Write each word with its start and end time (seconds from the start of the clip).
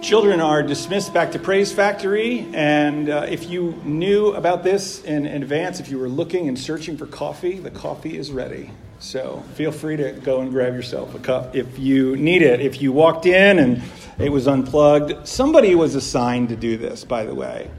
Children 0.00 0.40
are 0.40 0.62
dismissed 0.62 1.12
back 1.12 1.32
to 1.32 1.38
Praise 1.38 1.72
Factory, 1.72 2.48
and 2.54 3.10
uh, 3.10 3.26
if 3.28 3.50
you 3.50 3.72
knew 3.84 4.28
about 4.32 4.64
this 4.64 5.04
in, 5.04 5.26
advance, 5.26 5.78
if 5.78 5.90
you 5.90 5.98
were 5.98 6.08
looking 6.08 6.48
and 6.48 6.58
searching 6.58 6.96
for 6.96 7.06
coffee, 7.06 7.58
the 7.58 7.70
coffee 7.70 8.16
is 8.16 8.32
ready. 8.32 8.70
So 8.98 9.44
feel 9.56 9.70
free 9.70 9.98
to 9.98 10.12
go 10.12 10.40
and 10.40 10.50
grab 10.50 10.74
yourself 10.74 11.14
a 11.14 11.18
cup 11.18 11.54
if 11.54 11.78
you 11.78 12.16
need 12.16 12.40
it. 12.40 12.60
If 12.60 12.80
you 12.80 12.92
walked 12.92 13.26
in 13.26 13.58
and 13.58 13.82
it 14.18 14.30
was 14.30 14.48
unplugged, 14.48 15.28
somebody 15.28 15.74
was 15.74 15.94
assigned 15.94 16.48
to 16.48 16.56
do 16.56 16.78
this, 16.78 17.04
by 17.04 17.26
the 17.26 17.34
way. 17.34 17.70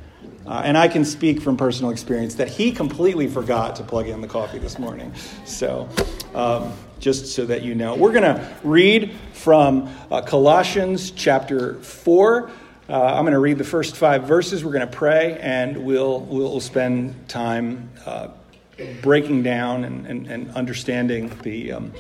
Uh, 0.45 0.61
and 0.63 0.77
I 0.77 0.87
can 0.87 1.03
speak 1.03 1.41
from 1.41 1.57
personal 1.57 1.89
experience 1.89 2.35
that 2.35 2.49
he 2.49 2.71
completely 2.71 3.27
forgot 3.27 3.75
to 3.77 3.83
plug 3.83 4.07
in 4.07 4.21
the 4.21 4.27
coffee 4.27 4.59
this 4.59 4.77
morning. 4.77 5.11
So, 5.45 5.89
um, 6.35 6.71
just 7.01 7.33
so 7.33 7.45
that 7.47 7.63
you 7.63 7.73
know, 7.73 7.95
we're 7.95 8.11
going 8.11 8.23
to 8.23 8.55
read 8.63 9.11
from 9.33 9.89
uh, 10.11 10.21
Colossians 10.21 11.09
chapter 11.11 11.73
4. 11.81 12.51
Uh, 12.87 13.03
I'm 13.03 13.23
going 13.23 13.33
to 13.33 13.39
read 13.39 13.57
the 13.57 13.63
first 13.63 13.97
five 13.97 14.23
verses. 14.23 14.63
We're 14.63 14.73
going 14.73 14.87
to 14.87 14.95
pray, 14.95 15.37
and 15.41 15.83
we'll, 15.83 16.21
we'll 16.21 16.59
spend 16.59 17.27
time 17.27 17.89
uh, 18.05 18.29
breaking 19.01 19.41
down 19.41 19.83
and, 19.83 20.05
and, 20.05 20.27
and 20.27 20.51
understanding 20.51 21.31
the, 21.41 21.71
um, 21.73 21.91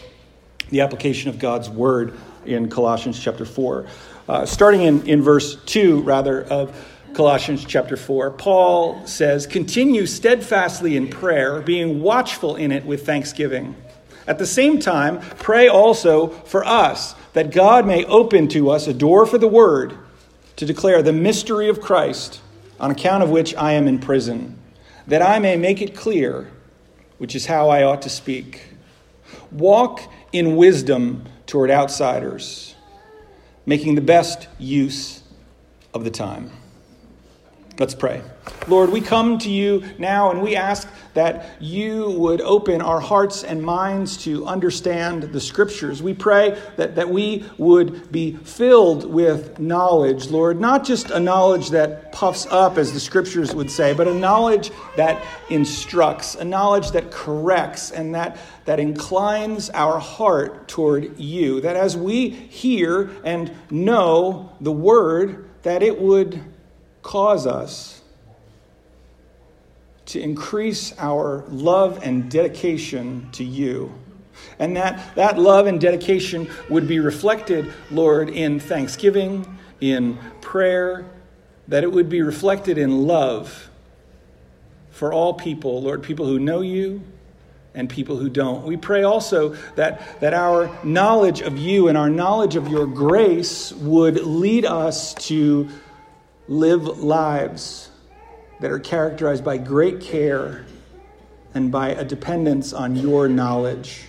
the 0.69 0.81
application 0.81 1.29
of 1.29 1.39
God's 1.39 1.69
word 1.69 2.13
in 2.45 2.69
Colossians 2.69 3.19
chapter 3.19 3.45
4. 3.45 3.87
Uh, 4.29 4.45
starting 4.45 4.83
in, 4.83 5.07
in 5.07 5.21
verse 5.23 5.55
2, 5.65 6.01
rather, 6.01 6.43
of 6.43 6.75
Colossians 7.13 7.65
chapter 7.65 7.97
4, 7.97 8.31
Paul 8.31 9.07
says, 9.07 9.47
Continue 9.47 10.05
steadfastly 10.05 10.95
in 10.95 11.07
prayer, 11.07 11.59
being 11.59 12.01
watchful 12.01 12.55
in 12.55 12.71
it 12.71 12.85
with 12.85 13.03
thanksgiving. 13.03 13.75
At 14.31 14.37
the 14.37 14.45
same 14.45 14.79
time, 14.79 15.19
pray 15.39 15.67
also 15.67 16.27
for 16.27 16.63
us, 16.63 17.15
that 17.33 17.51
God 17.51 17.85
may 17.85 18.05
open 18.05 18.47
to 18.47 18.69
us 18.69 18.87
a 18.87 18.93
door 18.93 19.25
for 19.25 19.37
the 19.37 19.45
word 19.49 19.97
to 20.55 20.65
declare 20.65 21.03
the 21.03 21.11
mystery 21.11 21.67
of 21.67 21.81
Christ, 21.81 22.39
on 22.79 22.91
account 22.91 23.23
of 23.23 23.29
which 23.29 23.53
I 23.55 23.73
am 23.73 23.89
in 23.89 23.99
prison, 23.99 24.57
that 25.05 25.21
I 25.21 25.39
may 25.39 25.57
make 25.57 25.81
it 25.81 25.93
clear, 25.93 26.49
which 27.17 27.35
is 27.35 27.47
how 27.47 27.67
I 27.67 27.83
ought 27.83 28.03
to 28.03 28.09
speak. 28.09 28.69
Walk 29.51 29.99
in 30.31 30.55
wisdom 30.55 31.25
toward 31.45 31.69
outsiders, 31.69 32.75
making 33.65 33.95
the 33.95 34.01
best 34.01 34.47
use 34.57 35.23
of 35.93 36.05
the 36.05 36.09
time. 36.09 36.51
Let's 37.77 37.95
pray. 37.95 38.21
Lord, 38.67 38.91
we 38.91 39.01
come 39.01 39.37
to 39.39 39.49
you 39.49 39.83
now 39.97 40.31
and 40.31 40.41
we 40.41 40.55
ask 40.55 40.87
that 41.13 41.61
you 41.61 42.11
would 42.11 42.41
open 42.41 42.81
our 42.81 42.99
hearts 42.99 43.43
and 43.43 43.61
minds 43.61 44.17
to 44.17 44.45
understand 44.45 45.23
the 45.23 45.39
scriptures. 45.39 46.01
We 46.01 46.13
pray 46.13 46.59
that, 46.77 46.95
that 46.95 47.09
we 47.09 47.45
would 47.57 48.11
be 48.11 48.33
filled 48.37 49.05
with 49.05 49.59
knowledge, 49.59 50.29
Lord, 50.29 50.59
not 50.59 50.85
just 50.85 51.09
a 51.09 51.19
knowledge 51.19 51.71
that 51.71 52.11
puffs 52.11 52.47
up, 52.49 52.77
as 52.77 52.93
the 52.93 52.99
scriptures 52.99 53.53
would 53.53 53.69
say, 53.69 53.93
but 53.93 54.07
a 54.07 54.13
knowledge 54.13 54.71
that 54.95 55.23
instructs, 55.49 56.35
a 56.35 56.45
knowledge 56.45 56.91
that 56.91 57.11
corrects, 57.11 57.91
and 57.91 58.15
that, 58.15 58.37
that 58.65 58.79
inclines 58.79 59.69
our 59.71 59.99
heart 59.99 60.67
toward 60.67 61.19
you. 61.19 61.61
That 61.61 61.75
as 61.75 61.97
we 61.97 62.29
hear 62.29 63.11
and 63.23 63.51
know 63.69 64.55
the 64.61 64.71
word, 64.71 65.49
that 65.63 65.83
it 65.83 65.99
would 65.99 66.41
cause 67.01 67.45
us 67.45 68.00
to 70.11 70.21
increase 70.21 70.93
our 70.97 71.45
love 71.47 71.99
and 72.03 72.29
dedication 72.29 73.29
to 73.31 73.45
you. 73.45 73.93
And 74.59 74.75
that, 74.75 75.15
that 75.15 75.39
love 75.39 75.67
and 75.67 75.79
dedication 75.79 76.49
would 76.69 76.85
be 76.87 76.99
reflected, 76.99 77.71
Lord, 77.89 78.29
in 78.29 78.59
thanksgiving, 78.59 79.57
in 79.79 80.17
prayer, 80.41 81.05
that 81.69 81.83
it 81.83 81.91
would 81.91 82.09
be 82.09 82.21
reflected 82.21 82.77
in 82.77 83.07
love 83.07 83.69
for 84.91 85.13
all 85.13 85.33
people, 85.33 85.81
Lord, 85.81 86.03
people 86.03 86.25
who 86.25 86.39
know 86.39 86.59
you 86.59 87.01
and 87.73 87.89
people 87.89 88.17
who 88.17 88.29
don't. 88.29 88.65
We 88.65 88.75
pray 88.75 89.03
also 89.03 89.55
that, 89.75 90.19
that 90.19 90.33
our 90.33 90.77
knowledge 90.83 91.39
of 91.39 91.57
you 91.57 91.87
and 91.87 91.97
our 91.97 92.09
knowledge 92.09 92.57
of 92.57 92.67
your 92.67 92.85
grace 92.85 93.71
would 93.71 94.15
lead 94.25 94.65
us 94.65 95.13
to 95.27 95.69
live 96.49 96.99
lives 96.99 97.90
that 98.61 98.71
are 98.71 98.79
characterized 98.79 99.43
by 99.43 99.57
great 99.57 99.99
care 99.99 100.65
and 101.53 101.71
by 101.71 101.89
a 101.89 102.05
dependence 102.05 102.71
on 102.71 102.95
your 102.95 103.27
knowledge, 103.27 104.05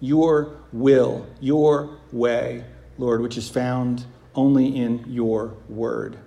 your 0.00 0.56
will, 0.72 1.26
your 1.40 1.98
way, 2.12 2.64
Lord, 2.98 3.22
which 3.22 3.38
is 3.38 3.48
found 3.48 4.04
only 4.34 4.76
in 4.76 5.04
your 5.08 5.54
word. 5.68 6.18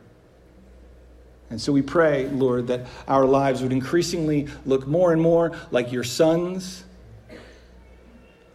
And 1.51 1.59
so 1.59 1.71
we 1.71 1.81
pray, 1.81 2.27
Lord, 2.27 2.67
that 2.67 2.87
our 3.07 3.25
lives 3.25 3.61
would 3.61 3.71
increasingly 3.71 4.47
look 4.65 4.87
more 4.87 5.11
and 5.11 5.21
more 5.21 5.51
like 5.71 5.91
your 5.91 6.03
sons, 6.03 6.83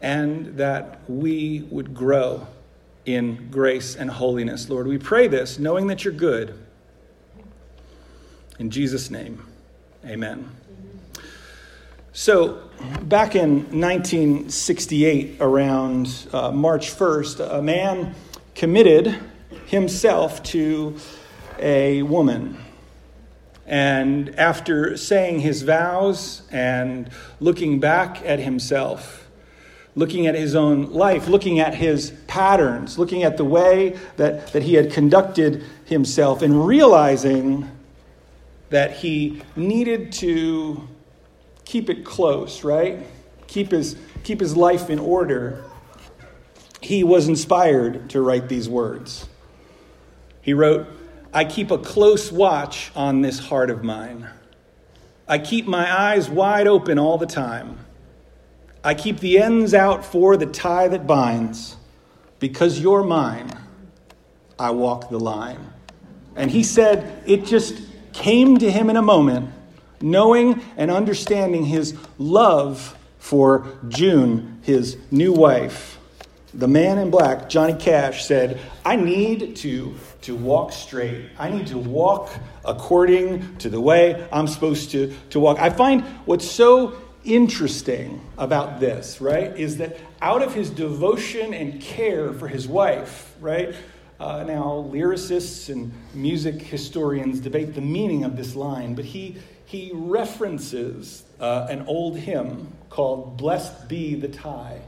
and 0.01 0.57
that 0.59 1.01
we 1.09 1.63
would 1.71 1.95
grow 1.95 2.47
in 3.05 3.49
grace 3.51 3.97
and 3.97 4.11
holiness. 4.11 4.69
Lord, 4.69 4.87
we 4.87 4.99
pray 4.99 5.29
this 5.29 5.59
knowing 5.59 5.89
that 5.89 6.05
you're 6.05 6.15
good. 6.15 6.59
In 8.59 8.71
Jesus' 8.71 9.11
name, 9.11 9.45
amen. 10.07 10.49
So, 12.13 12.71
back 13.03 13.35
in 13.35 13.65
1968, 13.81 15.39
around 15.41 16.29
uh, 16.33 16.53
March 16.53 16.93
1st, 16.93 17.59
a 17.59 17.61
man 17.61 18.15
committed 18.55 19.19
himself 19.67 20.41
to 20.45 20.97
a 21.59 22.03
woman. 22.03 22.57
And 23.67 24.39
after 24.39 24.97
saying 24.97 25.41
his 25.41 25.63
vows 25.63 26.43
and 26.53 27.11
looking 27.41 27.81
back 27.81 28.23
at 28.25 28.39
himself, 28.39 29.29
looking 29.97 30.29
at 30.29 30.37
his 30.37 30.55
own 30.55 30.93
life, 30.93 31.27
looking 31.27 31.59
at 31.59 31.75
his 31.75 32.13
patterns, 32.29 33.01
looking 33.01 33.25
at 33.25 33.37
the 33.37 33.45
way 33.45 33.99
that, 34.17 34.53
that 34.53 34.63
he 34.63 34.75
had 34.75 34.93
conducted 34.93 35.65
himself, 35.87 36.43
and 36.43 36.65
realizing 36.65 37.69
that 38.75 38.97
he 38.97 39.41
needed 39.55 40.11
to 40.11 40.89
keep 41.65 41.89
it 41.89 42.05
close, 42.05 42.65
right? 42.65 43.07
Keep 43.47 43.71
his, 43.71 43.97
keep 44.25 44.41
his 44.41 44.57
life 44.57 44.91
in 44.91 44.99
order. 44.99 45.65
He 46.81 47.05
was 47.05 47.29
inspired 47.29 48.11
to 48.11 48.21
write 48.21 48.49
these 48.49 48.69
words. 48.69 49.29
He 50.43 50.55
wrote, 50.55 50.89
I 51.33 51.45
keep 51.45 51.71
a 51.71 51.79
close 51.79 52.33
watch 52.33 52.91
on 52.97 53.21
this 53.21 53.39
heart 53.39 53.71
of 53.71 53.85
mine. 53.85 54.29
I 55.29 55.39
keep 55.39 55.69
my 55.69 55.97
eyes 55.97 56.29
wide 56.29 56.67
open 56.67 56.99
all 56.99 57.17
the 57.17 57.27
time. 57.27 57.79
I 58.83 58.95
keep 58.95 59.21
the 59.21 59.39
ends 59.39 59.73
out 59.73 60.05
for 60.05 60.37
the 60.37 60.47
tie 60.47 60.89
that 60.89 61.07
binds. 61.07 61.77
Because 62.41 62.81
you're 62.81 63.05
mine, 63.05 63.53
I 64.59 64.73
walk 64.73 65.11
the 65.11 65.21
line. 65.21 65.73
And 66.35 66.51
he 66.51 66.65
said 66.65 67.23
it 67.25 67.45
just 67.45 67.94
came 68.15 68.57
to 68.59 68.71
him 68.71 68.89
in 68.89 68.97
a 68.97 69.03
moment, 69.03 69.51
knowing 70.01 70.63
and 70.79 70.91
understanding 70.91 71.65
his 71.65 71.95
love 72.17 72.97
for 73.19 73.67
June, 73.89 74.61
his 74.63 74.97
new 75.11 75.33
wife. 75.33 75.99
The 76.55 76.69
man 76.69 76.99
in 76.99 77.11
black, 77.11 77.49
Johnny 77.49 77.75
Cash, 77.75 78.25
said, 78.25 78.61
I 78.85 78.97
need 78.97 79.57
to, 79.57 79.97
to 80.23 80.37
walk 80.37 80.73
straight. 80.73 81.31
I 81.37 81.51
need 81.51 81.67
to 81.69 81.79
walk 81.79 82.31
according 82.65 83.57
to 83.59 83.69
the 83.69 83.81
way 83.81 84.27
I'm 84.33 84.47
supposed 84.47 84.93
to, 84.93 85.13
to 85.31 85.41
walk. 85.41 85.59
I 85.59 85.71
find 85.71 86.03
what's 86.27 86.49
so 86.49 86.97
interesting 87.25 88.21
about 88.39 88.79
this, 88.79 89.21
right, 89.21 89.57
is 89.57 89.79
that 89.79 89.99
out 90.23 90.43
of 90.43 90.55
his 90.55 90.71
devotion 90.71 91.55
and 91.55 91.81
care 91.81 92.33
for 92.33 92.47
his 92.47 92.69
wife, 92.69 93.35
right, 93.41 93.75
uh, 94.21 94.45
now 94.45 94.89
lyricists 94.91 95.69
and 95.69 95.93
music 96.15 96.63
historians 96.63 97.41
debate 97.41 97.75
the 97.75 97.81
meaning 97.81 98.25
of 98.25 98.37
this 98.37 98.55
line, 98.55 98.95
but 98.95 99.05
he, 99.05 99.37
he 99.67 99.91
references 99.93 101.25
uh, 101.41 101.67
an 101.69 101.85
old 101.87 102.19
hymn 102.19 102.73
called 102.91 103.37
Blessed 103.37 103.89
Be 103.89 104.15
the 104.15 104.29
Tie, 104.29 104.81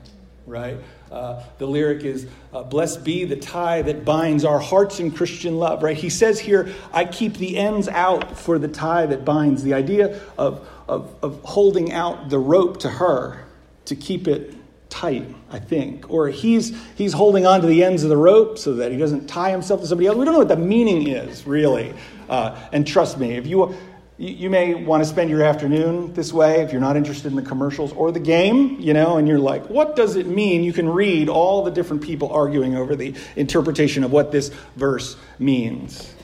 right? 0.47 0.77
Uh, 1.11 1.43
the 1.59 1.67
lyric 1.67 2.05
is, 2.05 2.27
uh, 2.53 2.63
Blessed 2.63 3.05
be 3.05 3.25
the 3.25 3.37
tie 3.37 3.83
that 3.83 4.05
binds 4.05 4.45
our 4.45 4.59
hearts 4.59 4.99
in 4.99 5.11
Christian 5.11 5.59
love, 5.59 5.83
right? 5.83 5.97
He 5.97 6.11
says 6.11 6.41
here, 6.41 6.73
I 6.93 7.05
keep 7.05 7.35
the 7.35 7.57
ends 7.57 7.89
out 7.89 8.37
for 8.37 8.59
the 8.59 8.69
tie 8.69 9.07
that 9.07 9.25
binds. 9.25 9.63
The 9.63 9.75
idea 9.75 10.21
of, 10.37 10.69
of, 10.89 11.15
of 11.23 11.43
holding 11.45 11.93
out 11.93 12.29
the 12.29 12.39
rope 12.39 12.79
to 12.81 12.89
her 12.89 13.45
to 13.85 13.95
keep 13.95 14.27
it 14.27 14.56
tight, 14.89 15.35
I 15.51 15.59
think. 15.59 16.11
Or 16.11 16.29
he's, 16.29 16.77
he's 16.95 17.13
holding 17.13 17.47
on 17.47 17.61
to 17.61 17.67
the 17.67 17.85
ends 17.85 18.03
of 18.03 18.09
the 18.09 18.17
rope 18.17 18.59
so 18.59 18.75
that 18.75 18.93
he 18.93 18.99
doesn't 18.99 19.27
tie 19.27 19.51
himself 19.51 19.81
to 19.81 19.87
somebody 19.87 20.07
else. 20.07 20.17
We 20.17 20.25
don't 20.25 20.35
know 20.35 20.41
what 20.41 20.49
the 20.49 20.57
meaning 20.57 21.09
is, 21.09 21.47
really. 21.47 21.95
Uh, 22.29 22.59
and 22.73 22.87
trust 22.87 23.19
me, 23.19 23.37
if 23.37 23.47
you, 23.47 23.75
You, 24.19 24.49
may 24.49 24.73
want 24.73 25.03
to 25.03 25.09
spend 25.09 25.29
your 25.29 25.43
afternoon 25.43 26.15
this 26.15 26.33
way 26.33 26.63
if 26.63 26.73
you're 26.73 26.81
not 26.81 26.97
interested 26.97 27.29
in 27.29 27.37
the 27.37 27.43
commercials 27.43 27.93
or 27.93 28.13
the 28.13 28.21
game, 28.21 28.81
you 28.81 28.95
know, 28.95 29.19
and 29.19 29.29
you're 29.29 29.39
like, 29.39 29.69
what 29.69 29.95
does 29.95 30.17
it 30.17 30.27
mean? 30.27 30.65
You 30.65 30.73
can 30.73 30.89
read 30.89 31.29
all 31.29 31.63
the 31.65 31.71
different 31.71 32.03
people 32.03 32.31
arguing 32.33 32.77
over 32.77 32.97
the 32.97 33.15
interpretation 33.37 34.05
of 34.05 34.13
what 34.13 34.33
this 34.33 34.49
verse 34.75 35.17
means. 35.39 36.15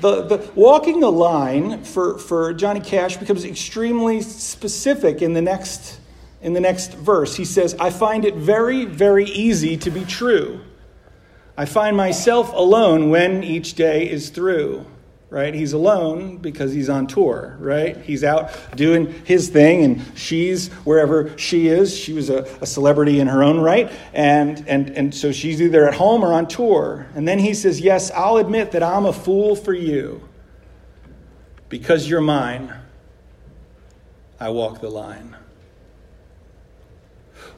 The, 0.00 0.22
the 0.22 0.50
walking 0.54 1.00
the 1.00 1.12
line 1.12 1.84
for, 1.84 2.16
for 2.16 2.54
Johnny 2.54 2.80
Cash 2.80 3.18
becomes 3.18 3.44
extremely 3.44 4.22
specific 4.22 5.20
in 5.20 5.34
the 5.34 5.42
next 5.42 6.00
in 6.46 6.54
the 6.54 6.60
next 6.60 6.94
verse. 6.94 7.36
He 7.36 7.44
says, 7.44 7.74
I 7.78 7.90
find 7.90 8.24
it 8.24 8.36
very, 8.36 8.86
very 8.86 9.26
easy 9.26 9.76
to 9.78 9.90
be 9.90 10.04
true. 10.04 10.60
I 11.58 11.66
find 11.66 11.96
myself 11.96 12.52
alone 12.54 13.10
when 13.10 13.42
each 13.42 13.74
day 13.74 14.08
is 14.08 14.30
through 14.30 14.86
right? 15.28 15.54
He's 15.54 15.72
alone 15.72 16.36
because 16.38 16.72
he's 16.72 16.88
on 16.88 17.08
tour, 17.08 17.56
right? 17.58 17.96
He's 17.96 18.22
out 18.22 18.52
doing 18.76 19.12
his 19.24 19.48
thing, 19.48 19.82
and 19.82 20.02
she's 20.16 20.68
wherever 20.84 21.36
she 21.36 21.66
is. 21.66 21.96
She 21.96 22.12
was 22.12 22.30
a, 22.30 22.44
a, 22.60 22.66
celebrity 22.66 23.18
in 23.18 23.26
her 23.26 23.42
own 23.42 23.58
right, 23.58 23.90
and, 24.12 24.64
and, 24.68 24.90
and 24.90 25.14
so 25.14 25.32
she's 25.32 25.60
either 25.60 25.86
at 25.88 25.94
home 25.94 26.24
or 26.24 26.32
on 26.32 26.46
tour. 26.46 27.08
And 27.14 27.26
then 27.26 27.38
he 27.38 27.54
says, 27.54 27.80
Yes, 27.80 28.10
I'll 28.12 28.36
admit 28.36 28.70
that 28.70 28.82
I'm 28.82 29.04
a 29.04 29.12
fool 29.12 29.56
for 29.56 29.74
you. 29.74 30.26
Because 31.68 32.08
you're 32.08 32.20
mine, 32.20 32.72
I 34.38 34.50
walk 34.50 34.80
the 34.80 34.90
line. 34.90 35.36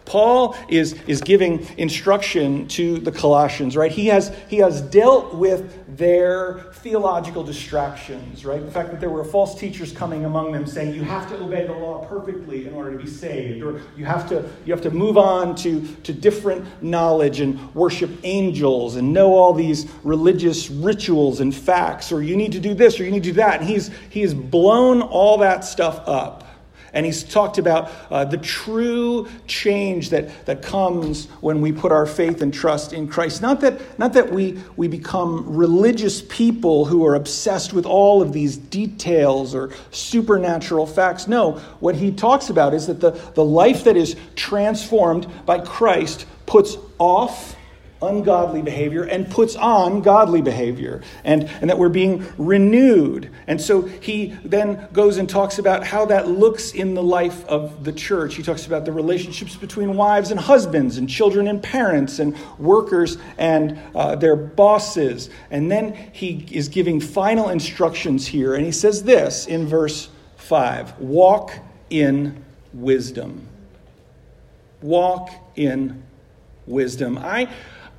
Paul 0.08 0.56
is, 0.69 0.94
is 1.06 1.20
giving 1.20 1.66
instruction 1.76 2.66
to 2.69 2.99
the 2.99 3.12
Colossians, 3.12 3.76
right? 3.76 3.93
He 3.93 4.06
has, 4.06 4.34
he 4.49 4.56
has 4.56 4.81
dealt 4.81 5.34
with 5.34 5.96
their 5.99 6.70
theological 6.75 7.44
distractions, 7.44 8.44
right? 8.44 8.64
The 8.64 8.70
fact 8.70 8.90
that 8.90 9.00
there 9.00 9.10
were 9.10 9.25
false 9.25 9.58
teachers 9.58 9.93
coming 9.93 10.25
among 10.25 10.52
them 10.52 10.66
saying 10.66 10.94
you 10.94 11.02
have 11.02 11.28
to 11.28 11.43
obey 11.43 11.66
the 11.66 11.75
law 11.75 12.06
perfectly 12.06 12.66
in 12.66 12.72
order 12.72 12.96
to 12.96 13.05
be 13.05 13.10
saved, 13.10 13.62
or 13.62 13.82
you 13.96 14.06
have 14.06 14.26
to, 14.31 14.49
you 14.64 14.72
have 14.72 14.82
to 14.82 14.90
move 14.90 15.19
on 15.19 15.55
to, 15.56 15.87
to 16.05 16.12
different 16.12 16.82
knowledge 16.82 17.40
and 17.40 17.75
worship 17.75 18.11
angels 18.22 18.96
and 18.96 19.12
know 19.12 19.34
all 19.34 19.52
these 19.52 19.90
religious 20.04 20.70
rituals 20.70 21.40
and 21.40 21.54
facts, 21.54 22.11
or 22.12 22.22
you 22.22 22.34
need 22.37 22.52
to 22.52 22.61
do 22.61 22.72
this 22.72 22.99
or 22.99 23.04
you 23.04 23.11
need 23.11 23.25
to 23.25 23.31
do 23.31 23.37
that. 23.37 23.61
And 23.61 23.69
he's, 23.69 23.90
he 24.08 24.22
has 24.22 24.32
blown 24.32 25.02
all 25.02 25.38
that 25.38 25.64
stuff 25.64 26.00
up. 26.06 26.47
And 26.93 27.05
he's 27.05 27.23
talked 27.23 27.58
about 27.58 27.90
uh, 28.11 28.25
the 28.25 28.38
true 28.38 29.29
change 29.46 30.11
that, 30.11 30.46
that 30.46 30.62
comes 30.62 31.26
when 31.40 31.61
we 31.61 31.73
put 31.73 31.93
our 31.93 32.06
faith 32.06 32.40
and 32.40 32.52
trust 32.52 32.93
in 32.93 33.08
Christ. 33.08 33.43
Not 33.43 33.61
that, 33.61 33.99
not 33.99 34.14
that 34.14 34.32
we, 34.32 34.58
we 34.76 34.88
become 34.88 35.44
religious 35.56 36.23
people 36.23 36.87
who 36.87 37.06
are 37.06 37.14
obsessed 37.14 37.73
with 37.73 37.85
all 37.85 38.23
of 38.23 38.32
these 38.32 38.56
details 38.56 39.55
or 39.55 39.70
supernatural 39.90 40.87
facts. 40.87 41.29
No, 41.29 41.52
what 41.81 41.94
he 41.94 42.11
talks 42.11 42.49
about 42.49 42.73
is 42.73 42.87
that 42.87 43.00
the, 43.00 43.11
the 43.35 43.44
life 43.44 43.85
that 43.85 43.96
is 43.96 44.17
transformed 44.35 45.26
by 45.44 45.58
Christ 45.58 46.26
puts 46.46 46.76
off 46.99 47.55
ungodly 48.00 48.62
behavior 48.62 49.02
and 49.02 49.30
puts 49.30 49.56
on 49.56 50.02
godly 50.02 50.40
behavior, 50.40 51.02
and, 51.24 51.44
and 51.60 51.68
that 51.68 51.78
we're 51.78 51.88
being 51.88 52.26
renewed. 52.38 53.30
And 53.46 53.60
so 53.60 53.82
he 53.82 54.36
then 54.44 54.88
goes 54.92 55.18
and 55.18 55.28
talks 55.28 55.58
about 55.58 55.84
how 55.84 56.06
that 56.06 56.28
looks 56.28 56.72
in 56.72 56.94
the 56.94 57.02
life 57.02 57.44
of 57.46 57.84
the 57.84 57.92
church. 57.92 58.34
He 58.34 58.42
talks 58.42 58.66
about 58.66 58.84
the 58.84 58.92
relationships 58.92 59.56
between 59.56 59.96
wives 59.96 60.30
and 60.30 60.38
husbands, 60.38 60.98
and 60.98 61.08
children 61.08 61.48
and 61.48 61.62
parents, 61.62 62.18
and 62.18 62.36
workers 62.58 63.18
and 63.36 63.78
uh, 63.94 64.14
their 64.16 64.36
bosses. 64.36 65.30
And 65.50 65.70
then 65.70 65.94
he 66.12 66.46
is 66.50 66.68
giving 66.68 67.00
final 67.00 67.48
instructions 67.48 68.26
here, 68.26 68.54
and 68.54 68.64
he 68.64 68.72
says 68.72 69.02
this 69.02 69.46
in 69.46 69.66
verse 69.66 70.08
5 70.36 71.00
Walk 71.00 71.52
in 71.90 72.44
wisdom. 72.72 73.46
Walk 74.82 75.30
in 75.56 76.02
wisdom. 76.66 77.18
I 77.18 77.48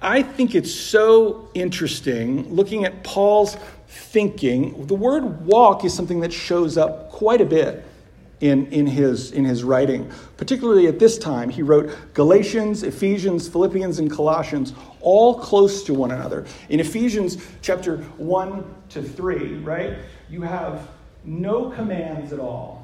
I 0.01 0.23
think 0.23 0.55
it's 0.55 0.73
so 0.73 1.49
interesting 1.53 2.53
looking 2.53 2.85
at 2.85 3.03
Paul's 3.03 3.57
thinking. 3.87 4.87
The 4.87 4.95
word 4.95 5.45
walk 5.45 5.83
is 5.83 5.93
something 5.93 6.21
that 6.21 6.31
shows 6.31 6.77
up 6.77 7.09
quite 7.09 7.41
a 7.41 7.45
bit 7.45 7.85
in, 8.39 8.67
in, 8.67 8.87
his, 8.87 9.31
in 9.31 9.43
his 9.43 9.65
writing. 9.65 10.09
Particularly 10.37 10.87
at 10.87 10.99
this 10.99 11.17
time, 11.17 11.49
he 11.49 11.61
wrote 11.61 11.93
Galatians, 12.13 12.83
Ephesians, 12.83 13.49
Philippians, 13.49 13.99
and 13.99 14.09
Colossians, 14.09 14.73
all 15.01 15.37
close 15.37 15.83
to 15.83 15.93
one 15.93 16.11
another. 16.11 16.45
In 16.69 16.79
Ephesians 16.79 17.37
chapter 17.61 17.97
1 17.97 18.75
to 18.89 19.03
3, 19.03 19.55
right, 19.55 19.97
you 20.29 20.41
have 20.41 20.87
no 21.25 21.69
commands 21.71 22.31
at 22.31 22.39
all 22.39 22.78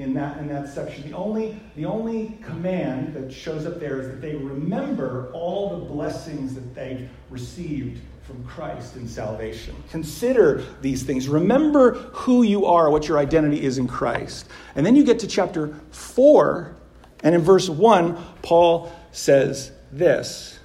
in 0.00 0.14
that, 0.14 0.38
in 0.38 0.48
that 0.48 0.68
section. 0.68 1.08
The 1.08 1.16
only, 1.16 1.60
the 1.76 1.84
only 1.84 2.38
command 2.42 3.14
that 3.14 3.32
shows 3.32 3.66
up 3.66 3.78
there 3.78 4.00
is 4.00 4.08
that 4.08 4.20
they 4.22 4.34
remember 4.34 5.30
all 5.32 5.78
the 5.78 5.84
blessings 5.84 6.54
that 6.54 6.74
they 6.74 7.08
received 7.28 8.00
from 8.22 8.42
Christ 8.44 8.96
in 8.96 9.06
salvation. 9.06 9.74
Consider 9.90 10.64
these 10.80 11.02
things. 11.02 11.28
Remember 11.28 11.94
who 12.12 12.42
you 12.42 12.64
are, 12.64 12.90
what 12.90 13.08
your 13.08 13.18
identity 13.18 13.62
is 13.62 13.76
in 13.76 13.86
Christ. 13.86 14.48
And 14.74 14.86
then 14.86 14.96
you 14.96 15.04
get 15.04 15.18
to 15.20 15.26
chapter 15.26 15.74
4, 15.90 16.74
and 17.22 17.34
in 17.34 17.42
verse 17.42 17.68
1, 17.68 18.16
Paul 18.42 18.92
says 19.12 19.72
this 19.92 20.58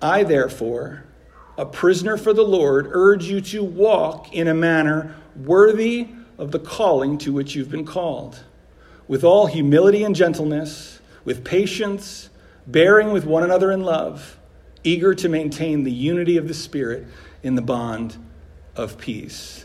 I, 0.00 0.22
therefore, 0.22 1.04
a 1.58 1.66
prisoner 1.66 2.16
for 2.16 2.32
the 2.32 2.44
Lord, 2.44 2.88
urge 2.90 3.24
you 3.24 3.40
to 3.40 3.64
walk 3.64 4.32
in 4.32 4.48
a 4.48 4.54
manner 4.54 5.16
worthy 5.36 6.08
of 6.38 6.50
the 6.50 6.58
calling 6.58 7.18
to 7.18 7.32
which 7.32 7.54
you've 7.54 7.70
been 7.70 7.84
called, 7.84 8.44
with 9.06 9.24
all 9.24 9.46
humility 9.46 10.02
and 10.02 10.14
gentleness, 10.14 11.00
with 11.24 11.44
patience, 11.44 12.30
bearing 12.66 13.12
with 13.12 13.24
one 13.24 13.42
another 13.42 13.70
in 13.70 13.82
love, 13.82 14.38
eager 14.82 15.14
to 15.14 15.28
maintain 15.28 15.84
the 15.84 15.92
unity 15.92 16.36
of 16.36 16.48
the 16.48 16.54
Spirit 16.54 17.06
in 17.42 17.54
the 17.54 17.62
bond 17.62 18.16
of 18.76 18.98
peace. 18.98 19.64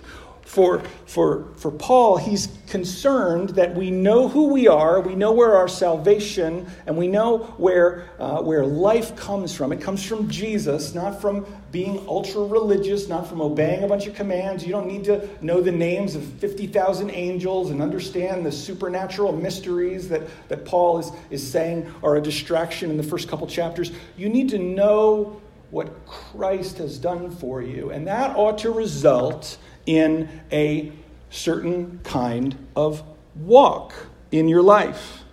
For, 0.49 0.81
for, 1.05 1.53
for 1.57 1.69
Paul, 1.69 2.17
he's 2.17 2.49
concerned 2.65 3.49
that 3.49 3.75
we 3.75 3.91
know 3.91 4.27
who 4.27 4.47
we 4.47 4.67
are, 4.67 4.99
we 4.99 5.13
know 5.13 5.31
where 5.31 5.55
our 5.55 5.67
salvation, 5.67 6.65
and 6.87 6.97
we 6.97 7.07
know 7.07 7.53
where, 7.57 8.09
uh, 8.17 8.41
where 8.41 8.65
life 8.65 9.15
comes 9.15 9.53
from. 9.53 9.71
It 9.71 9.79
comes 9.79 10.03
from 10.03 10.27
Jesus, 10.27 10.95
not 10.95 11.21
from 11.21 11.45
being 11.71 12.03
ultra 12.07 12.43
religious, 12.43 13.07
not 13.07 13.27
from 13.27 13.41
obeying 13.41 13.83
a 13.83 13.87
bunch 13.87 14.07
of 14.07 14.15
commands. 14.15 14.65
You 14.65 14.71
don't 14.71 14.87
need 14.87 15.03
to 15.03 15.29
know 15.39 15.61
the 15.61 15.71
names 15.71 16.15
of 16.15 16.23
50,000 16.23 17.11
angels 17.11 17.69
and 17.69 17.79
understand 17.79 18.43
the 18.43 18.51
supernatural 18.51 19.33
mysteries 19.33 20.09
that, 20.09 20.23
that 20.49 20.65
Paul 20.65 20.97
is, 20.97 21.11
is 21.29 21.47
saying 21.47 21.93
are 22.01 22.15
a 22.15 22.21
distraction 22.21 22.89
in 22.89 22.97
the 22.97 23.03
first 23.03 23.29
couple 23.29 23.45
chapters. 23.45 23.91
You 24.17 24.29
need 24.29 24.49
to 24.49 24.57
know 24.57 25.39
what 25.69 26.07
Christ 26.07 26.79
has 26.79 26.97
done 26.97 27.29
for 27.29 27.61
you, 27.61 27.91
and 27.91 28.07
that 28.07 28.35
ought 28.35 28.57
to 28.59 28.71
result 28.71 29.59
in 29.89 30.29
a 30.51 30.91
certain 31.31 31.99
kind 32.03 32.55
of 32.75 33.03
walk 33.35 33.91
in 34.31 34.47
your 34.47 34.61
life. 34.61 35.23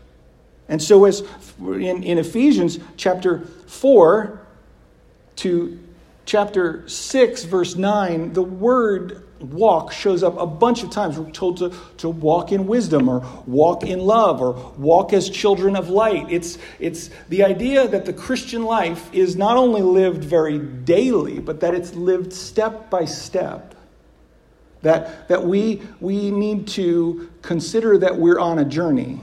And 0.66 0.82
so, 0.82 1.04
as 1.04 1.22
in, 1.60 2.02
in 2.02 2.16
Ephesians 2.16 2.78
chapter 2.96 3.40
4 3.66 4.40
to 5.36 5.78
chapter 6.24 6.88
6, 6.88 7.44
verse 7.44 7.76
9, 7.76 8.32
the 8.32 8.42
word 8.42 9.22
walk 9.40 9.92
shows 9.92 10.22
up 10.22 10.38
a 10.38 10.46
bunch 10.46 10.82
of 10.82 10.88
times. 10.88 11.18
We're 11.18 11.30
told 11.32 11.58
to, 11.58 11.74
to 11.98 12.08
walk 12.08 12.50
in 12.50 12.66
wisdom 12.66 13.10
or 13.10 13.26
walk 13.44 13.82
in 13.84 14.00
love 14.00 14.40
or 14.40 14.54
walk 14.78 15.12
as 15.12 15.28
children 15.28 15.76
of 15.76 15.90
light. 15.90 16.28
It's, 16.30 16.56
it's 16.80 17.10
the 17.28 17.44
idea 17.44 17.86
that 17.88 18.06
the 18.06 18.14
Christian 18.14 18.64
life 18.64 19.12
is 19.12 19.36
not 19.36 19.58
only 19.58 19.82
lived 19.82 20.24
very 20.24 20.58
daily, 20.58 21.40
but 21.40 21.60
that 21.60 21.74
it's 21.74 21.92
lived 21.92 22.32
step 22.32 22.88
by 22.88 23.04
step. 23.04 23.74
That, 24.86 25.26
that 25.26 25.44
we, 25.44 25.82
we 25.98 26.30
need 26.30 26.68
to 26.68 27.28
consider 27.42 27.98
that 27.98 28.18
we're 28.18 28.38
on 28.38 28.60
a 28.60 28.64
journey. 28.64 29.20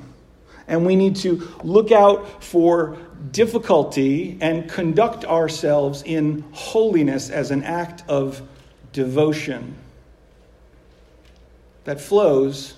And 0.67 0.85
we 0.85 0.97
need 0.97 1.15
to 1.17 1.47
look 1.63 1.89
out 1.89 2.43
for 2.43 2.97
difficulty 3.31 4.37
and 4.41 4.69
conduct 4.69 5.23
ourselves 5.23 6.03
in 6.05 6.43
holiness 6.51 7.29
as 7.29 7.49
an 7.51 7.63
act 7.63 8.03
of 8.09 8.41
devotion 8.91 9.77
that 11.85 12.01
flows 12.01 12.73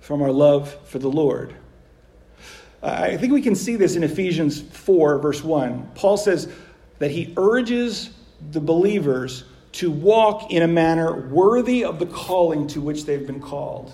from 0.00 0.22
our 0.22 0.32
love 0.32 0.76
for 0.88 0.98
the 0.98 1.08
Lord. 1.08 1.54
I 2.82 3.16
think 3.16 3.32
we 3.32 3.42
can 3.42 3.54
see 3.54 3.76
this 3.76 3.94
in 3.94 4.02
Ephesians 4.02 4.60
4, 4.60 5.18
verse 5.20 5.44
1. 5.44 5.92
Paul 5.94 6.16
says 6.16 6.52
that 6.98 7.12
he 7.12 7.32
urges 7.36 8.10
the 8.50 8.60
believers 8.60 9.44
to 9.76 9.90
walk 9.90 10.50
in 10.50 10.62
a 10.62 10.68
manner 10.68 11.28
worthy 11.28 11.84
of 11.84 11.98
the 11.98 12.06
calling 12.06 12.66
to 12.66 12.80
which 12.80 13.04
they've 13.04 13.26
been 13.26 13.40
called. 13.40 13.92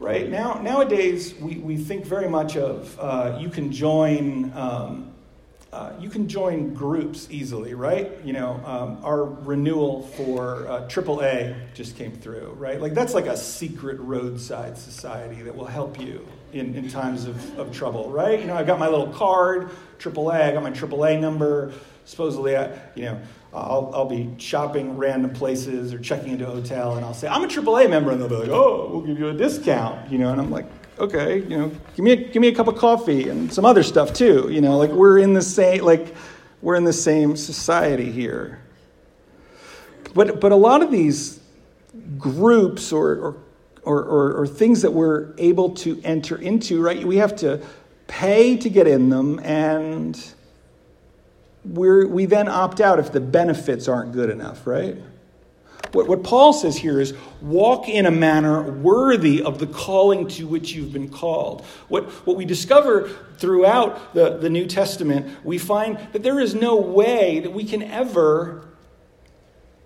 Right? 0.00 0.28
Now, 0.28 0.54
nowadays, 0.54 1.34
we, 1.34 1.56
we 1.56 1.76
think 1.76 2.04
very 2.04 2.28
much 2.28 2.56
of 2.56 2.98
uh, 2.98 3.38
you 3.40 3.48
can 3.48 3.70
join 3.70 4.52
um, 4.56 5.12
uh, 5.70 5.92
you 6.00 6.08
can 6.08 6.26
join 6.26 6.72
groups 6.72 7.28
easily, 7.30 7.74
right? 7.74 8.10
You 8.24 8.32
know, 8.32 8.58
um, 8.64 9.04
our 9.04 9.24
renewal 9.24 10.02
for 10.02 10.66
uh, 10.66 10.88
AAA 10.88 11.74
just 11.74 11.94
came 11.94 12.12
through, 12.12 12.54
right? 12.58 12.80
Like 12.80 12.94
that's 12.94 13.12
like 13.12 13.26
a 13.26 13.36
secret 13.36 14.00
roadside 14.00 14.78
society 14.78 15.42
that 15.42 15.54
will 15.54 15.66
help 15.66 16.00
you 16.00 16.26
in, 16.54 16.74
in 16.74 16.88
times 16.88 17.26
of, 17.26 17.58
of 17.58 17.70
trouble, 17.70 18.10
right? 18.10 18.40
You 18.40 18.46
know, 18.46 18.56
I 18.56 18.64
got 18.64 18.78
my 18.78 18.88
little 18.88 19.12
card, 19.12 19.68
AAA, 19.98 20.40
I 20.40 20.52
got 20.52 20.62
my 20.62 20.70
AAA 20.70 21.20
number. 21.20 21.72
Supposedly, 22.06 22.56
I, 22.56 22.72
you 22.94 23.04
know, 23.04 23.20
I'll, 23.52 23.90
I'll 23.94 24.04
be 24.04 24.34
shopping 24.38 24.96
random 24.96 25.32
places 25.32 25.94
or 25.94 25.98
checking 25.98 26.32
into 26.32 26.46
a 26.46 26.50
hotel, 26.50 26.96
and 26.96 27.04
I'll 27.04 27.14
say, 27.14 27.28
I'm 27.28 27.42
a 27.42 27.46
AAA 27.46 27.88
member, 27.88 28.10
and 28.10 28.20
they'll 28.20 28.28
be 28.28 28.36
like, 28.36 28.50
oh, 28.50 28.90
we'll 28.92 29.00
give 29.00 29.18
you 29.18 29.28
a 29.28 29.34
discount, 29.34 30.10
you 30.10 30.18
know, 30.18 30.30
and 30.30 30.40
I'm 30.40 30.50
like, 30.50 30.66
okay, 30.98 31.38
you 31.38 31.56
know, 31.56 31.68
give 31.94 32.04
me 32.04 32.12
a, 32.12 32.16
give 32.16 32.40
me 32.40 32.48
a 32.48 32.54
cup 32.54 32.68
of 32.68 32.76
coffee 32.76 33.28
and 33.28 33.52
some 33.52 33.64
other 33.64 33.82
stuff 33.82 34.12
too. 34.12 34.48
You 34.50 34.60
know, 34.60 34.76
like 34.76 34.90
we're 34.90 35.18
in 35.18 35.32
the 35.32 35.42
same 35.42 35.84
like 35.84 36.14
we're 36.60 36.76
in 36.76 36.84
the 36.84 36.92
same 36.92 37.36
society 37.36 38.10
here. 38.10 38.60
But 40.14 40.40
but 40.40 40.52
a 40.52 40.56
lot 40.56 40.82
of 40.82 40.90
these 40.90 41.40
groups 42.18 42.92
or 42.92 43.14
or 43.16 43.36
or, 43.84 44.02
or, 44.02 44.32
or 44.40 44.46
things 44.46 44.82
that 44.82 44.92
we're 44.92 45.32
able 45.38 45.70
to 45.70 45.98
enter 46.04 46.36
into, 46.36 46.82
right? 46.82 47.02
We 47.06 47.16
have 47.16 47.34
to 47.36 47.64
pay 48.06 48.58
to 48.58 48.68
get 48.68 48.86
in 48.86 49.08
them, 49.08 49.38
and 49.42 50.34
we 51.64 52.04
we 52.04 52.24
then 52.26 52.48
opt 52.48 52.80
out 52.80 52.98
if 52.98 53.12
the 53.12 53.20
benefits 53.20 53.88
aren't 53.88 54.12
good 54.12 54.30
enough, 54.30 54.66
right? 54.66 54.96
What, 55.92 56.06
what 56.06 56.22
Paul 56.22 56.52
says 56.52 56.76
here 56.76 57.00
is 57.00 57.14
walk 57.40 57.88
in 57.88 58.06
a 58.06 58.10
manner 58.10 58.62
worthy 58.62 59.42
of 59.42 59.58
the 59.58 59.66
calling 59.66 60.28
to 60.28 60.46
which 60.46 60.72
you've 60.72 60.92
been 60.92 61.08
called. 61.08 61.64
What, 61.88 62.04
what 62.26 62.36
we 62.36 62.44
discover 62.44 63.08
throughout 63.38 64.14
the, 64.14 64.36
the 64.36 64.50
New 64.50 64.66
Testament, 64.66 65.44
we 65.44 65.56
find 65.58 65.98
that 66.12 66.22
there 66.22 66.40
is 66.40 66.54
no 66.54 66.76
way 66.76 67.40
that 67.40 67.52
we 67.52 67.64
can 67.64 67.82
ever 67.82 68.68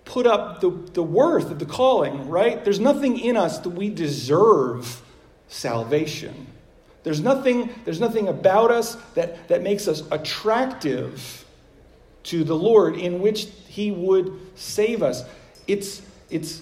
put 0.03 0.27
up 0.27 0.59
the, 0.59 0.69
the 0.69 1.03
worth 1.03 1.49
of 1.51 1.59
the 1.59 1.65
calling, 1.65 2.27
right? 2.27 2.63
There's 2.63 2.79
nothing 2.79 3.17
in 3.17 3.37
us 3.37 3.59
that 3.59 3.69
we 3.69 3.89
deserve 3.89 5.01
salvation. 5.47 6.47
There's 7.03 7.21
nothing, 7.21 7.69
there's 7.85 7.99
nothing 7.99 8.27
about 8.27 8.71
us 8.71 8.95
that, 9.13 9.47
that 9.47 9.61
makes 9.61 9.87
us 9.87 10.03
attractive 10.11 11.42
to 12.23 12.43
the 12.43 12.55
Lord 12.55 12.95
in 12.95 13.21
which 13.21 13.47
He 13.67 13.91
would 13.91 14.39
save 14.55 15.03
us. 15.03 15.23
It's, 15.67 16.01
it's 16.29 16.61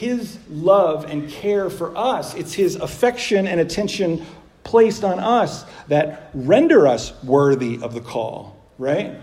his 0.00 0.38
love 0.48 1.04
and 1.04 1.28
care 1.28 1.68
for 1.68 1.94
us, 1.94 2.34
it's 2.34 2.54
his 2.54 2.76
affection 2.76 3.46
and 3.46 3.60
attention 3.60 4.24
placed 4.64 5.04
on 5.04 5.18
us 5.18 5.64
that 5.88 6.30
render 6.32 6.86
us 6.86 7.12
worthy 7.22 7.78
of 7.82 7.92
the 7.92 8.00
call, 8.00 8.56
right? 8.78 9.20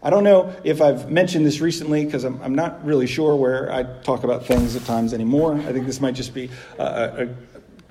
I 0.00 0.10
don't 0.10 0.22
know 0.22 0.54
if 0.62 0.80
I've 0.80 1.10
mentioned 1.10 1.44
this 1.44 1.60
recently 1.60 2.04
because 2.04 2.22
I'm, 2.22 2.40
I'm, 2.40 2.54
not 2.54 2.84
really 2.84 3.08
sure 3.08 3.34
where 3.34 3.72
I 3.72 3.82
talk 3.82 4.22
about 4.22 4.46
things 4.46 4.76
at 4.76 4.84
times 4.84 5.12
anymore. 5.12 5.54
I 5.54 5.72
think 5.72 5.84
this 5.84 6.00
might 6.00 6.14
just 6.14 6.32
be 6.32 6.48
uh, 6.78 7.10
a, 7.16 7.22
a, 7.24 7.28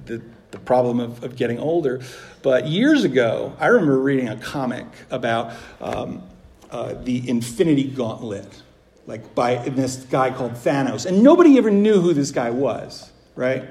the, 0.06 0.22
the 0.52 0.60
problem 0.60 1.00
of, 1.00 1.24
of 1.24 1.36
getting 1.36 1.60
older. 1.60 2.02
But 2.42 2.68
years 2.68 3.04
ago, 3.04 3.56
I 3.60 3.68
remember 3.68 4.00
reading 4.00 4.30
a 4.30 4.38
comic 4.38 4.86
about 5.10 5.54
um, 5.82 6.24
uh, 6.72 6.94
the 7.04 7.28
Infinity 7.28 7.86
Gauntlet, 7.86 8.62
like 9.08 9.36
by 9.36 9.56
this 9.70 9.98
guy 9.98 10.32
called 10.32 10.54
Thanos. 10.54 11.06
And 11.06 11.24
nobody 11.24 11.58
ever 11.58 11.72
knew 11.72 12.02
who 12.02 12.14
this 12.14 12.32
guy 12.32 12.50
was, 12.50 13.12
right? 13.36 13.66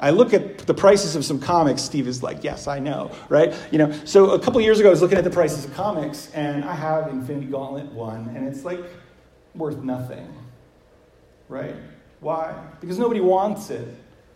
I 0.00 0.10
look 0.10 0.32
at 0.32 0.58
the 0.58 0.72
prices 0.72 1.14
of 1.14 1.24
some 1.24 1.38
comics. 1.38 1.82
Steve 1.82 2.08
is 2.08 2.22
like, 2.22 2.42
yes, 2.42 2.66
I 2.66 2.78
know, 2.78 3.10
right? 3.28 3.54
You 3.70 3.78
know. 3.78 3.92
So 4.04 4.30
a 4.30 4.38
couple 4.38 4.60
years 4.62 4.80
ago, 4.80 4.88
I 4.88 4.90
was 4.90 5.02
looking 5.02 5.18
at 5.18 5.24
the 5.24 5.30
prices 5.30 5.66
of 5.66 5.74
comics, 5.74 6.30
and 6.32 6.64
I 6.64 6.74
have 6.74 7.08
Infinity 7.08 7.46
Gauntlet 7.46 7.92
one, 7.92 8.32
and 8.34 8.48
it's 8.48 8.64
like 8.64 8.80
worth 9.54 9.78
nothing, 9.82 10.32
right? 11.48 11.74
Why? 12.20 12.54
Because 12.80 12.98
nobody 12.98 13.20
wants 13.20 13.68
it. 13.70 13.88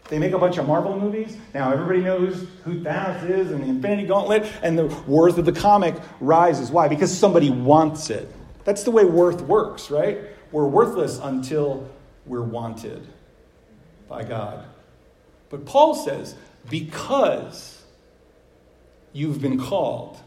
They 0.09 0.19
make 0.19 0.33
a 0.33 0.39
bunch 0.39 0.59
of 0.59 0.67
Marvel 0.67 0.99
movies. 0.99 1.37
Now 1.55 1.73
everybody 1.73 2.01
knows 2.01 2.47
who 2.65 2.81
Thanos 2.81 3.29
is 3.29 3.51
and 3.51 3.65
the 3.65 3.69
Infinity 3.69 4.07
Gauntlet, 4.07 4.45
and 4.63 4.79
the 4.79 4.87
worth 5.07 5.39
of 5.39 5.47
the 5.47 5.53
comic 5.53 5.95
rises. 6.21 6.71
Why? 6.71 6.89
Because 6.89 7.17
somebody 7.17 7.51
wants 7.51 8.11
it. 8.11 8.29
That's 8.65 8.83
the 8.83 8.91
way 8.91 9.05
worth 9.05 9.41
works, 9.43 9.91
right? 9.91 10.19
We're 10.53 10.67
worthless 10.67 11.19
until 11.23 11.89
we're 12.27 12.43
wanted 12.43 13.07
by 14.09 14.25
God. 14.25 14.67
But 15.51 15.65
Paul 15.65 15.95
says, 15.95 16.35
because 16.69 17.83
you've 19.13 19.41
been 19.41 19.59
called, 19.59 20.19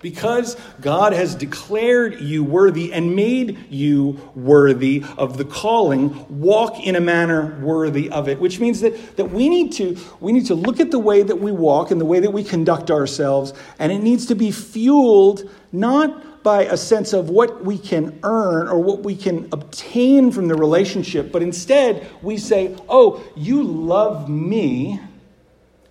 because 0.00 0.56
God 0.80 1.12
has 1.12 1.34
declared 1.34 2.20
you 2.20 2.44
worthy 2.44 2.92
and 2.92 3.16
made 3.16 3.70
you 3.70 4.20
worthy 4.34 5.04
of 5.16 5.38
the 5.38 5.44
calling, 5.44 6.26
walk 6.40 6.80
in 6.80 6.96
a 6.96 7.00
manner 7.00 7.58
worthy 7.60 8.10
of 8.10 8.28
it. 8.28 8.40
Which 8.40 8.60
means 8.60 8.80
that, 8.80 9.16
that 9.16 9.30
we, 9.30 9.48
need 9.48 9.72
to, 9.74 9.96
we 10.20 10.32
need 10.32 10.46
to 10.46 10.54
look 10.54 10.80
at 10.80 10.90
the 10.90 10.98
way 10.98 11.22
that 11.22 11.36
we 11.36 11.52
walk 11.52 11.90
and 11.90 12.00
the 12.00 12.04
way 12.04 12.20
that 12.20 12.30
we 12.30 12.44
conduct 12.44 12.90
ourselves, 12.90 13.52
and 13.78 13.92
it 13.92 13.98
needs 13.98 14.26
to 14.26 14.34
be 14.34 14.50
fueled 14.50 15.48
not 15.72 16.42
by 16.42 16.62
a 16.62 16.76
sense 16.76 17.12
of 17.12 17.28
what 17.28 17.64
we 17.64 17.76
can 17.76 18.20
earn 18.22 18.68
or 18.68 18.78
what 18.78 19.02
we 19.02 19.16
can 19.16 19.48
obtain 19.50 20.30
from 20.30 20.46
the 20.46 20.54
relationship, 20.54 21.32
but 21.32 21.42
instead 21.42 22.06
we 22.22 22.36
say, 22.36 22.76
Oh, 22.88 23.24
you 23.34 23.64
love 23.64 24.28
me 24.28 25.00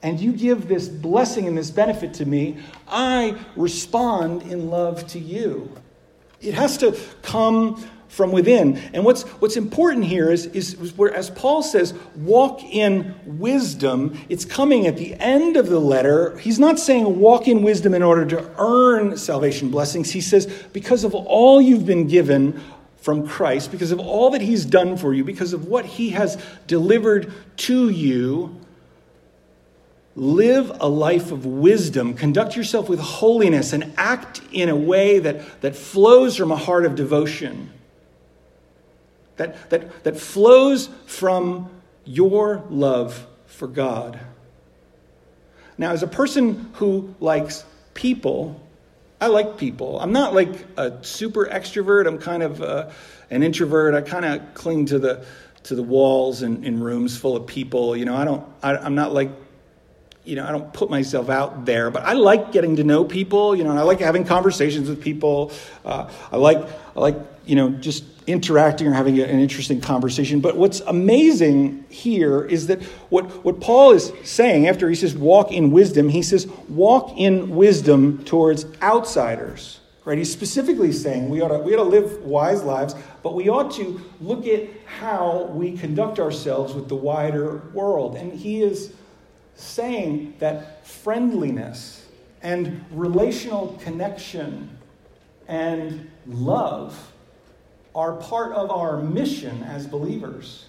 and 0.05 0.19
you 0.19 0.33
give 0.33 0.67
this 0.67 0.87
blessing 0.87 1.47
and 1.47 1.57
this 1.57 1.71
benefit 1.71 2.13
to 2.13 2.27
me, 2.27 2.59
I 2.87 3.35
respond 3.55 4.43
in 4.43 4.69
love 4.69 5.07
to 5.07 5.19
you. 5.19 5.71
It 6.39 6.53
has 6.53 6.77
to 6.77 6.95
come 7.23 7.83
from 8.07 8.31
within. 8.31 8.77
And 8.93 9.03
what's, 9.03 9.23
what's 9.23 9.57
important 9.57 10.05
here 10.05 10.29
is, 10.29 10.45
is, 10.45 10.95
where, 10.95 11.11
as 11.11 11.31
Paul 11.31 11.63
says, 11.63 11.95
walk 12.17 12.63
in 12.63 13.15
wisdom, 13.25 14.15
it's 14.29 14.45
coming 14.45 14.85
at 14.85 14.95
the 14.95 15.15
end 15.15 15.57
of 15.57 15.69
the 15.69 15.79
letter. 15.79 16.37
He's 16.37 16.59
not 16.59 16.77
saying 16.77 17.19
walk 17.19 17.47
in 17.47 17.63
wisdom 17.63 17.95
in 17.95 18.03
order 18.03 18.27
to 18.27 18.51
earn 18.59 19.17
salvation 19.17 19.71
blessings. 19.71 20.11
He 20.11 20.21
says, 20.21 20.45
because 20.71 21.03
of 21.03 21.15
all 21.15 21.59
you've 21.59 21.87
been 21.87 22.07
given 22.07 22.61
from 22.97 23.27
Christ, 23.27 23.71
because 23.71 23.91
of 23.91 23.99
all 23.99 24.29
that 24.29 24.41
he's 24.41 24.65
done 24.65 24.97
for 24.97 25.15
you, 25.15 25.23
because 25.23 25.53
of 25.53 25.65
what 25.65 25.83
he 25.83 26.11
has 26.11 26.39
delivered 26.67 27.33
to 27.57 27.89
you, 27.89 28.55
live 30.15 30.71
a 30.79 30.87
life 30.87 31.31
of 31.31 31.45
wisdom, 31.45 32.13
conduct 32.13 32.55
yourself 32.55 32.87
with 32.87 32.99
holiness, 32.99 33.73
and 33.73 33.93
act 33.97 34.41
in 34.51 34.69
a 34.69 34.75
way 34.75 35.19
that, 35.19 35.61
that 35.61 35.75
flows 35.75 36.37
from 36.37 36.51
a 36.51 36.55
heart 36.55 36.85
of 36.85 36.95
devotion, 36.95 37.71
that, 39.35 39.69
that, 39.69 40.03
that 40.05 40.17
flows 40.17 40.89
from 41.05 41.69
your 42.05 42.63
love 42.69 43.27
for 43.45 43.67
God. 43.67 44.19
Now, 45.77 45.91
as 45.91 46.03
a 46.03 46.07
person 46.07 46.71
who 46.75 47.13
likes 47.19 47.65
people, 47.93 48.61
I 49.19 49.27
like 49.27 49.57
people. 49.57 49.99
I'm 49.99 50.13
not 50.13 50.33
like 50.33 50.65
a 50.77 51.03
super 51.03 51.45
extrovert. 51.45 52.07
I'm 52.07 52.17
kind 52.17 52.43
of 52.43 52.61
uh, 52.61 52.89
an 53.29 53.43
introvert. 53.43 53.93
I 53.93 54.01
kind 54.01 54.25
of 54.25 54.53
cling 54.53 54.85
to 54.87 54.99
the 54.99 55.25
to 55.63 55.73
the 55.73 55.81
walls 55.81 56.43
in, 56.43 56.63
in 56.63 56.79
rooms 56.79 57.17
full 57.17 57.35
of 57.35 57.47
people. 57.47 57.97
You 57.97 58.05
know, 58.05 58.15
I 58.15 58.23
don't. 58.23 58.45
I, 58.61 58.77
I'm 58.77 58.95
not 58.95 59.13
like 59.13 59.31
you 60.25 60.35
know, 60.35 60.45
I 60.45 60.51
don't 60.51 60.73
put 60.73 60.89
myself 60.89 61.29
out 61.29 61.65
there, 61.65 61.91
but 61.91 62.03
I 62.03 62.13
like 62.13 62.51
getting 62.51 62.75
to 62.77 62.83
know 62.83 63.05
people, 63.05 63.55
you 63.55 63.63
know, 63.63 63.69
and 63.69 63.79
I 63.79 63.83
like 63.83 63.99
having 63.99 64.25
conversations 64.25 64.89
with 64.89 65.01
people. 65.01 65.51
Uh, 65.85 66.09
I 66.31 66.37
like, 66.37 66.57
I 66.95 66.99
like, 66.99 67.15
you 67.45 67.55
know, 67.55 67.69
just 67.69 68.03
interacting 68.27 68.87
or 68.87 68.93
having 68.93 69.19
an 69.19 69.39
interesting 69.39 69.79
conversation. 69.79 70.39
But 70.39 70.57
what's 70.57 70.79
amazing 70.81 71.85
here 71.89 72.43
is 72.43 72.67
that 72.67 72.81
what, 73.09 73.45
what 73.45 73.61
Paul 73.61 73.91
is 73.91 74.11
saying 74.23 74.67
after 74.67 74.89
he 74.89 74.95
says 74.95 75.15
walk 75.15 75.51
in 75.51 75.71
wisdom, 75.71 76.09
he 76.09 76.23
says 76.23 76.47
walk 76.67 77.13
in 77.15 77.55
wisdom 77.55 78.23
towards 78.25 78.65
outsiders. 78.81 79.79
Right? 80.05 80.19
He's 80.19 80.31
specifically 80.31 80.91
saying 80.91 81.29
we 81.29 81.41
ought, 81.41 81.47
to, 81.47 81.59
we 81.59 81.73
ought 81.73 81.83
to 81.83 81.89
live 81.89 82.23
wise 82.23 82.61
lives, 82.63 82.95
but 83.23 83.33
we 83.33 83.49
ought 83.49 83.71
to 83.75 84.01
look 84.21 84.45
at 84.45 84.69
how 84.85 85.45
we 85.51 85.75
conduct 85.77 86.19
ourselves 86.19 86.73
with 86.73 86.89
the 86.89 86.95
wider 86.95 87.57
world. 87.73 88.15
And 88.15 88.31
he 88.31 88.61
is 88.61 88.93
saying 89.55 90.35
that 90.39 90.85
friendliness 90.85 92.05
and 92.41 92.85
relational 92.91 93.79
connection 93.81 94.77
and 95.47 96.09
love 96.27 97.11
are 97.93 98.13
part 98.13 98.51
of 98.51 98.69
our 98.69 99.01
mission 99.01 99.63
as 99.63 99.87
believers. 99.87 100.65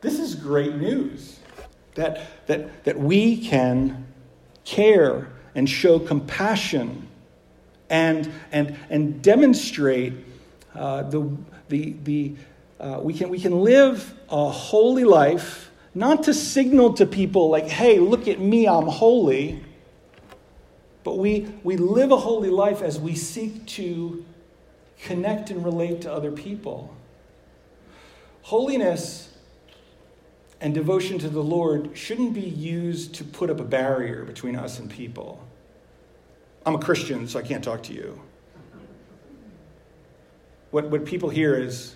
This 0.00 0.18
is 0.18 0.34
great 0.34 0.76
news 0.76 1.38
that, 1.94 2.46
that, 2.46 2.84
that 2.84 2.98
we 2.98 3.36
can 3.36 4.06
care 4.64 5.28
and 5.54 5.68
show 5.68 5.98
compassion 5.98 7.08
and, 7.90 8.30
and, 8.50 8.76
and 8.90 9.22
demonstrate 9.22 10.14
uh, 10.74 11.02
the, 11.02 11.30
the, 11.68 11.94
the, 12.04 12.34
uh, 12.80 12.98
we, 13.02 13.14
can, 13.14 13.28
we 13.28 13.38
can 13.38 13.60
live 13.60 14.14
a 14.30 14.50
holy 14.50 15.04
life 15.04 15.70
not 15.94 16.24
to 16.24 16.34
signal 16.34 16.94
to 16.94 17.06
people, 17.06 17.50
like, 17.50 17.68
hey, 17.68 17.98
look 17.98 18.26
at 18.26 18.40
me, 18.40 18.66
I'm 18.66 18.86
holy, 18.86 19.62
but 21.04 21.18
we, 21.18 21.48
we 21.62 21.76
live 21.76 22.10
a 22.10 22.16
holy 22.16 22.50
life 22.50 22.82
as 22.82 22.98
we 22.98 23.14
seek 23.14 23.66
to 23.66 24.24
connect 25.02 25.50
and 25.50 25.64
relate 25.64 26.00
to 26.02 26.12
other 26.12 26.32
people. 26.32 26.94
Holiness 28.42 29.36
and 30.60 30.74
devotion 30.74 31.18
to 31.18 31.28
the 31.28 31.42
Lord 31.42 31.90
shouldn't 31.96 32.32
be 32.32 32.40
used 32.40 33.14
to 33.16 33.24
put 33.24 33.50
up 33.50 33.60
a 33.60 33.64
barrier 33.64 34.24
between 34.24 34.56
us 34.56 34.78
and 34.78 34.90
people. 34.90 35.46
I'm 36.66 36.74
a 36.74 36.78
Christian, 36.78 37.28
so 37.28 37.38
I 37.38 37.42
can't 37.42 37.62
talk 37.62 37.82
to 37.84 37.92
you. 37.92 38.20
What, 40.70 40.86
what 40.86 41.04
people 41.04 41.28
hear 41.28 41.54
is, 41.54 41.94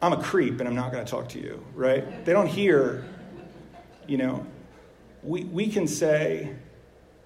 I'm 0.00 0.12
a 0.12 0.22
creep 0.22 0.60
and 0.60 0.68
I'm 0.68 0.74
not 0.74 0.92
going 0.92 1.04
to 1.04 1.10
talk 1.10 1.28
to 1.30 1.40
you, 1.40 1.64
right? 1.74 2.24
They 2.24 2.32
don't 2.32 2.46
hear, 2.46 3.04
you 4.06 4.16
know, 4.16 4.46
we, 5.22 5.44
we 5.44 5.68
can 5.68 5.86
say, 5.86 6.54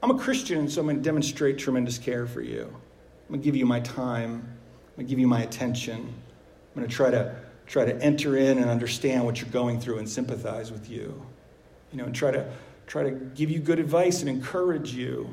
I'm 0.03 0.11
a 0.11 0.19
Christian, 0.19 0.69
so 0.69 0.81
I'm 0.81 0.87
going 0.87 0.97
to 0.97 1.03
demonstrate 1.03 1.59
tremendous 1.59 1.99
care 1.99 2.27
for 2.27 2.41
you. 2.41 2.63
I'm 2.65 3.29
going 3.29 3.41
to 3.41 3.45
give 3.45 3.57
you 3.57 3.67
my 3.67 3.81
time. 3.81 4.33
I'm 4.35 4.97
going 4.97 5.07
to 5.07 5.11
give 5.11 5.19
you 5.19 5.29
my 5.29 5.43
attention. 5.43 5.99
I'm 5.99 6.75
going 6.75 6.89
to 6.89 6.95
try 6.95 7.11
to 7.11 7.37
try 7.67 7.85
to 7.85 8.03
enter 8.03 8.37
in 8.37 8.59
and 8.59 8.69
understand 8.69 9.25
what 9.25 9.41
you're 9.41 9.51
going 9.51 9.81
through 9.81 9.99
and 9.99 10.09
sympathize 10.09 10.73
with 10.73 10.91
you. 10.91 11.25
You 11.93 11.99
know, 11.99 12.05
and 12.05 12.15
try 12.15 12.31
to 12.31 12.51
try 12.87 13.05
to 13.05 13.11
give 13.11 13.51
you 13.51 13.61
good 13.61 13.79
advice 13.79 14.21
and 14.21 14.29
encourage 14.29 14.93
you. 14.93 15.33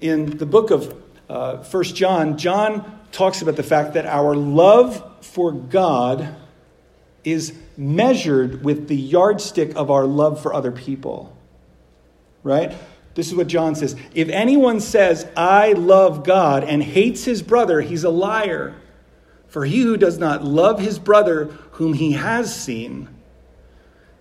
In 0.00 0.36
the 0.38 0.46
book 0.46 0.70
of 0.70 1.02
uh, 1.28 1.58
1 1.58 1.84
John, 1.84 2.38
John 2.38 3.00
talks 3.12 3.42
about 3.42 3.56
the 3.56 3.62
fact 3.62 3.94
that 3.94 4.06
our 4.06 4.34
love 4.34 5.24
for 5.24 5.52
God 5.52 6.34
is 7.26 7.52
measured 7.76 8.64
with 8.64 8.88
the 8.88 8.96
yardstick 8.96 9.76
of 9.76 9.90
our 9.90 10.06
love 10.06 10.40
for 10.40 10.54
other 10.54 10.72
people 10.72 11.36
right? 12.46 12.72
This 13.16 13.26
is 13.26 13.34
what 13.34 13.48
John 13.48 13.74
says. 13.74 13.96
If 14.14 14.28
anyone 14.28 14.80
says, 14.80 15.26
I 15.36 15.72
love 15.72 16.22
God, 16.24 16.62
and 16.62 16.80
hates 16.80 17.24
his 17.24 17.42
brother, 17.42 17.80
he's 17.80 18.04
a 18.04 18.10
liar. 18.10 18.76
For 19.48 19.64
he 19.64 19.80
who 19.80 19.96
does 19.96 20.18
not 20.18 20.44
love 20.44 20.78
his 20.78 20.98
brother 20.98 21.46
whom 21.72 21.94
he 21.94 22.12
has 22.12 22.54
seen 22.54 23.08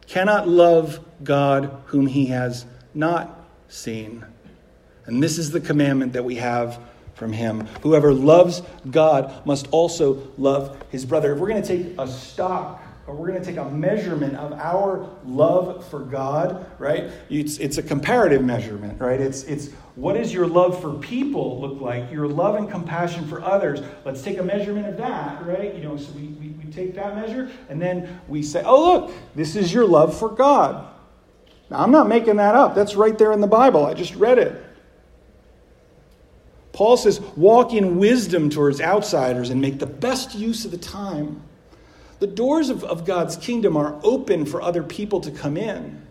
cannot 0.08 0.48
love 0.48 1.00
God 1.24 1.84
whom 1.88 2.08
he 2.08 2.28
has 2.28 2.66
not 2.94 3.48
seen. 3.68 4.26
And 5.06 5.22
this 5.22 5.38
is 5.38 5.52
the 5.52 5.60
commandment 5.60 6.14
that 6.14 6.26
we 6.26 6.36
have 6.36 6.80
from 7.14 7.32
him. 7.32 7.68
Whoever 7.82 8.14
loves 8.14 8.62
God 8.90 9.46
must 9.46 9.68
also 9.72 10.32
love 10.38 10.82
his 10.90 11.06
brother. 11.06 11.34
If 11.34 11.40
we're 11.40 11.50
going 11.50 11.62
to 11.62 11.68
take 11.68 12.00
a 12.00 12.08
stock 12.08 12.82
we're 13.14 13.28
going 13.28 13.40
to 13.40 13.46
take 13.46 13.58
a 13.58 13.70
measurement 13.70 14.36
of 14.36 14.54
our 14.54 15.08
love 15.26 15.88
for 15.90 16.00
God, 16.00 16.66
right? 16.80 17.12
It's, 17.30 17.60
it's 17.60 17.78
a 17.78 17.84
comparative 17.84 18.44
measurement, 18.44 19.00
right? 19.00 19.22
It's, 19.22 19.44
it's 19.44 19.70
what 19.94 20.14
does 20.14 20.34
your 20.34 20.48
love 20.48 20.82
for 20.82 20.94
people 20.94 21.62
look 21.62 21.80
like? 21.80 22.12
Your 22.12 22.28
love 22.28 22.56
and 22.56 22.70
compassion 22.70 23.28
for 23.28 23.44
others. 23.44 23.82
Let's 24.06 24.24
take 24.24 24.40
a 24.40 24.44
measurement 24.44 24.88
of 24.88 24.98
that, 24.98 25.46
right? 25.46 25.76
You 25.76 25.84
know, 25.84 25.98
so 25.98 26.12
we, 26.14 26.24
we, 26.24 26.48
we 26.50 26.72
take 26.72 26.96
that 26.96 27.16
measure 27.16 27.52
and 27.70 27.80
then 27.80 28.20
we 28.28 28.42
say, 28.42 28.64
oh, 28.66 28.94
look, 28.94 29.12
this 29.36 29.56
is 29.56 29.72
your 29.72 29.86
love 29.86 30.18
for 30.18 30.30
God. 30.30 30.88
Now, 31.70 31.82
I'm 31.82 31.92
not 31.92 32.08
making 32.08 32.38
that 32.38 32.56
up. 32.56 32.74
That's 32.74 32.96
right 32.96 33.18
there 33.18 33.34
in 33.34 33.42
the 33.42 33.48
Bible. 33.48 33.86
I 33.86 33.94
just 33.94 34.16
read 34.16 34.40
it. 34.40 34.64
Paul 36.74 36.98
says, 36.98 37.22
walk 37.38 37.74
in 37.74 37.98
wisdom 37.98 38.50
towards 38.50 38.82
outsiders 38.82 39.50
and 39.52 39.62
make 39.62 39.80
the 39.80 39.86
best 39.86 40.36
use 40.36 40.66
of 40.66 40.72
the 40.72 40.78
time. 40.78 41.42
The 42.20 42.28
doors 42.28 42.70
of, 42.70 42.84
of 42.84 43.06
God's 43.06 43.36
kingdom 43.36 43.76
are 43.76 44.00
open 44.04 44.46
for 44.46 44.62
other 44.62 44.84
people 44.84 45.22
to 45.22 45.32
come 45.32 45.58
in. 45.58 46.02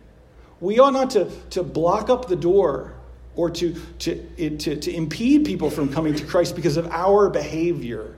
We 0.60 0.78
ought 0.78 0.92
not 0.92 1.10
to, 1.10 1.30
to 1.50 1.62
block 1.62 2.10
up 2.10 2.28
the 2.28 2.36
door 2.36 2.94
or 3.36 3.50
to, 3.50 3.74
to, 4.00 4.56
to, 4.56 4.76
to 4.76 4.94
impede 4.94 5.44
people 5.44 5.70
from 5.70 5.92
coming 5.92 6.14
to 6.14 6.24
Christ 6.24 6.54
because 6.54 6.76
of 6.76 6.86
our 6.90 7.28
behavior, 7.28 8.14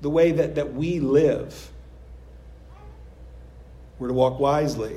the 0.00 0.10
way 0.10 0.32
that, 0.32 0.54
that 0.54 0.74
we 0.74 1.00
live. 1.00 1.70
We're 3.98 4.08
to 4.08 4.14
walk 4.14 4.40
wisely. 4.40 4.96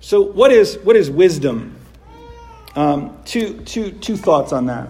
So, 0.00 0.20
what 0.20 0.52
is, 0.52 0.78
what 0.78 0.96
is 0.96 1.10
wisdom? 1.10 1.76
Um, 2.76 3.18
two, 3.24 3.60
two, 3.62 3.90
two 3.92 4.16
thoughts 4.16 4.52
on 4.52 4.66
that. 4.66 4.88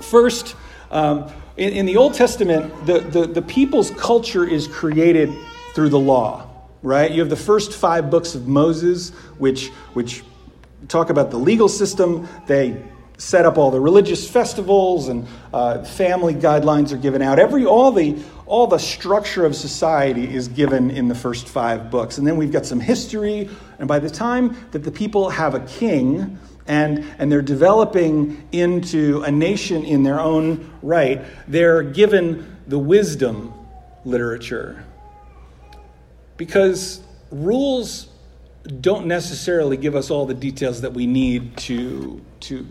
First, 0.00 0.56
um, 0.90 1.30
in, 1.60 1.74
in 1.74 1.86
the 1.86 1.98
Old 1.98 2.14
Testament, 2.14 2.86
the, 2.86 3.00
the, 3.00 3.26
the 3.26 3.42
people's 3.42 3.90
culture 3.90 4.48
is 4.48 4.66
created 4.66 5.30
through 5.74 5.90
the 5.90 5.98
law, 5.98 6.48
right? 6.82 7.10
You 7.10 7.20
have 7.20 7.28
the 7.28 7.36
first 7.36 7.74
five 7.74 8.10
books 8.10 8.34
of 8.34 8.48
Moses, 8.48 9.10
which, 9.36 9.68
which 9.92 10.24
talk 10.88 11.10
about 11.10 11.30
the 11.30 11.36
legal 11.36 11.68
system. 11.68 12.26
They 12.46 12.82
set 13.18 13.44
up 13.44 13.58
all 13.58 13.70
the 13.70 13.78
religious 13.78 14.28
festivals 14.28 15.08
and 15.08 15.28
uh, 15.52 15.84
family 15.84 16.34
guidelines 16.34 16.92
are 16.92 16.96
given 16.96 17.20
out. 17.20 17.38
Every 17.38 17.66
all 17.66 17.92
the 17.92 18.16
all 18.46 18.66
the 18.66 18.78
structure 18.78 19.44
of 19.44 19.54
society 19.54 20.34
is 20.34 20.48
given 20.48 20.90
in 20.90 21.08
the 21.08 21.14
first 21.14 21.46
five 21.46 21.90
books, 21.90 22.18
and 22.18 22.26
then 22.26 22.36
we've 22.36 22.50
got 22.50 22.64
some 22.64 22.80
history. 22.80 23.50
And 23.78 23.86
by 23.86 23.98
the 23.98 24.10
time 24.10 24.56
that 24.72 24.82
the 24.82 24.90
people 24.90 25.28
have 25.28 25.54
a 25.54 25.60
king, 25.60 26.38
and, 26.66 27.04
and 27.18 27.30
they're 27.30 27.42
developing 27.42 28.46
into 28.52 29.22
a 29.22 29.30
nation 29.30 29.84
in 29.84 30.02
their 30.02 30.20
own 30.20 30.70
right, 30.82 31.22
they're 31.48 31.82
given 31.82 32.56
the 32.66 32.78
wisdom 32.78 33.52
literature. 34.04 34.84
Because 36.36 37.02
rules 37.30 38.08
don't 38.80 39.06
necessarily 39.06 39.76
give 39.76 39.96
us 39.96 40.10
all 40.10 40.26
the 40.26 40.34
details 40.34 40.82
that 40.82 40.92
we 40.92 41.06
need 41.06 41.56
to, 41.56 42.20
to, 42.40 42.66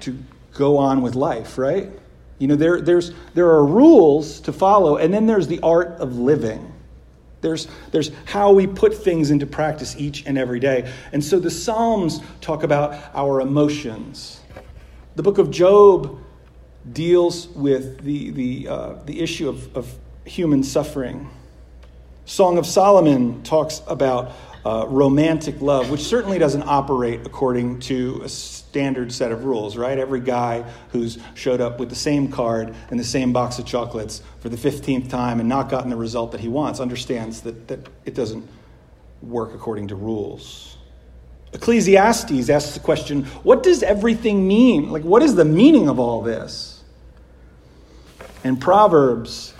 to 0.00 0.18
go 0.52 0.78
on 0.78 1.02
with 1.02 1.14
life, 1.14 1.58
right? 1.58 1.90
You 2.38 2.48
know, 2.48 2.56
there, 2.56 2.80
there's, 2.80 3.12
there 3.34 3.50
are 3.50 3.64
rules 3.64 4.40
to 4.40 4.52
follow, 4.52 4.96
and 4.96 5.12
then 5.12 5.26
there's 5.26 5.48
the 5.48 5.60
art 5.62 5.92
of 6.00 6.18
living. 6.18 6.72
There's, 7.40 7.68
there's 7.90 8.10
how 8.24 8.52
we 8.52 8.66
put 8.66 8.94
things 8.94 9.30
into 9.30 9.46
practice 9.46 9.96
each 9.96 10.24
and 10.26 10.38
every 10.38 10.60
day. 10.60 10.92
And 11.12 11.22
so 11.22 11.38
the 11.38 11.50
Psalms 11.50 12.20
talk 12.40 12.62
about 12.62 12.98
our 13.14 13.40
emotions. 13.40 14.40
The 15.14 15.22
book 15.22 15.38
of 15.38 15.50
Job 15.50 16.18
deals 16.92 17.48
with 17.48 18.02
the, 18.02 18.30
the, 18.30 18.68
uh, 18.68 18.94
the 19.04 19.20
issue 19.20 19.48
of, 19.48 19.76
of 19.76 19.94
human 20.24 20.62
suffering. 20.62 21.30
Song 22.26 22.58
of 22.58 22.66
Solomon 22.66 23.44
talks 23.44 23.82
about 23.86 24.32
uh, 24.64 24.84
romantic 24.88 25.60
love, 25.60 25.90
which 25.90 26.00
certainly 26.00 26.40
doesn't 26.40 26.64
operate 26.64 27.24
according 27.24 27.78
to 27.78 28.20
a 28.24 28.28
standard 28.28 29.12
set 29.12 29.30
of 29.30 29.44
rules, 29.44 29.76
right? 29.76 29.96
Every 29.96 30.18
guy 30.18 30.62
who's 30.90 31.18
showed 31.34 31.60
up 31.60 31.78
with 31.78 31.88
the 31.88 31.94
same 31.94 32.28
card 32.32 32.74
and 32.90 32.98
the 32.98 33.04
same 33.04 33.32
box 33.32 33.60
of 33.60 33.64
chocolates 33.64 34.22
for 34.40 34.48
the 34.48 34.56
15th 34.56 35.08
time 35.08 35.38
and 35.38 35.48
not 35.48 35.68
gotten 35.68 35.88
the 35.88 35.96
result 35.96 36.32
that 36.32 36.40
he 36.40 36.48
wants 36.48 36.80
understands 36.80 37.42
that, 37.42 37.68
that 37.68 37.88
it 38.04 38.16
doesn't 38.16 38.44
work 39.22 39.54
according 39.54 39.86
to 39.88 39.94
rules. 39.94 40.78
Ecclesiastes 41.52 42.50
asks 42.50 42.74
the 42.74 42.80
question 42.80 43.24
what 43.44 43.62
does 43.62 43.84
everything 43.84 44.48
mean? 44.48 44.90
Like, 44.90 45.04
what 45.04 45.22
is 45.22 45.36
the 45.36 45.44
meaning 45.44 45.88
of 45.88 46.00
all 46.00 46.22
this? 46.22 46.82
And 48.42 48.60
Proverbs 48.60 49.54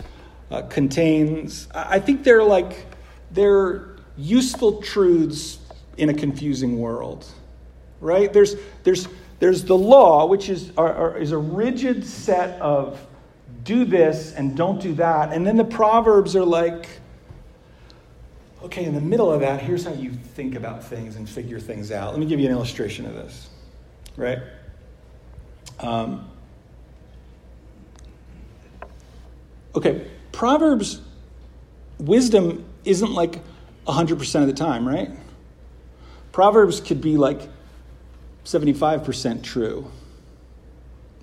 uh, 0.51 0.63
contains, 0.63 1.69
I 1.75 1.99
think 1.99 2.25
they're 2.25 2.43
like, 2.43 2.87
they're 3.31 3.97
useful 4.17 4.81
truths 4.83 5.59
in 5.97 6.09
a 6.09 6.15
confusing 6.15 6.79
world, 6.79 7.27
right? 8.01 8.33
There's, 8.33 8.57
there's, 8.85 9.09
there's 9.39 9.65
the 9.65 9.77
law, 9.77 10.27
which 10.27 10.49
is, 10.49 10.73
are, 10.77 10.93
are, 10.93 11.19
is 11.19 11.33
a 11.33 11.39
rigid 11.39 12.05
set 12.05 12.61
of 12.61 13.05
do 13.65 13.85
this 13.85 14.33
and 14.35 14.57
don't 14.57 14.81
do 14.81 14.95
that. 14.95 15.33
And 15.33 15.47
then 15.47 15.57
the 15.57 15.65
Proverbs 15.65 16.37
are 16.37 16.45
like, 16.45 16.89
okay, 18.63 18.85
in 18.85 18.95
the 18.95 19.01
middle 19.01 19.33
of 19.33 19.41
that, 19.41 19.61
here's 19.61 19.85
how 19.85 19.93
you 19.93 20.13
think 20.13 20.55
about 20.55 20.85
things 20.85 21.17
and 21.17 21.29
figure 21.29 21.61
things 21.61 21.91
out. 21.91 22.13
Let 22.13 22.21
me 22.21 22.27
give 22.27 22.41
you 22.41 22.47
an 22.47 22.53
illustration 22.53 23.05
of 23.07 23.15
this, 23.15 23.49
right? 24.17 24.39
Um, 25.81 26.31
okay, 29.75 30.07
Proverbs, 30.37 31.01
wisdom 31.99 32.67
isn't 32.85 33.11
like 33.11 33.41
100% 33.87 34.43
of 34.43 34.47
the 34.47 34.53
time, 34.53 34.87
right? 34.87 35.11
Proverbs 36.31 36.79
could 36.79 37.01
be 37.01 37.17
like 37.17 37.41
75% 38.45 39.43
true. 39.43 39.91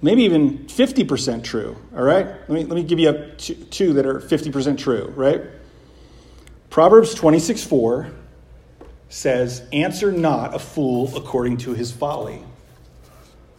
Maybe 0.01 0.23
even 0.23 0.65
50% 0.65 1.43
true, 1.43 1.77
all 1.95 2.01
right? 2.01 2.25
Let 2.25 2.49
me, 2.49 2.63
let 2.63 2.73
me 2.73 2.81
give 2.81 2.97
you 2.97 3.31
two, 3.37 3.53
two 3.53 3.93
that 3.93 4.07
are 4.07 4.19
50% 4.19 4.79
true, 4.79 5.13
right? 5.15 5.43
Proverbs 6.71 7.13
26 7.13 7.63
4 7.63 8.11
says, 9.09 9.61
Answer 9.71 10.11
not 10.11 10.55
a 10.55 10.59
fool 10.59 11.15
according 11.15 11.57
to 11.57 11.75
his 11.75 11.91
folly, 11.91 12.41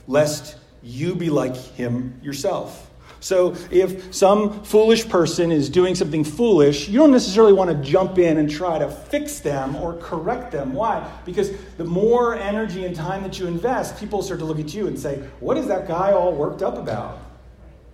lest 0.09 0.57
you 0.83 1.15
be 1.15 1.31
like 1.31 1.55
him 1.55 2.19
yourself. 2.25 2.91
So 3.25 3.57
if 3.71 4.15
some 4.15 4.63
foolish 4.65 5.09
person 5.09 5.51
is 5.51 5.71
doing 5.71 5.95
something 5.95 6.25
foolish, 6.25 6.91
you 6.91 6.99
don't 6.99 7.11
necessarily 7.11 7.55
want 7.55 7.71
to 7.71 7.77
jump 7.77 8.19
in 8.19 8.37
and 8.37 8.51
try 8.51 8.79
to 8.79 8.91
fix 8.91 9.41
them 9.41 9.77
or 9.77 9.95
correct 9.95 10.53
them. 10.53 10.75
Why? 10.75 11.11
Because 11.25 11.51
the 11.79 11.85
more 11.85 12.37
energy 12.37 12.85
and 12.85 12.95
time 12.95 13.23
that 13.23 13.39
you 13.39 13.47
invest, 13.47 13.99
people 13.99 14.21
start 14.21 14.41
to 14.41 14.45
look 14.45 14.59
at 14.59 14.75
you 14.75 14.89
and 14.89 14.99
say, 14.99 15.27
What 15.41 15.57
is 15.57 15.67
that 15.69 15.89
guy 15.89 16.13
all 16.13 16.35
worked 16.35 16.61
up 16.61 16.77
about? 16.77 17.19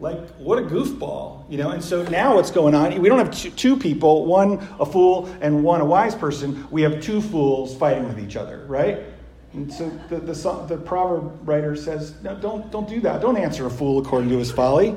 Like, 0.01 0.19
what 0.31 0.59
a 0.59 0.63
goofball, 0.63 1.49
you 1.49 1.59
know? 1.59 1.71
And 1.71 1.85
so 1.85 2.03
now 2.03 2.35
what's 2.35 2.51
going 2.51 2.75
on? 2.75 3.01
We 3.01 3.09
don't 3.09 3.19
have 3.19 3.55
two 3.55 3.77
people, 3.77 4.27
one 4.27 4.67
a 4.81 4.87
fool 4.87 5.27
and 5.41 5.63
one 5.63 5.81
a 5.81 5.85
wise 5.85 6.17
person. 6.17 6.67
We 6.73 6.83
have 6.83 7.01
two 7.01 7.21
fools 7.21 7.77
fighting 7.77 8.09
with 8.09 8.19
each 8.19 8.35
other, 8.35 8.65
right? 8.67 9.05
And 9.53 9.73
so 9.73 9.89
the, 10.09 10.19
the, 10.19 10.67
the 10.69 10.77
proverb 10.77 11.49
writer 11.49 11.75
says, 11.75 12.15
no, 12.23 12.37
don't, 12.37 12.71
don't 12.71 12.89
do 12.89 13.01
that. 13.01 13.21
Don't 13.21 13.37
answer 13.37 13.67
a 13.67 13.71
fool 13.71 13.99
according 13.99 14.31
to 14.31 14.39
his 14.39 14.51
folly. 14.51 14.97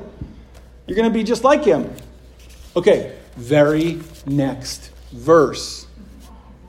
You're 0.86 0.96
going 0.96 1.10
to 1.10 1.14
be 1.14 1.24
just 1.24 1.44
like 1.44 1.64
him. 1.64 1.92
Okay, 2.76 3.16
very 3.36 4.00
next 4.26 4.90
verse 5.12 5.86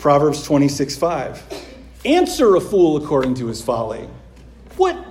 Proverbs 0.05 0.43
26 0.43 0.95
5. 0.97 1.65
Answer 2.05 2.55
a 2.55 2.61
fool 2.61 2.97
according 2.97 3.33
to 3.35 3.47
his 3.47 3.59
folly. 3.59 4.07
What? 4.77 5.03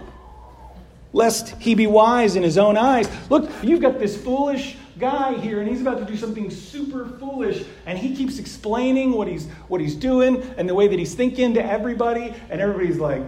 Lest 1.12 1.60
he 1.60 1.74
be 1.74 1.88
wise 1.88 2.36
in 2.36 2.44
his 2.44 2.58
own 2.58 2.76
eyes. 2.76 3.08
Look, 3.28 3.50
you've 3.60 3.80
got 3.80 3.98
this 3.98 4.16
foolish 4.16 4.76
guy 4.98 5.34
here 5.34 5.60
and 5.60 5.68
he's 5.68 5.80
about 5.80 5.98
to 5.98 6.04
do 6.04 6.16
something 6.16 6.50
super 6.50 7.06
foolish 7.18 7.64
and 7.86 7.98
he 7.98 8.14
keeps 8.14 8.38
explaining 8.38 9.12
what 9.12 9.26
he's 9.26 9.46
what 9.68 9.80
he's 9.80 9.94
doing 9.94 10.42
and 10.56 10.68
the 10.68 10.74
way 10.74 10.86
that 10.86 10.98
he's 10.98 11.14
thinking 11.14 11.54
to 11.54 11.64
everybody 11.64 12.34
and 12.50 12.60
everybody's 12.60 12.98
like 12.98 13.22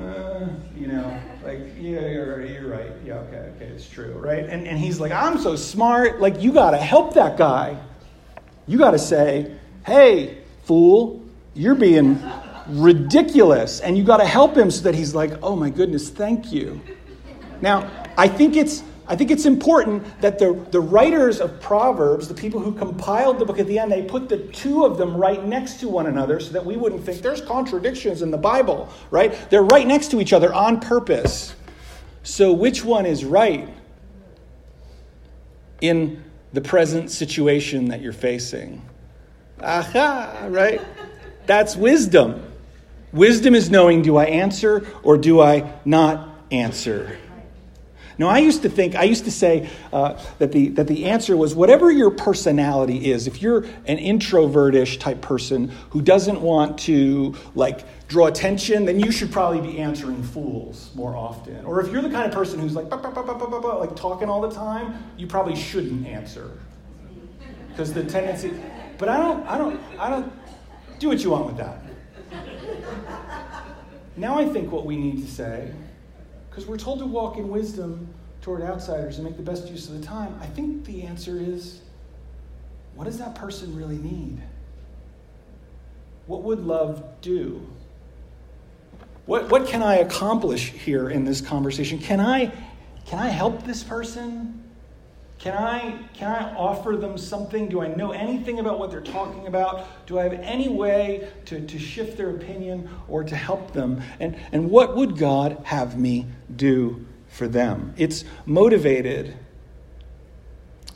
uh, 0.00 0.48
you 0.76 0.86
know 0.86 1.20
like 1.44 1.60
yeah 1.78 2.00
you're, 2.06 2.44
you're 2.44 2.68
right. 2.68 2.92
Yeah 3.04 3.14
okay 3.14 3.52
okay 3.56 3.66
it's 3.66 3.88
true 3.88 4.14
right? 4.14 4.44
And, 4.44 4.66
and 4.66 4.78
he's 4.78 4.98
like 4.98 5.12
i'm 5.12 5.38
so 5.38 5.54
smart. 5.54 6.20
Like 6.20 6.40
you 6.40 6.52
got 6.52 6.72
to 6.72 6.78
help 6.78 7.14
that 7.14 7.36
guy. 7.36 7.78
You 8.66 8.78
got 8.78 8.92
to 8.92 8.98
say 8.98 9.56
hey 9.86 10.38
fool 10.64 11.22
you're 11.54 11.74
being 11.74 12.20
ridiculous 12.68 13.80
and 13.80 13.98
you 13.98 14.04
got 14.04 14.18
to 14.18 14.26
help 14.26 14.56
him 14.56 14.70
so 14.70 14.82
that 14.84 14.94
he's 14.94 15.14
like 15.14 15.32
oh 15.42 15.54
my 15.54 15.70
goodness 15.70 16.10
thank 16.10 16.52
you. 16.52 16.80
Now 17.60 17.90
i 18.18 18.26
think 18.26 18.56
it's 18.56 18.82
I 19.08 19.16
think 19.16 19.30
it's 19.30 19.46
important 19.46 20.04
that 20.20 20.38
the, 20.38 20.52
the 20.70 20.80
writers 20.80 21.40
of 21.40 21.60
Proverbs, 21.60 22.28
the 22.28 22.34
people 22.34 22.60
who 22.60 22.72
compiled 22.72 23.40
the 23.40 23.44
book 23.44 23.58
at 23.58 23.66
the 23.66 23.78
end, 23.78 23.90
they 23.90 24.02
put 24.02 24.28
the 24.28 24.38
two 24.38 24.84
of 24.84 24.96
them 24.96 25.16
right 25.16 25.44
next 25.44 25.80
to 25.80 25.88
one 25.88 26.06
another 26.06 26.38
so 26.38 26.52
that 26.52 26.64
we 26.64 26.76
wouldn't 26.76 27.02
think 27.04 27.20
there's 27.20 27.40
contradictions 27.40 28.22
in 28.22 28.30
the 28.30 28.38
Bible, 28.38 28.88
right? 29.10 29.36
They're 29.50 29.64
right 29.64 29.86
next 29.86 30.12
to 30.12 30.20
each 30.20 30.32
other 30.32 30.54
on 30.54 30.78
purpose. 30.80 31.54
So, 32.22 32.52
which 32.52 32.84
one 32.84 33.04
is 33.04 33.24
right 33.24 33.68
in 35.80 36.22
the 36.52 36.60
present 36.60 37.10
situation 37.10 37.88
that 37.88 38.00
you're 38.00 38.12
facing? 38.12 38.80
Aha, 39.60 40.46
right? 40.48 40.80
That's 41.46 41.74
wisdom. 41.74 42.52
Wisdom 43.12 43.54
is 43.56 43.68
knowing 43.68 44.02
do 44.02 44.16
I 44.16 44.26
answer 44.26 44.86
or 45.02 45.18
do 45.18 45.40
I 45.40 45.72
not 45.84 46.28
answer? 46.52 47.18
Now, 48.22 48.28
I 48.28 48.38
used 48.38 48.62
to 48.62 48.68
think, 48.68 48.94
I 48.94 49.02
used 49.02 49.24
to 49.24 49.32
say 49.32 49.68
uh, 49.92 50.16
that, 50.38 50.52
the, 50.52 50.68
that 50.68 50.86
the 50.86 51.06
answer 51.06 51.36
was 51.36 51.56
whatever 51.56 51.90
your 51.90 52.12
personality 52.12 53.10
is, 53.10 53.26
if 53.26 53.42
you're 53.42 53.64
an 53.86 53.98
introvertish 53.98 55.00
type 55.00 55.20
person 55.20 55.72
who 55.90 56.00
doesn't 56.00 56.40
want 56.40 56.78
to, 56.86 57.34
like, 57.56 57.84
draw 58.06 58.28
attention, 58.28 58.84
then 58.84 59.00
you 59.00 59.10
should 59.10 59.32
probably 59.32 59.60
be 59.60 59.80
answering 59.80 60.22
fools 60.22 60.92
more 60.94 61.16
often. 61.16 61.64
Or 61.64 61.80
if 61.80 61.90
you're 61.90 62.00
the 62.00 62.10
kind 62.10 62.24
of 62.24 62.30
person 62.30 62.60
who's 62.60 62.76
like, 62.76 62.88
bah, 62.88 62.96
bah, 62.98 63.10
bah, 63.10 63.76
like 63.78 63.96
talking 63.96 64.28
all 64.28 64.40
the 64.40 64.54
time, 64.54 65.02
you 65.16 65.26
probably 65.26 65.56
shouldn't 65.56 66.06
answer. 66.06 66.48
Because 67.70 67.92
the 67.92 68.04
tendency, 68.04 68.52
but 68.98 69.08
I 69.08 69.16
don't, 69.16 69.44
I 69.48 69.58
don't, 69.58 69.80
I 69.98 70.08
don't, 70.08 70.32
do 71.00 71.08
what 71.08 71.24
you 71.24 71.30
want 71.30 71.46
with 71.46 71.56
that. 71.56 71.82
Now 74.16 74.38
I 74.38 74.44
think 74.48 74.70
what 74.70 74.86
we 74.86 74.96
need 74.96 75.26
to 75.26 75.28
say 75.28 75.72
because 76.52 76.66
we're 76.66 76.76
told 76.76 76.98
to 76.98 77.06
walk 77.06 77.38
in 77.38 77.48
wisdom 77.48 78.06
toward 78.42 78.60
outsiders 78.60 79.16
and 79.16 79.24
make 79.24 79.38
the 79.38 79.42
best 79.42 79.68
use 79.68 79.88
of 79.88 79.98
the 79.98 80.06
time. 80.06 80.38
I 80.38 80.46
think 80.46 80.84
the 80.84 81.04
answer 81.04 81.38
is 81.38 81.80
what 82.94 83.04
does 83.04 83.18
that 83.18 83.34
person 83.34 83.74
really 83.74 83.96
need? 83.96 84.42
What 86.26 86.42
would 86.42 86.66
love 86.66 87.02
do? 87.22 87.66
What, 89.24 89.48
what 89.48 89.66
can 89.66 89.82
I 89.82 89.96
accomplish 89.96 90.72
here 90.72 91.08
in 91.08 91.24
this 91.24 91.40
conversation? 91.40 91.98
Can 91.98 92.20
I, 92.20 92.52
can 93.06 93.18
I 93.18 93.28
help 93.28 93.64
this 93.64 93.82
person? 93.82 94.61
Can 95.42 95.54
I, 95.54 95.98
can 96.14 96.30
I 96.30 96.54
offer 96.54 96.96
them 96.96 97.18
something? 97.18 97.68
Do 97.68 97.80
I 97.80 97.88
know 97.88 98.12
anything 98.12 98.60
about 98.60 98.78
what 98.78 98.92
they're 98.92 99.00
talking 99.00 99.48
about? 99.48 100.06
Do 100.06 100.20
I 100.20 100.22
have 100.22 100.34
any 100.34 100.68
way 100.68 101.32
to, 101.46 101.66
to 101.66 101.78
shift 101.80 102.16
their 102.16 102.30
opinion 102.30 102.88
or 103.08 103.24
to 103.24 103.34
help 103.34 103.72
them? 103.72 104.00
And, 104.20 104.36
and 104.52 104.70
what 104.70 104.94
would 104.94 105.18
God 105.18 105.58
have 105.64 105.98
me 105.98 106.26
do 106.54 107.04
for 107.26 107.48
them? 107.48 107.92
It's 107.96 108.24
motivated 108.46 109.36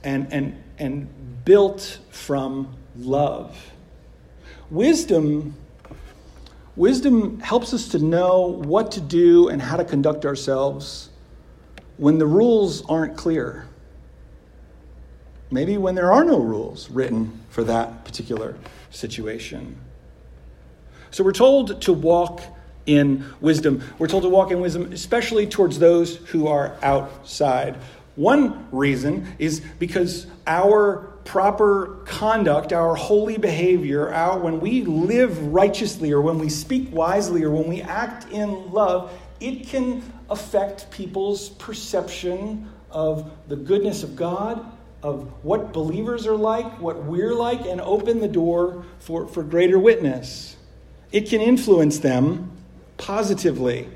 and, 0.05 0.33
and, 0.33 0.63
and 0.79 1.45
built 1.45 1.99
from 2.11 2.73
love. 2.97 3.73
Wisdom, 4.71 5.57
wisdom 6.77 7.41
helps 7.41 7.75
us 7.75 7.89
to 7.89 7.99
know 7.99 8.43
what 8.47 8.93
to 8.93 9.01
do 9.01 9.49
and 9.49 9.61
how 9.61 9.77
to 9.77 9.85
conduct 9.85 10.25
ourselves 10.25 11.11
when 11.97 12.19
the 12.19 12.27
rules 12.27 12.87
aren't 12.89 13.17
clear 13.17 13.67
Maybe 15.51 15.77
when 15.77 15.95
there 15.95 16.13
are 16.13 16.25
no 16.25 16.39
rules 16.39 16.91
written 16.91 17.41
for 17.51 17.63
that 17.65 18.05
particular 18.05 18.57
situation. 18.91 19.77
So 21.11 21.23
we're 21.23 21.33
told 21.33 21.81
to 21.83 21.93
walk 21.93 22.43
in 22.87 23.25
wisdom. 23.41 23.83
We're 23.99 24.09
told 24.09 24.25
to 24.25 24.29
walk 24.29 24.51
in 24.51 24.61
wisdom, 24.61 24.93
especially 24.93 25.47
towards 25.47 25.79
those 25.79 26.17
who 26.17 26.49
are 26.49 26.77
outside. 26.83 27.77
One 28.17 28.69
reason 28.73 29.35
is 29.39 29.61
because 29.79 30.27
our 30.47 31.13
proper 31.25 31.99
conduct, 32.07 32.73
our 32.73 32.95
holy 32.95 33.37
behavior, 33.37 34.13
our 34.13 34.39
when 34.39 34.61
we 34.61 34.83
live 34.83 35.39
righteously 35.53 36.13
or 36.13 36.21
when 36.21 36.39
we 36.39 36.49
speak 36.49 36.93
wisely 36.93 37.43
or 37.43 37.51
when 37.51 37.69
we 37.69 37.83
act 37.83 38.31
in 38.33 38.73
love, 38.73 39.13
it 39.41 39.67
can 39.67 40.03
affect 40.31 40.91
people's 40.91 41.51
perception 41.51 42.71
of 42.91 43.31
the 43.49 43.57
goodness 43.57 44.03
of 44.03 44.17
God 44.17 44.65
of 45.07 45.45
what 45.45 45.73
believers 45.73 46.27
are 46.27 46.35
like, 46.35 46.81
what 46.81 47.05
we're 47.05 47.33
like, 47.33 47.65
and 47.65 47.81
open 47.81 48.19
the 48.19 48.27
door 48.27 48.85
for, 48.99 49.29
for 49.29 49.45
greater 49.45 49.79
witness. 49.79 50.57
It 51.13 51.29
can 51.29 51.41
influence 51.41 52.01
them 52.01 52.51
positively. 52.97 53.89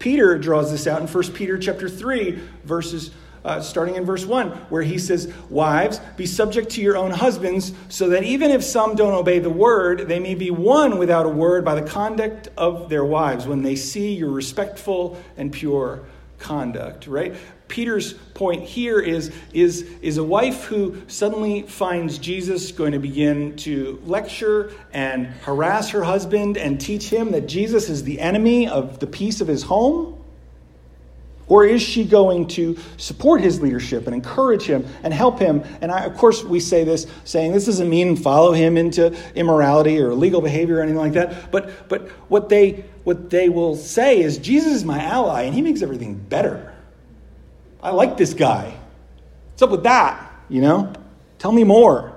Peter 0.00 0.36
draws 0.36 0.72
this 0.72 0.88
out 0.88 1.00
in 1.00 1.06
1 1.06 1.32
Peter 1.34 1.56
chapter 1.58 1.88
3, 1.88 2.40
verses 2.64 3.12
uh, 3.44 3.60
starting 3.60 3.94
in 3.94 4.04
verse 4.04 4.26
1, 4.26 4.48
where 4.68 4.82
he 4.82 4.98
says, 4.98 5.32
Wives, 5.48 6.00
be 6.16 6.26
subject 6.26 6.70
to 6.70 6.80
your 6.80 6.96
own 6.96 7.12
husbands, 7.12 7.72
so 7.88 8.08
that 8.08 8.24
even 8.24 8.50
if 8.50 8.64
some 8.64 8.96
don't 8.96 9.14
obey 9.14 9.38
the 9.38 9.48
word, 9.48 10.08
they 10.08 10.18
may 10.18 10.34
be 10.34 10.50
won 10.50 10.98
without 10.98 11.24
a 11.24 11.28
word 11.28 11.64
by 11.64 11.76
the 11.76 11.88
conduct 11.88 12.48
of 12.56 12.88
their 12.88 13.04
wives 13.04 13.46
when 13.46 13.62
they 13.62 13.76
see 13.76 14.12
your 14.12 14.30
respectful 14.30 15.22
and 15.36 15.52
pure 15.52 16.02
conduct, 16.40 17.06
right? 17.06 17.32
Peter's 17.72 18.12
point 18.34 18.62
here 18.64 19.00
is, 19.00 19.32
is, 19.54 19.88
is 20.02 20.18
a 20.18 20.22
wife 20.22 20.64
who 20.64 21.00
suddenly 21.06 21.62
finds 21.62 22.18
Jesus 22.18 22.70
going 22.70 22.92
to 22.92 22.98
begin 22.98 23.56
to 23.56 23.98
lecture 24.04 24.74
and 24.92 25.28
harass 25.40 25.88
her 25.88 26.02
husband 26.04 26.58
and 26.58 26.78
teach 26.78 27.08
him 27.08 27.32
that 27.32 27.48
Jesus 27.48 27.88
is 27.88 28.04
the 28.04 28.20
enemy 28.20 28.68
of 28.68 28.98
the 28.98 29.06
peace 29.06 29.40
of 29.40 29.48
his 29.48 29.62
home? 29.62 30.22
Or 31.48 31.64
is 31.64 31.80
she 31.80 32.04
going 32.04 32.48
to 32.48 32.76
support 32.98 33.40
his 33.40 33.62
leadership 33.62 34.04
and 34.06 34.14
encourage 34.14 34.64
him 34.64 34.86
and 35.02 35.14
help 35.14 35.38
him? 35.38 35.64
And 35.80 35.90
I, 35.90 36.04
of 36.04 36.14
course, 36.18 36.44
we 36.44 36.60
say 36.60 36.84
this 36.84 37.06
saying 37.24 37.52
this 37.52 37.64
doesn't 37.64 37.88
mean 37.88 38.16
follow 38.16 38.52
him 38.52 38.76
into 38.76 39.16
immorality 39.34 39.98
or 39.98 40.10
illegal 40.10 40.42
behavior 40.42 40.76
or 40.76 40.82
anything 40.82 41.00
like 41.00 41.14
that. 41.14 41.50
But, 41.50 41.88
but 41.88 42.10
what, 42.28 42.50
they, 42.50 42.84
what 43.04 43.30
they 43.30 43.48
will 43.48 43.76
say 43.76 44.20
is 44.20 44.36
Jesus 44.36 44.74
is 44.74 44.84
my 44.84 45.02
ally 45.02 45.44
and 45.44 45.54
he 45.54 45.62
makes 45.62 45.80
everything 45.80 46.16
better. 46.16 46.71
I 47.82 47.90
like 47.90 48.16
this 48.16 48.32
guy. 48.32 48.76
What's 49.50 49.62
up 49.62 49.70
with 49.70 49.82
that? 49.82 50.30
You 50.48 50.60
know? 50.60 50.92
Tell 51.38 51.50
me 51.50 51.64
more. 51.64 52.16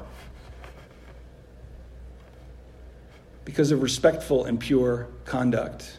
Because 3.46 3.72
of 3.72 3.82
respectful 3.82 4.46
and 4.46 4.60
pure 4.60 5.08
conduct. 5.26 5.98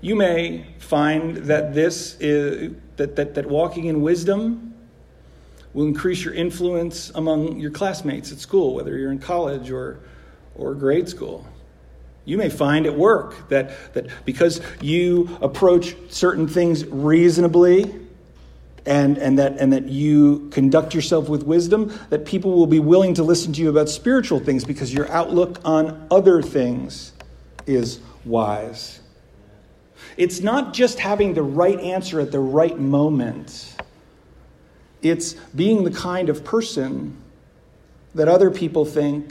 You 0.00 0.14
may 0.14 0.66
find 0.78 1.36
that 1.38 1.74
this 1.74 2.16
is 2.20 2.74
that, 2.96 3.16
that, 3.16 3.34
that 3.34 3.46
walking 3.46 3.86
in 3.86 4.00
wisdom 4.00 4.74
will 5.74 5.86
increase 5.86 6.24
your 6.24 6.32
influence 6.32 7.10
among 7.14 7.58
your 7.58 7.70
classmates 7.70 8.30
at 8.30 8.38
school, 8.38 8.74
whether 8.74 8.96
you're 8.96 9.10
in 9.10 9.18
college 9.18 9.70
or, 9.70 9.98
or 10.54 10.74
grade 10.74 11.08
school. 11.08 11.44
You 12.24 12.38
may 12.38 12.48
find 12.48 12.86
at 12.86 12.96
work 12.96 13.48
that, 13.48 13.94
that 13.94 14.06
because 14.24 14.60
you 14.80 15.36
approach 15.42 15.96
certain 16.08 16.46
things 16.48 16.86
reasonably 16.86 18.05
and, 18.86 19.18
and, 19.18 19.38
that, 19.38 19.58
and 19.58 19.72
that 19.72 19.88
you 19.88 20.48
conduct 20.50 20.94
yourself 20.94 21.28
with 21.28 21.42
wisdom, 21.42 21.92
that 22.10 22.24
people 22.24 22.52
will 22.52 22.68
be 22.68 22.78
willing 22.78 23.14
to 23.14 23.22
listen 23.22 23.52
to 23.54 23.60
you 23.60 23.68
about 23.68 23.88
spiritual 23.88 24.38
things 24.38 24.64
because 24.64 24.94
your 24.94 25.10
outlook 25.10 25.60
on 25.64 26.06
other 26.10 26.40
things 26.40 27.12
is 27.66 28.00
wise. 28.24 29.00
It's 30.16 30.40
not 30.40 30.72
just 30.72 31.00
having 31.00 31.34
the 31.34 31.42
right 31.42 31.78
answer 31.80 32.20
at 32.20 32.30
the 32.30 32.40
right 32.40 32.78
moment, 32.78 33.74
it's 35.02 35.34
being 35.54 35.84
the 35.84 35.90
kind 35.90 36.28
of 36.28 36.44
person 36.44 37.16
that 38.14 38.28
other 38.28 38.50
people 38.50 38.84
think 38.84 39.30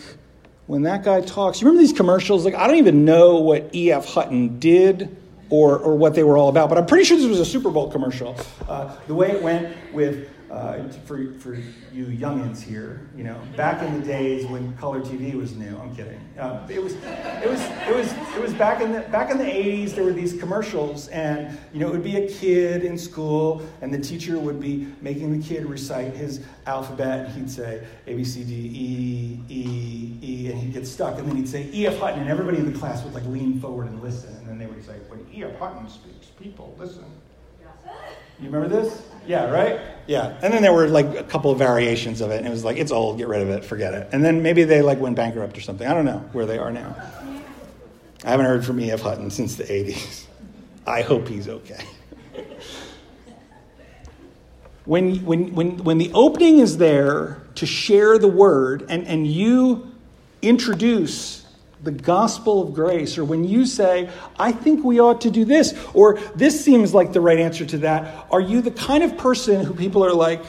when 0.67 0.83
that 0.83 1.03
guy 1.03 1.21
talks. 1.21 1.59
You 1.59 1.67
remember 1.67 1.81
these 1.81 1.97
commercials? 1.97 2.45
Like, 2.45 2.55
I 2.55 2.67
don't 2.67 2.77
even 2.77 3.03
know 3.03 3.37
what 3.37 3.73
E.F. 3.73 4.05
Hutton 4.05 4.59
did 4.59 5.15
or, 5.49 5.77
or 5.77 5.95
what 5.95 6.15
they 6.15 6.23
were 6.23 6.37
all 6.37 6.49
about, 6.49 6.69
but 6.69 6.77
I'm 6.77 6.85
pretty 6.85 7.05
sure 7.05 7.17
this 7.17 7.27
was 7.27 7.39
a 7.39 7.45
Super 7.45 7.69
Bowl 7.69 7.91
commercial. 7.91 8.35
Uh, 8.67 8.95
the 9.07 9.13
way 9.13 9.31
it 9.31 9.41
went 9.41 9.75
with 9.93 10.29
uh, 10.51 10.87
for, 11.05 11.33
for 11.33 11.55
you 11.91 12.05
youngins 12.05 12.61
here, 12.61 13.07
you 13.15 13.23
know, 13.23 13.39
back 13.55 13.81
in 13.81 13.99
the 13.99 14.05
days 14.05 14.45
when 14.45 14.75
color 14.77 15.01
TV 15.01 15.33
was 15.33 15.55
new. 15.55 15.77
I'm 15.77 15.95
kidding. 15.95 16.19
Uh, 16.37 16.65
it 16.69 16.81
was, 16.81 16.93
it 16.93 17.49
was, 17.49 17.61
it 17.61 17.95
was, 17.95 18.11
it 18.35 18.41
was 18.41 18.53
back 18.53 18.81
in 18.81 18.91
the 18.91 19.01
back 19.01 19.31
in 19.31 19.37
the 19.37 19.43
80s. 19.43 19.95
There 19.95 20.03
were 20.03 20.13
these 20.13 20.33
commercials, 20.39 21.07
and 21.09 21.57
you 21.73 21.79
know, 21.79 21.87
it 21.87 21.91
would 21.91 22.03
be 22.03 22.17
a 22.17 22.27
kid 22.27 22.83
in 22.83 22.97
school, 22.97 23.61
and 23.81 23.93
the 23.93 23.99
teacher 23.99 24.37
would 24.37 24.59
be 24.59 24.87
making 25.01 25.37
the 25.37 25.45
kid 25.45 25.65
recite 25.65 26.13
his 26.13 26.41
alphabet. 26.67 27.29
He'd 27.31 27.49
say 27.49 27.85
A 28.07 28.15
B 28.15 28.23
C 28.23 28.43
D 28.43 28.53
E 28.53 29.39
E 29.49 30.17
E, 30.21 30.51
and 30.51 30.59
he'd 30.59 30.73
get 30.73 30.85
stuck, 30.85 31.17
and 31.17 31.27
then 31.27 31.35
he'd 31.35 31.49
say 31.49 31.69
E 31.73 31.87
F 31.87 31.97
Hutton, 31.99 32.19
and 32.19 32.29
everybody 32.29 32.57
in 32.57 32.71
the 32.71 32.77
class 32.77 33.03
would 33.03 33.13
like 33.13 33.25
lean 33.25 33.59
forward 33.59 33.87
and 33.87 34.01
listen, 34.01 34.35
and 34.35 34.47
then 34.47 34.57
they 34.57 34.67
would 34.67 34.85
say, 34.85 34.97
"When 35.07 35.25
E 35.33 35.43
F 35.43 35.57
Hutton 35.57 35.89
speaks, 35.89 36.27
people 36.27 36.75
listen." 36.77 37.05
You 38.39 38.49
remember 38.49 38.67
this? 38.67 39.01
Yeah, 39.27 39.49
right? 39.49 39.79
Yeah. 40.07 40.37
And 40.41 40.53
then 40.53 40.61
there 40.61 40.73
were 40.73 40.87
like 40.87 41.15
a 41.15 41.23
couple 41.23 41.51
of 41.51 41.57
variations 41.57 42.21
of 42.21 42.31
it, 42.31 42.37
and 42.37 42.47
it 42.47 42.51
was 42.51 42.63
like, 42.63 42.77
it's 42.77 42.91
old, 42.91 43.17
get 43.17 43.27
rid 43.27 43.41
of 43.41 43.49
it, 43.49 43.65
forget 43.65 43.93
it. 43.93 44.09
And 44.11 44.23
then 44.23 44.43
maybe 44.43 44.63
they 44.63 44.81
like 44.81 44.99
went 44.99 45.15
bankrupt 45.15 45.57
or 45.57 45.61
something. 45.61 45.87
I 45.87 45.93
don't 45.93 46.05
know 46.05 46.19
where 46.31 46.45
they 46.45 46.57
are 46.57 46.71
now. 46.71 46.95
I 48.23 48.31
haven't 48.31 48.45
heard 48.45 48.65
from 48.65 48.79
E.F. 48.79 49.01
Hutton 49.01 49.29
since 49.29 49.55
the 49.55 49.63
80s. 49.63 50.25
I 50.87 51.01
hope 51.01 51.27
he's 51.27 51.47
okay. 51.47 51.83
when, 54.85 55.23
when, 55.25 55.53
when, 55.55 55.83
when 55.83 55.97
the 55.97 56.11
opening 56.13 56.59
is 56.59 56.77
there 56.77 57.41
to 57.55 57.65
share 57.65 58.17
the 58.17 58.27
word 58.27 58.85
and, 58.89 59.05
and 59.07 59.25
you 59.25 59.91
introduce 60.41 61.44
the 61.83 61.91
gospel 61.91 62.61
of 62.61 62.73
grace, 62.73 63.17
or 63.17 63.25
when 63.25 63.43
you 63.43 63.65
say, 63.65 64.09
I 64.39 64.51
think 64.51 64.83
we 64.83 64.99
ought 64.99 65.21
to 65.21 65.31
do 65.31 65.45
this, 65.45 65.73
or 65.93 66.19
this 66.35 66.63
seems 66.63 66.93
like 66.93 67.13
the 67.13 67.21
right 67.21 67.39
answer 67.39 67.65
to 67.65 67.77
that, 67.79 68.27
are 68.31 68.41
you 68.41 68.61
the 68.61 68.71
kind 68.71 69.03
of 69.03 69.17
person 69.17 69.63
who 69.63 69.73
people 69.73 70.03
are 70.03 70.13
like, 70.13 70.41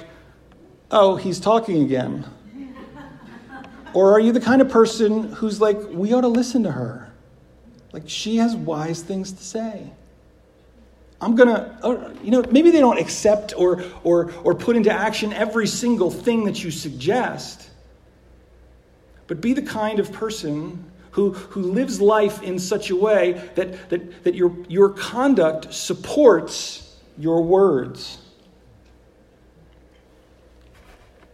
oh, 0.90 1.16
he's 1.16 1.40
talking 1.40 1.82
again? 1.82 2.26
or 3.94 4.12
are 4.12 4.20
you 4.20 4.32
the 4.32 4.40
kind 4.40 4.62
of 4.62 4.68
person 4.68 5.32
who's 5.34 5.60
like, 5.60 5.78
we 5.90 6.12
ought 6.12 6.22
to 6.22 6.28
listen 6.28 6.62
to 6.62 6.72
her? 6.72 7.12
Like, 7.92 8.08
she 8.08 8.36
has 8.36 8.54
wise 8.54 9.02
things 9.02 9.32
to 9.32 9.44
say. 9.44 9.90
I'm 11.20 11.34
going 11.34 11.48
to, 11.48 11.78
uh, 11.82 12.12
you 12.22 12.30
know, 12.30 12.44
maybe 12.50 12.70
they 12.70 12.80
don't 12.80 12.98
accept 12.98 13.54
or, 13.56 13.82
or, 14.04 14.32
or 14.42 14.54
put 14.54 14.76
into 14.76 14.92
action 14.92 15.32
every 15.32 15.66
single 15.66 16.10
thing 16.10 16.44
that 16.44 16.62
you 16.62 16.70
suggest, 16.70 17.70
but 19.26 19.40
be 19.40 19.54
the 19.54 19.62
kind 19.62 19.98
of 19.98 20.12
person 20.12 20.84
who, 21.16 21.30
who 21.32 21.62
lives 21.62 21.98
life 21.98 22.42
in 22.42 22.58
such 22.58 22.90
a 22.90 22.94
way 22.94 23.32
that, 23.54 23.88
that, 23.88 24.22
that 24.24 24.34
your, 24.34 24.54
your 24.68 24.90
conduct 24.90 25.72
supports 25.72 26.94
your 27.16 27.42
words. 27.42 28.18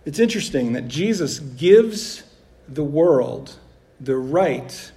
It's 0.04 0.20
interesting 0.20 0.74
that 0.74 0.86
Jesus 0.86 1.40
gives 1.40 2.22
the 2.68 2.84
world 2.84 3.56
the 3.98 4.16
right 4.16 4.92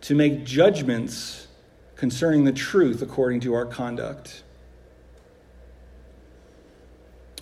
to 0.00 0.16
make 0.16 0.42
judgments 0.42 1.46
concerning 1.94 2.42
the 2.42 2.52
truth 2.52 3.02
according 3.02 3.38
to 3.42 3.54
our 3.54 3.64
conduct. 3.64 4.42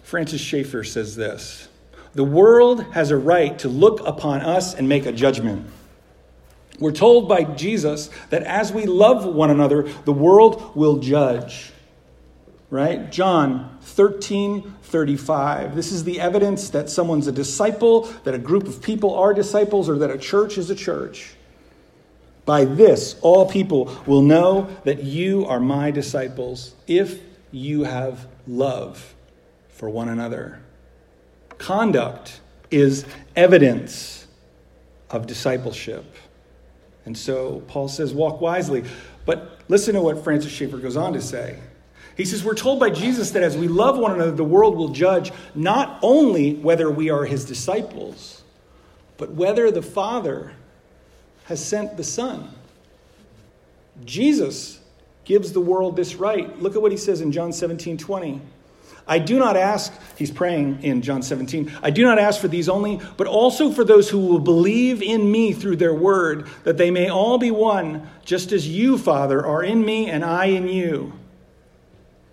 Francis 0.03 0.43
Schaeffer 0.43 0.85
says 0.85 1.17
this 1.17 1.69
The 2.13 2.25
world 2.25 2.85
has 2.93 3.11
a 3.11 3.17
right 3.17 3.59
to 3.61 3.71
look 3.71 4.07
upon 4.07 4.43
us 4.43 4.75
and 4.75 4.87
make 4.87 5.07
a 5.07 5.13
judgment. 5.13 5.67
We're 6.85 6.93
told 6.93 7.31
by 7.31 7.45
Jesus 7.45 8.11
that 8.29 8.43
as 8.43 8.71
we 8.71 8.85
love 8.85 9.25
one 9.25 9.49
another, 9.49 9.85
the 10.05 10.13
world 10.13 10.77
will 10.77 10.99
judge. 10.99 11.73
Right? 12.69 13.11
John 13.11 13.79
13, 13.81 14.75
35. 14.83 15.75
This 15.75 15.93
is 15.93 16.05
the 16.05 16.21
evidence 16.21 16.69
that 16.69 16.91
someone's 16.91 17.27
a 17.27 17.33
disciple, 17.33 18.03
that 18.25 18.35
a 18.35 18.39
group 18.39 18.69
of 18.69 18.83
people 18.83 19.15
are 19.15 19.33
disciples, 19.33 19.89
or 19.89 19.97
that 19.97 20.11
a 20.11 20.19
church 20.19 20.59
is 20.59 20.69
a 20.69 20.75
church. 20.75 21.33
By 22.45 22.67
this, 22.67 23.17
all 23.23 23.49
people 23.49 23.99
will 24.05 24.21
know 24.21 24.69
that 24.85 25.03
you 25.03 25.47
are 25.47 25.61
my 25.61 25.91
disciples 25.91 26.75
if 26.87 27.19
you 27.51 27.85
have 27.85 28.27
love 28.47 29.15
for 29.71 29.89
one 29.89 30.11
another. 30.11 30.61
Conduct 31.57 32.43
is 32.71 33.07
evidence 33.35 34.27
of 35.09 35.27
discipleship. 35.27 36.05
And 37.07 37.17
so 37.17 37.63
Paul 37.69 37.89
says, 37.89 38.15
walk 38.15 38.41
wisely. 38.41 38.85
But 39.27 39.61
listen 39.69 39.95
to 39.95 40.01
what 40.01 40.23
Francis 40.25 40.53
Schaeffer 40.53 40.79
goes 40.79 40.97
on 40.97 41.13
to 41.15 41.21
say. 41.21 41.59
He 42.17 42.25
says, 42.25 42.45
We're 42.45 42.55
told 42.55 42.79
by 42.79 42.91
Jesus 42.91 43.33
that 43.33 43.43
as 43.43 43.57
we 43.57 43.69
love 43.69 43.99
one 43.99 44.13
another, 44.13 44.31
the 44.31 44.45
world 44.45 44.77
will 44.77 44.91
judge 44.91 45.33
not 45.55 45.99
only 46.03 46.55
whether 46.55 46.91
we 46.91 47.11
are 47.11 47.25
his 47.25 47.45
disciples, 47.45 48.43
but 49.17 49.33
whether 49.33 49.71
the 49.71 49.83
Father 49.83 50.53
has 51.45 51.65
sent 51.65 51.97
the 51.97 52.05
Son. 52.05 52.51
Jesus 54.05 54.81
gives 55.25 55.53
the 55.53 55.61
world 55.61 55.97
this 55.97 56.15
right. 56.15 56.61
Look 56.61 56.77
at 56.77 56.83
what 56.83 56.93
he 56.93 56.99
says 56.99 57.21
in 57.21 57.33
John 57.33 57.53
17 57.53 57.99
20. 57.99 58.41
I 59.07 59.19
do 59.19 59.39
not 59.39 59.57
ask, 59.57 59.93
he's 60.17 60.31
praying 60.31 60.83
in 60.83 61.03
John 61.03 61.23
17, 61.23 61.73
I 61.83 61.91
do 61.91 62.05
not 62.05 62.19
ask 62.19 62.41
for 62.41 62.49
these 62.49 62.69
only, 62.69 63.01
but 63.17 63.27
also 63.27 63.71
for 63.71 63.85
those 63.85 64.09
who 64.09 64.19
will 64.19 64.39
believe 64.39 65.03
in 65.03 65.31
me 65.31 65.53
through 65.53 65.77
their 65.77 65.95
word, 65.95 66.49
that 66.65 66.79
they 66.79 66.91
may 66.91 67.11
all 67.11 67.37
be 67.37 67.51
one, 67.51 68.09
just 68.25 68.53
as 68.53 68.67
you, 68.67 68.97
Father, 68.97 69.45
are 69.45 69.63
in 69.63 69.85
me 69.85 70.09
and 70.09 70.25
I 70.25 70.47
in 70.47 70.69
you. 70.69 71.13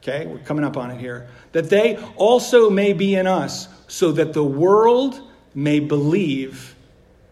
Okay, 0.01 0.25
we're 0.25 0.39
coming 0.39 0.63
up 0.63 0.77
on 0.77 0.89
it 0.89 0.99
here. 0.99 1.27
That 1.51 1.69
they 1.69 1.97
also 2.15 2.69
may 2.69 2.93
be 2.93 3.15
in 3.15 3.27
us, 3.27 3.67
so 3.87 4.11
that 4.13 4.33
the 4.33 4.43
world 4.43 5.21
may 5.53 5.79
believe 5.79 6.75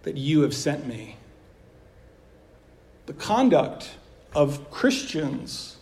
that 0.04 0.18
you 0.18 0.42
have 0.42 0.54
sent 0.54 0.86
me. 0.86 1.16
The 3.06 3.14
conduct 3.14 3.90
of 4.36 4.70
Christians 4.70 5.78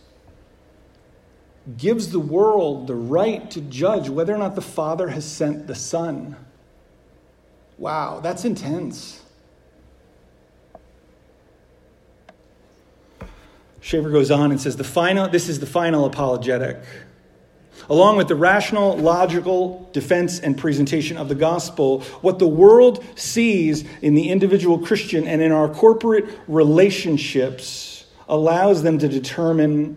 gives 1.76 2.10
the 2.10 2.20
world 2.20 2.86
the 2.86 2.94
right 2.94 3.50
to 3.50 3.60
judge 3.60 4.08
whether 4.08 4.34
or 4.34 4.38
not 4.38 4.54
the 4.54 4.62
Father 4.62 5.08
has 5.08 5.24
sent 5.24 5.66
the 5.66 5.74
Son. 5.74 6.36
Wow, 7.76 8.20
that's 8.20 8.44
intense. 8.44 9.22
Schaeffer 13.80 14.10
goes 14.10 14.30
on 14.30 14.50
and 14.50 14.60
says 14.60 14.76
the 14.76 14.84
final 14.84 15.28
this 15.28 15.48
is 15.48 15.60
the 15.60 15.66
final 15.66 16.04
apologetic. 16.04 16.78
Along 17.88 18.16
with 18.16 18.28
the 18.28 18.34
rational, 18.34 18.96
logical 18.96 19.88
defense 19.92 20.40
and 20.40 20.58
presentation 20.58 21.16
of 21.16 21.28
the 21.28 21.34
gospel, 21.34 22.00
what 22.20 22.38
the 22.38 22.48
world 22.48 23.04
sees 23.14 23.84
in 24.02 24.14
the 24.14 24.30
individual 24.30 24.78
Christian 24.78 25.28
and 25.28 25.40
in 25.40 25.52
our 25.52 25.68
corporate 25.68 26.26
relationships 26.48 28.04
allows 28.28 28.82
them 28.82 28.98
to 28.98 29.08
determine 29.08 29.96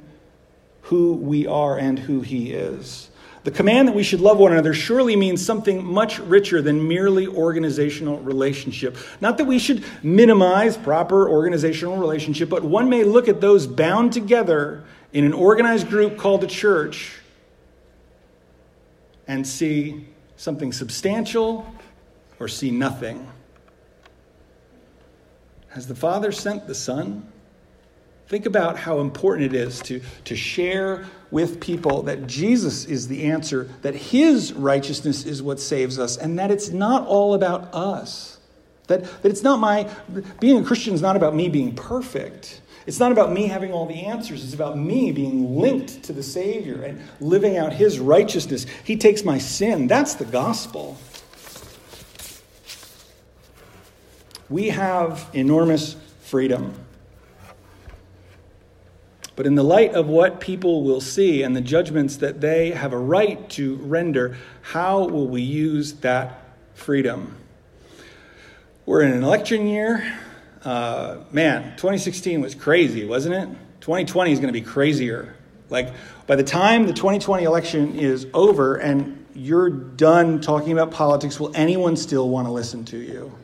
who 0.92 1.14
we 1.14 1.48
are 1.48 1.78
and 1.78 1.98
who 1.98 2.20
He 2.20 2.52
is. 2.52 3.10
The 3.46 3.52
command 3.52 3.88
that 3.88 3.96
we 3.96 4.04
should 4.04 4.20
love 4.20 4.40
one 4.40 4.52
another 4.52 4.74
surely 4.74 5.16
means 5.16 5.44
something 5.44 5.82
much 5.86 6.20
richer 6.20 6.62
than 6.62 6.86
merely 6.86 7.28
organizational 7.28 8.20
relationship. 8.20 8.98
Not 9.22 9.38
that 9.38 9.46
we 9.46 9.58
should 9.58 9.86
minimize 10.04 10.76
proper 10.76 11.30
organizational 11.30 11.96
relationship, 11.96 12.50
but 12.50 12.66
one 12.66 12.90
may 12.90 13.06
look 13.06 13.30
at 13.30 13.40
those 13.40 13.68
bound 13.68 14.12
together 14.12 14.84
in 15.14 15.24
an 15.24 15.32
organized 15.32 15.88
group 15.88 16.18
called 16.18 16.44
a 16.44 16.48
church 16.48 17.22
and 19.30 19.48
see 19.48 20.06
something 20.36 20.74
substantial 20.74 21.74
or 22.38 22.50
see 22.50 22.70
nothing. 22.70 23.32
Has 25.70 25.88
the 25.88 25.96
Father 25.96 26.34
sent 26.34 26.68
the 26.68 26.76
Son? 26.76 27.32
Think 28.28 28.46
about 28.46 28.78
how 28.78 29.00
important 29.00 29.54
it 29.54 29.58
is 29.58 29.82
to, 29.82 30.02
to 30.26 30.36
share 30.36 31.06
with 31.32 31.60
people 31.60 32.04
that 32.04 32.28
Jesus 32.28 32.86
is 32.86 33.08
the 33.08 33.26
answer, 33.26 33.70
that 33.82 33.96
his 33.96 34.54
righteousness 34.54 35.26
is 35.26 35.42
what 35.44 35.60
saves 35.60 36.00
us, 36.00 36.18
and 36.18 36.40
that 36.40 36.52
it's 36.52 36.70
not 36.70 37.06
all 37.08 37.34
about 37.34 37.74
us. 37.74 38.40
That, 38.88 39.04
that 39.22 39.30
it's 39.30 39.44
not 39.44 39.60
my, 39.60 39.90
being 40.40 40.62
a 40.62 40.66
Christian 40.66 40.94
is 40.94 41.02
not 41.02 41.16
about 41.16 41.36
me 41.36 41.50
being 41.50 41.76
perfect. 41.76 42.62
It's 42.86 43.00
not 43.00 43.12
about 43.12 43.32
me 43.32 43.48
having 43.48 43.72
all 43.72 43.86
the 43.86 44.06
answers. 44.06 44.44
It's 44.44 44.54
about 44.54 44.78
me 44.78 45.12
being 45.12 45.58
linked 45.58 46.04
to 46.04 46.14
the 46.14 46.24
Savior 46.24 46.82
and 46.84 47.02
living 47.20 47.58
out 47.58 47.74
His 47.74 48.00
righteousness. 48.00 48.66
He 48.84 48.98
takes 48.98 49.24
my 49.24 49.38
sin. 49.38 49.88
That's 49.88 50.16
the 50.16 50.26
gospel. 50.26 50.98
We 54.50 54.70
have 54.70 55.30
enormous 55.34 55.96
freedom. 56.22 56.74
But 59.42 59.48
in 59.48 59.56
the 59.56 59.64
light 59.64 59.96
of 59.96 60.08
what 60.08 60.40
people 60.40 60.84
will 60.84 61.02
see 61.02 61.42
and 61.42 61.56
the 61.56 61.62
judgments 61.62 62.18
that 62.18 62.42
they 62.42 62.70
have 62.70 62.94
a 62.94 62.98
right 63.00 63.50
to 63.50 63.78
render, 63.78 64.38
how 64.62 65.06
will 65.06 65.28
we 65.28 65.42
use 65.42 65.94
that 66.02 66.44
freedom? 66.76 67.36
We're 68.86 69.02
in 69.02 69.12
an 69.12 69.24
election 69.24 69.66
year. 69.66 70.16
Uh, 70.64 71.22
man, 71.32 71.72
2016 71.72 72.40
was 72.40 72.54
crazy, 72.54 73.04
wasn't 73.04 73.34
it? 73.34 73.50
2020 73.80 74.32
is 74.32 74.38
going 74.38 74.54
to 74.54 74.60
be 74.60 74.62
crazier. 74.62 75.34
Like, 75.72 75.92
by 76.28 76.36
the 76.36 76.44
time 76.44 76.86
the 76.86 76.94
2020 76.94 77.44
election 77.44 77.98
is 77.98 78.28
over 78.36 78.76
and 78.76 79.26
you're 79.34 79.72
done 79.72 80.40
talking 80.40 80.72
about 80.72 80.92
politics, 80.92 81.40
will 81.40 81.52
anyone 81.56 81.98
still 81.98 82.30
want 82.30 82.46
to 82.46 82.52
listen 82.52 82.86
to 82.86 82.98
you? 82.98 83.36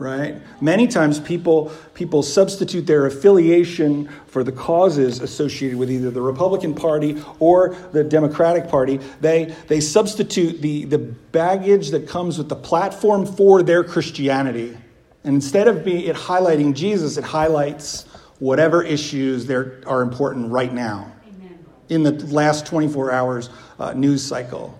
Right? 0.00 0.40
Many 0.62 0.88
times 0.88 1.20
people, 1.20 1.70
people 1.92 2.22
substitute 2.22 2.86
their 2.86 3.04
affiliation 3.04 4.08
for 4.26 4.42
the 4.42 4.50
causes 4.50 5.20
associated 5.20 5.76
with 5.76 5.90
either 5.90 6.10
the 6.10 6.22
Republican 6.22 6.74
Party 6.74 7.22
or 7.38 7.76
the 7.92 8.02
Democratic 8.02 8.66
Party. 8.66 8.98
They, 9.20 9.54
they 9.68 9.80
substitute 9.80 10.62
the, 10.62 10.86
the 10.86 10.98
baggage 10.98 11.90
that 11.90 12.08
comes 12.08 12.38
with 12.38 12.48
the 12.48 12.56
platform 12.56 13.26
for 13.26 13.62
their 13.62 13.84
Christianity. 13.84 14.74
And 15.22 15.34
instead 15.34 15.68
of 15.68 15.86
it 15.86 16.16
highlighting 16.16 16.74
Jesus, 16.74 17.18
it 17.18 17.24
highlights 17.24 18.04
whatever 18.38 18.82
issues 18.82 19.44
there 19.44 19.82
are 19.86 20.00
important 20.00 20.50
right 20.50 20.72
now 20.72 21.12
Amen. 21.28 21.58
in 21.90 22.02
the 22.04 22.12
last 22.28 22.64
24 22.64 23.12
hours 23.12 23.50
uh, 23.78 23.92
news 23.92 24.26
cycle. 24.26 24.78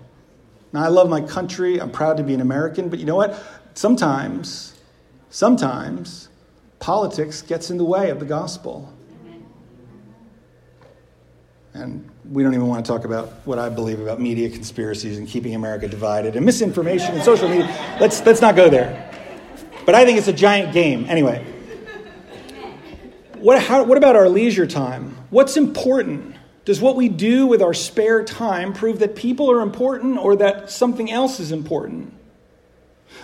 Now, 0.73 0.83
I 0.83 0.87
love 0.87 1.11
my 1.11 1.21
country. 1.21 1.79
I'm 1.79 1.91
proud 1.91 2.17
to 2.17 2.23
be 2.23 2.33
an 2.33 2.41
American, 2.41 2.89
but 2.89 2.97
you 2.97 3.05
know 3.05 3.17
what? 3.17 3.39
Sometimes 3.75 4.70
Sometimes 5.31 6.27
politics 6.79 7.41
gets 7.41 7.71
in 7.71 7.77
the 7.77 7.85
way 7.85 8.09
of 8.09 8.19
the 8.19 8.25
gospel. 8.25 8.93
And 11.73 12.09
we 12.29 12.43
don't 12.43 12.53
even 12.53 12.67
want 12.67 12.85
to 12.85 12.91
talk 12.91 13.05
about 13.05 13.29
what 13.45 13.57
I 13.57 13.69
believe 13.69 14.01
about 14.01 14.19
media 14.19 14.49
conspiracies 14.49 15.17
and 15.17 15.25
keeping 15.25 15.55
America 15.55 15.87
divided 15.87 16.35
and 16.35 16.45
misinformation 16.45 17.15
and 17.15 17.23
social 17.23 17.47
media. 17.47 17.65
Let's, 17.99 18.23
let's 18.25 18.41
not 18.41 18.57
go 18.57 18.69
there. 18.69 19.09
But 19.85 19.95
I 19.95 20.03
think 20.03 20.17
it's 20.17 20.27
a 20.27 20.33
giant 20.33 20.73
game. 20.73 21.05
Anyway, 21.07 21.45
what, 23.35 23.63
how, 23.63 23.83
what 23.85 23.97
about 23.97 24.17
our 24.17 24.27
leisure 24.27 24.67
time? 24.67 25.15
What's 25.29 25.55
important? 25.55 26.35
Does 26.65 26.81
what 26.81 26.97
we 26.97 27.07
do 27.07 27.47
with 27.47 27.61
our 27.61 27.73
spare 27.73 28.25
time 28.25 28.73
prove 28.73 28.99
that 28.99 29.15
people 29.15 29.49
are 29.49 29.61
important 29.61 30.17
or 30.17 30.35
that 30.35 30.69
something 30.69 31.09
else 31.09 31.39
is 31.39 31.53
important? 31.53 32.13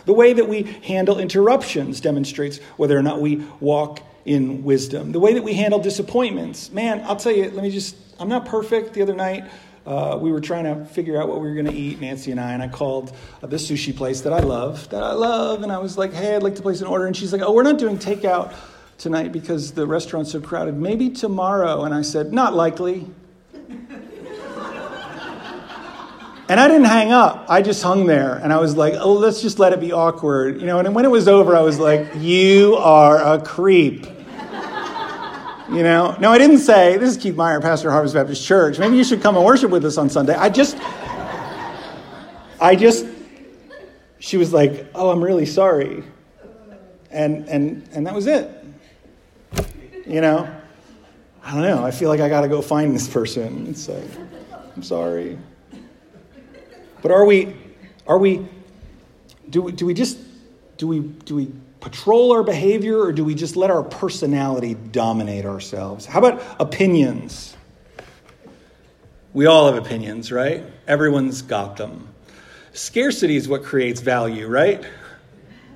The 0.05 0.13
way 0.13 0.33
that 0.33 0.47
we 0.47 0.63
handle 0.63 1.19
interruptions 1.19 2.01
demonstrates 2.01 2.59
whether 2.77 2.97
or 2.97 3.03
not 3.03 3.21
we 3.21 3.45
walk 3.59 4.01
in 4.25 4.63
wisdom. 4.63 5.11
The 5.11 5.19
way 5.19 5.33
that 5.33 5.43
we 5.43 5.53
handle 5.53 5.79
disappointments. 5.79 6.71
Man, 6.71 7.01
I'll 7.05 7.15
tell 7.15 7.31
you, 7.31 7.49
let 7.51 7.63
me 7.63 7.71
just, 7.71 7.95
I'm 8.19 8.29
not 8.29 8.45
perfect. 8.45 8.93
The 8.93 9.01
other 9.01 9.15
night, 9.15 9.45
uh, 9.85 10.17
we 10.21 10.33
were 10.33 10.41
trying 10.41 10.65
to 10.65 10.85
figure 10.85 11.19
out 11.19 11.29
what 11.29 11.39
we 11.39 11.47
were 11.47 11.53
going 11.53 11.65
to 11.65 11.73
eat, 11.73 12.01
Nancy 12.01 12.31
and 12.31 12.39
I, 12.39 12.51
and 12.51 12.61
I 12.61 12.67
called 12.67 13.15
uh, 13.41 13.47
this 13.47 13.71
sushi 13.71 13.95
place 13.95 14.21
that 14.21 14.33
I 14.33 14.39
love, 14.39 14.89
that 14.89 15.01
I 15.01 15.13
love, 15.13 15.63
and 15.63 15.71
I 15.71 15.77
was 15.77 15.97
like, 15.97 16.11
hey, 16.11 16.35
I'd 16.35 16.43
like 16.43 16.55
to 16.55 16.61
place 16.61 16.81
an 16.81 16.87
order. 16.87 17.07
And 17.07 17.15
she's 17.15 17.31
like, 17.31 17.41
oh, 17.41 17.53
we're 17.53 17.63
not 17.63 17.77
doing 17.77 17.97
takeout 17.97 18.53
tonight 18.97 19.31
because 19.31 19.71
the 19.71 19.87
restaurant's 19.87 20.33
so 20.33 20.41
crowded. 20.41 20.75
Maybe 20.75 21.09
tomorrow. 21.09 21.85
And 21.85 21.93
I 21.93 22.01
said, 22.01 22.33
not 22.33 22.53
likely. 22.53 23.07
And 26.49 26.59
I 26.61 26.67
didn't 26.69 26.85
hang 26.85 27.11
up. 27.11 27.45
I 27.49 27.61
just 27.61 27.83
hung 27.83 28.05
there. 28.05 28.35
And 28.35 28.53
I 28.53 28.57
was 28.57 28.77
like, 28.77 28.93
oh, 28.97 29.13
let's 29.13 29.41
just 29.41 29.59
let 29.59 29.73
it 29.73 29.81
be 29.81 29.91
awkward. 29.91 30.61
You 30.61 30.65
know, 30.65 30.79
and 30.79 30.95
when 30.95 31.03
it 31.03 31.11
was 31.11 31.27
over, 31.27 31.57
I 31.57 31.61
was 31.61 31.77
like, 31.77 32.07
you 32.15 32.75
are 32.77 33.33
a 33.33 33.41
creep. 33.41 34.05
You 35.69 35.83
know? 35.83 36.15
No, 36.21 36.31
I 36.31 36.37
didn't 36.37 36.59
say, 36.59 36.95
this 36.97 37.09
is 37.09 37.21
Keith 37.21 37.35
Meyer, 37.35 37.59
pastor 37.59 37.89
of 37.89 37.93
Harvest 37.93 38.15
Baptist 38.15 38.45
Church. 38.45 38.79
Maybe 38.79 38.95
you 38.95 39.03
should 39.03 39.21
come 39.21 39.35
and 39.35 39.45
worship 39.45 39.69
with 39.69 39.83
us 39.83 39.97
on 39.97 40.09
Sunday. 40.09 40.33
I 40.33 40.47
just, 40.47 40.77
I 42.61 42.77
just, 42.77 43.05
she 44.19 44.37
was 44.37 44.53
like, 44.53 44.87
oh, 44.95 45.09
I'm 45.09 45.21
really 45.21 45.45
sorry. 45.45 46.05
And, 47.11 47.49
and, 47.49 47.89
and 47.91 48.07
that 48.07 48.15
was 48.15 48.27
it. 48.27 48.49
You 50.05 50.21
know? 50.21 50.49
I 51.43 51.51
don't 51.51 51.63
know. 51.63 51.83
I 51.83 51.91
feel 51.91 52.07
like 52.07 52.21
I 52.21 52.29
got 52.29 52.41
to 52.41 52.47
go 52.47 52.61
find 52.61 52.95
this 52.95 53.09
person 53.09 53.47
and 53.47 53.77
say, 53.77 54.01
I'm 54.73 54.83
sorry. 54.83 55.37
But 57.07 57.13
are 57.13 57.25
we, 57.25 57.55
are 58.05 58.17
we, 58.17 58.45
do 59.49 59.71
do 59.71 59.85
we 59.85 59.93
just, 59.93 60.17
do 60.75 60.89
we, 60.89 60.99
do 60.99 61.35
we 61.35 61.49
patrol 61.79 62.33
our 62.33 62.43
behavior 62.43 62.99
or 62.99 63.13
do 63.13 63.23
we 63.23 63.33
just 63.33 63.55
let 63.55 63.71
our 63.71 63.81
personality 63.81 64.73
dominate 64.73 65.45
ourselves? 65.45 66.05
How 66.05 66.19
about 66.19 66.43
opinions? 66.59 67.55
We 69.31 69.45
all 69.45 69.71
have 69.71 69.81
opinions, 69.81 70.33
right? 70.33 70.65
Everyone's 70.85 71.41
got 71.41 71.77
them. 71.77 72.09
Scarcity 72.73 73.37
is 73.37 73.47
what 73.47 73.63
creates 73.63 74.01
value, 74.01 74.45
right? 74.45 74.83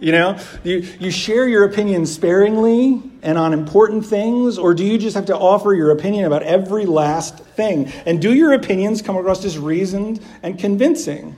You 0.01 0.11
know, 0.11 0.39
you, 0.63 0.77
you 0.99 1.11
share 1.11 1.47
your 1.47 1.63
opinion 1.63 2.07
sparingly 2.07 3.03
and 3.21 3.37
on 3.37 3.53
important 3.53 4.03
things, 4.03 4.57
or 4.57 4.73
do 4.73 4.83
you 4.83 4.97
just 4.97 5.15
have 5.15 5.27
to 5.27 5.37
offer 5.37 5.75
your 5.75 5.91
opinion 5.91 6.25
about 6.25 6.41
every 6.41 6.87
last 6.87 7.37
thing? 7.37 7.87
And 8.07 8.19
do 8.19 8.33
your 8.33 8.51
opinions 8.53 9.03
come 9.03 9.15
across 9.15 9.45
as 9.45 9.59
reasoned 9.59 10.19
and 10.41 10.57
convincing? 10.57 11.35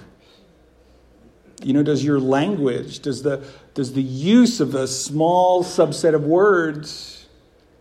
You 1.62 1.72
know, 1.72 1.82
does 1.82 2.04
your 2.04 2.20
language, 2.20 3.00
does 3.00 3.22
the, 3.22 3.44
does 3.76 3.92
the 3.92 4.02
use 4.02 4.58
of 4.58 4.74
a 4.74 4.88
small 4.88 5.62
subset 5.62 6.14
of 6.14 6.24
words 6.24 7.26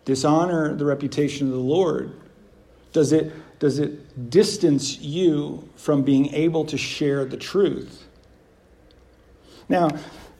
dishonor 0.03 0.75
the 0.75 0.85
reputation 0.85 1.47
of 1.47 1.53
the 1.53 1.59
Lord? 1.59 2.19
Does 2.91 3.11
it, 3.11 3.31
does 3.59 3.79
it 3.79 4.29
distance 4.29 4.99
you 4.99 5.67
from 5.75 6.03
being 6.03 6.31
able 6.33 6.65
to 6.65 6.77
share 6.77 7.25
the 7.25 7.37
truth? 7.37 8.05
Now, 9.67 9.89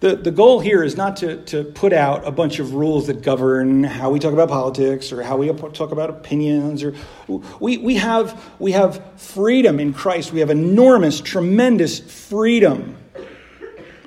The, 0.01 0.17
the 0.17 0.29
goal 0.29 0.59
here 0.59 0.83
is 0.83 0.97
not 0.97 1.15
to, 1.17 1.41
to 1.45 1.63
put 1.63 1.93
out 1.93 2.27
a 2.27 2.31
bunch 2.31 2.59
of 2.59 2.73
rules 2.73 3.07
that 3.07 3.23
govern 3.23 3.83
how 3.85 4.11
we 4.11 4.19
talk 4.19 4.33
about 4.33 4.49
politics 4.49 5.13
or 5.13 5.23
how 5.23 5.37
we 5.37 5.47
talk 5.71 5.91
about 5.91 6.09
opinions. 6.09 6.83
Or, 6.83 6.93
we, 7.59 7.77
we, 7.77 7.95
have, 7.95 8.35
we 8.59 8.73
have 8.73 9.01
freedom 9.15 9.79
in 9.79 9.93
Christ. 9.93 10.33
We 10.33 10.41
have 10.41 10.49
enormous, 10.51 11.21
tremendous 11.21 11.99
freedom. 11.99 12.97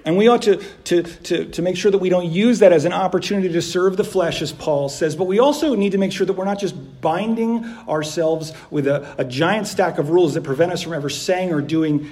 And 0.09 0.17
we 0.17 0.27
ought 0.27 0.41
to, 0.43 0.57
to, 0.85 1.03
to, 1.03 1.45
to 1.51 1.61
make 1.61 1.77
sure 1.77 1.91
that 1.91 1.99
we 1.99 2.09
don't 2.09 2.33
use 2.33 2.61
that 2.61 2.73
as 2.73 2.87
an 2.87 2.95
opportunity 2.95 3.53
to 3.53 3.61
serve 3.61 3.99
the 3.99 4.05
flesh, 4.05 4.41
as 4.41 4.53
Paul 4.53 4.89
says. 4.89 5.15
But 5.15 5.27
we 5.27 5.39
also 5.39 5.75
need 5.75 5.93
to 5.93 5.99
make 5.99 6.13
sure 6.13 6.27
that 6.27 6.33
we're 6.33 6.47
not 6.47 6.59
just 6.59 7.03
binding 7.03 7.63
ourselves 7.87 8.55
with 8.71 8.87
a, 8.87 9.17
a 9.19 9.25
giant 9.27 9.67
stack 9.67 9.99
of 9.99 10.09
rules 10.09 10.33
that 10.33 10.45
prevent 10.45 10.73
us 10.73 10.81
from 10.81 10.95
ever 10.95 11.11
saying 11.11 11.53
or 11.53 11.61
doing 11.61 12.09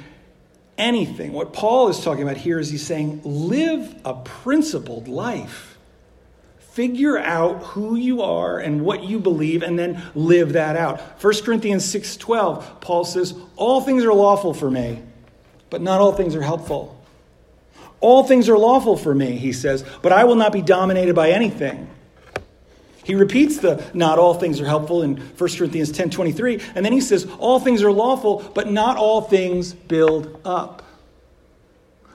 anything. 0.76 1.32
What 1.32 1.54
Paul 1.54 1.88
is 1.88 2.04
talking 2.04 2.22
about 2.22 2.36
here 2.36 2.58
is 2.58 2.68
he's 2.68 2.86
saying, 2.86 3.22
live 3.24 3.98
a 4.04 4.12
principled 4.12 5.08
life. 5.08 5.78
Figure 6.72 7.16
out 7.16 7.62
who 7.62 7.96
you 7.96 8.20
are 8.20 8.58
and 8.58 8.84
what 8.84 9.04
you 9.04 9.18
believe 9.18 9.62
and 9.62 9.78
then 9.78 10.02
live 10.14 10.52
that 10.52 10.76
out. 10.76 11.00
1 11.22 11.32
Corinthians 11.46 11.82
6:12, 11.86 12.82
Paul 12.82 13.06
says, 13.06 13.32
"All 13.56 13.80
things 13.80 14.04
are 14.04 14.12
lawful 14.12 14.52
for 14.52 14.70
me, 14.70 14.98
but 15.70 15.80
not 15.80 16.02
all 16.02 16.12
things 16.12 16.36
are 16.36 16.42
helpful." 16.42 16.95
All 18.00 18.24
things 18.24 18.48
are 18.48 18.58
lawful 18.58 18.96
for 18.96 19.14
me, 19.14 19.36
he 19.36 19.52
says, 19.52 19.84
but 20.02 20.12
I 20.12 20.24
will 20.24 20.34
not 20.34 20.52
be 20.52 20.62
dominated 20.62 21.14
by 21.14 21.30
anything. 21.30 21.88
He 23.06 23.14
repeats 23.14 23.58
the 23.58 23.88
not 23.94 24.18
all 24.18 24.34
things 24.34 24.60
are 24.60 24.66
helpful 24.66 25.02
in 25.02 25.16
1 25.16 25.50
Corinthians 25.56 25.92
10 25.92 26.10
23, 26.10 26.60
and 26.74 26.84
then 26.84 26.92
he 26.92 27.00
says, 27.00 27.24
All 27.38 27.60
things 27.60 27.84
are 27.84 27.92
lawful, 27.92 28.42
but 28.52 28.68
not 28.68 28.96
all 28.96 29.20
things 29.20 29.72
build 29.72 30.40
up. 30.44 30.82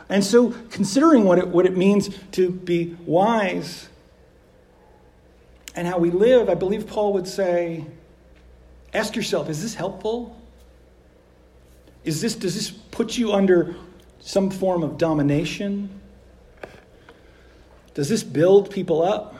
And 0.09 0.21
so, 0.21 0.49
considering 0.69 1.23
what 1.23 1.37
it, 1.37 1.47
what 1.47 1.65
it 1.65 1.77
means 1.77 2.09
to 2.33 2.49
be 2.49 2.97
wise 3.05 3.87
and 5.73 5.87
how 5.87 5.97
we 5.97 6.11
live, 6.11 6.49
I 6.49 6.55
believe 6.55 6.87
Paul 6.87 7.13
would 7.13 7.27
say, 7.27 7.85
Ask 8.93 9.15
yourself, 9.15 9.49
is 9.49 9.61
this 9.61 9.73
helpful? 9.73 10.37
Is 12.03 12.19
this, 12.19 12.35
does 12.35 12.55
this 12.55 12.69
put 12.69 13.17
you 13.17 13.31
under 13.31 13.77
some 14.21 14.49
form 14.49 14.83
of 14.83 14.97
domination? 14.97 15.89
Does 17.93 18.07
this 18.07 18.23
build 18.23 18.71
people 18.71 19.01
up? 19.03 19.35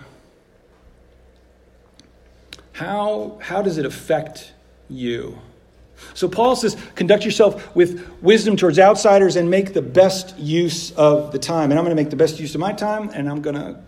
How, 2.74 3.38
how 3.42 3.62
does 3.62 3.78
it 3.78 3.86
affect 3.86 4.54
you? 4.90 5.38
So 6.16 6.28
Paul 6.28 6.56
says, 6.56 6.76
conduct 6.96 7.24
yourself 7.24 7.76
with 7.76 8.10
wisdom 8.22 8.58
towards 8.58 8.80
outsiders 8.80 9.36
and 9.36 9.50
make 9.50 9.74
the 9.74 9.84
best 9.84 10.38
use 10.38 10.92
of 10.94 11.32
the 11.32 11.40
time. 11.40 11.70
And 11.70 11.80
I'm 11.80 11.86
going 11.86 11.96
to 11.96 12.02
make 12.02 12.10
the 12.10 12.16
best 12.16 12.40
use 12.40 12.56
of 12.56 12.62
my 12.62 12.74
time, 12.74 13.10
and 13.10 13.30
I'm 13.30 13.42
going 13.42 13.56
to 13.56 13.80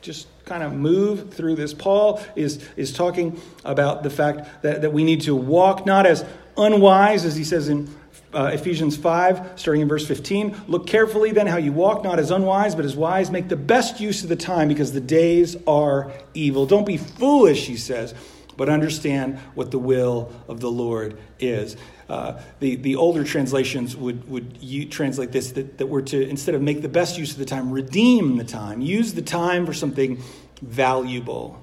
just 0.00 0.26
kind 0.44 0.64
of 0.64 0.72
move 0.72 1.32
through 1.32 1.54
this. 1.54 1.72
Paul 1.72 2.20
is, 2.34 2.68
is 2.76 2.92
talking 2.92 3.40
about 3.64 4.02
the 4.02 4.10
fact 4.10 4.62
that, 4.62 4.82
that 4.82 4.92
we 4.92 5.04
need 5.04 5.20
to 5.22 5.36
walk 5.36 5.86
not 5.86 6.04
as 6.04 6.24
unwise, 6.56 7.24
as 7.24 7.36
he 7.36 7.44
says 7.44 7.68
in 7.68 7.94
uh, 8.34 8.50
Ephesians 8.52 8.96
5, 8.96 9.52
starting 9.56 9.82
in 9.82 9.88
verse 9.88 10.06
15. 10.06 10.62
Look 10.68 10.86
carefully 10.86 11.32
then 11.32 11.46
how 11.46 11.58
you 11.58 11.72
walk, 11.72 12.02
not 12.02 12.18
as 12.18 12.30
unwise, 12.30 12.74
but 12.74 12.84
as 12.84 12.96
wise. 12.96 13.30
Make 13.30 13.48
the 13.48 13.56
best 13.56 14.00
use 14.00 14.22
of 14.22 14.28
the 14.28 14.36
time 14.36 14.68
because 14.68 14.92
the 14.92 15.00
days 15.00 15.56
are 15.66 16.12
evil. 16.34 16.66
Don't 16.66 16.86
be 16.86 16.96
foolish, 16.96 17.66
he 17.66 17.76
says 17.76 18.14
but 18.56 18.68
understand 18.68 19.38
what 19.54 19.70
the 19.70 19.78
will 19.78 20.32
of 20.48 20.60
the 20.60 20.70
Lord 20.70 21.18
is. 21.38 21.76
Uh, 22.08 22.40
the, 22.60 22.76
the 22.76 22.96
older 22.96 23.24
translations 23.24 23.96
would, 23.96 24.28
would 24.28 24.58
you, 24.60 24.86
translate 24.86 25.32
this 25.32 25.52
that, 25.52 25.78
that 25.78 25.86
we're 25.86 26.02
to, 26.02 26.28
instead 26.28 26.54
of 26.54 26.62
make 26.62 26.82
the 26.82 26.88
best 26.88 27.18
use 27.18 27.32
of 27.32 27.38
the 27.38 27.44
time, 27.44 27.70
redeem 27.70 28.36
the 28.36 28.44
time. 28.44 28.80
Use 28.80 29.14
the 29.14 29.22
time 29.22 29.64
for 29.66 29.72
something 29.72 30.22
valuable. 30.60 31.62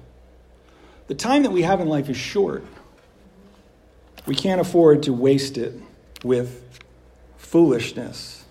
The 1.06 1.14
time 1.14 1.42
that 1.44 1.52
we 1.52 1.62
have 1.62 1.80
in 1.80 1.88
life 1.88 2.08
is 2.08 2.16
short. 2.16 2.64
We 4.26 4.34
can't 4.34 4.60
afford 4.60 5.04
to 5.04 5.12
waste 5.12 5.58
it 5.58 5.80
with 6.24 6.78
foolishness. 7.38 8.44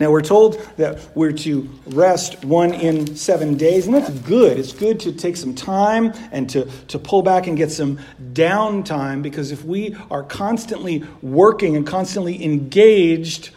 Now, 0.00 0.10
we're 0.10 0.22
told 0.22 0.60
that 0.78 1.14
we're 1.14 1.32
to 1.32 1.70
rest 1.86 2.44
one 2.44 2.74
in 2.74 3.14
seven 3.14 3.56
days, 3.56 3.86
and 3.86 3.94
that's 3.94 4.10
good. 4.10 4.58
It's 4.58 4.72
good 4.72 4.98
to 5.00 5.12
take 5.12 5.36
some 5.36 5.54
time 5.54 6.12
and 6.32 6.50
to, 6.50 6.64
to 6.88 6.98
pull 6.98 7.22
back 7.22 7.46
and 7.46 7.56
get 7.56 7.70
some 7.70 8.00
downtime 8.32 9.22
because 9.22 9.52
if 9.52 9.64
we 9.64 9.96
are 10.10 10.24
constantly 10.24 11.04
working 11.20 11.76
and 11.76 11.86
constantly 11.86 12.42
engaged, 12.42 13.50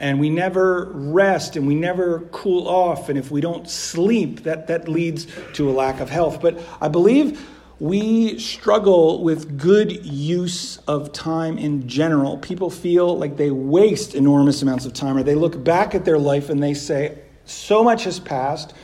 and 0.00 0.20
we 0.20 0.30
never 0.30 0.90
rest 0.92 1.56
and 1.56 1.66
we 1.66 1.74
never 1.74 2.20
cool 2.32 2.68
off, 2.68 3.08
and 3.08 3.18
if 3.18 3.30
we 3.30 3.40
don't 3.40 3.68
sleep, 3.68 4.42
that, 4.44 4.66
that 4.68 4.88
leads 4.88 5.26
to 5.54 5.70
a 5.70 5.72
lack 5.72 6.00
of 6.00 6.10
health. 6.10 6.40
But 6.40 6.60
I 6.80 6.88
believe 6.88 7.40
we 7.80 8.38
struggle 8.38 9.22
with 9.22 9.58
good 9.58 10.04
use 10.04 10.78
of 10.88 11.12
time 11.12 11.58
in 11.58 11.88
general. 11.88 12.38
People 12.38 12.70
feel 12.70 13.16
like 13.16 13.36
they 13.36 13.50
waste 13.50 14.14
enormous 14.14 14.62
amounts 14.62 14.84
of 14.84 14.92
time, 14.92 15.16
or 15.16 15.22
they 15.22 15.36
look 15.36 15.62
back 15.62 15.94
at 15.94 16.04
their 16.04 16.18
life 16.18 16.50
and 16.50 16.62
they 16.62 16.74
say, 16.74 17.18
So 17.44 17.84
much 17.84 18.04
has 18.04 18.18
passed, 18.18 18.74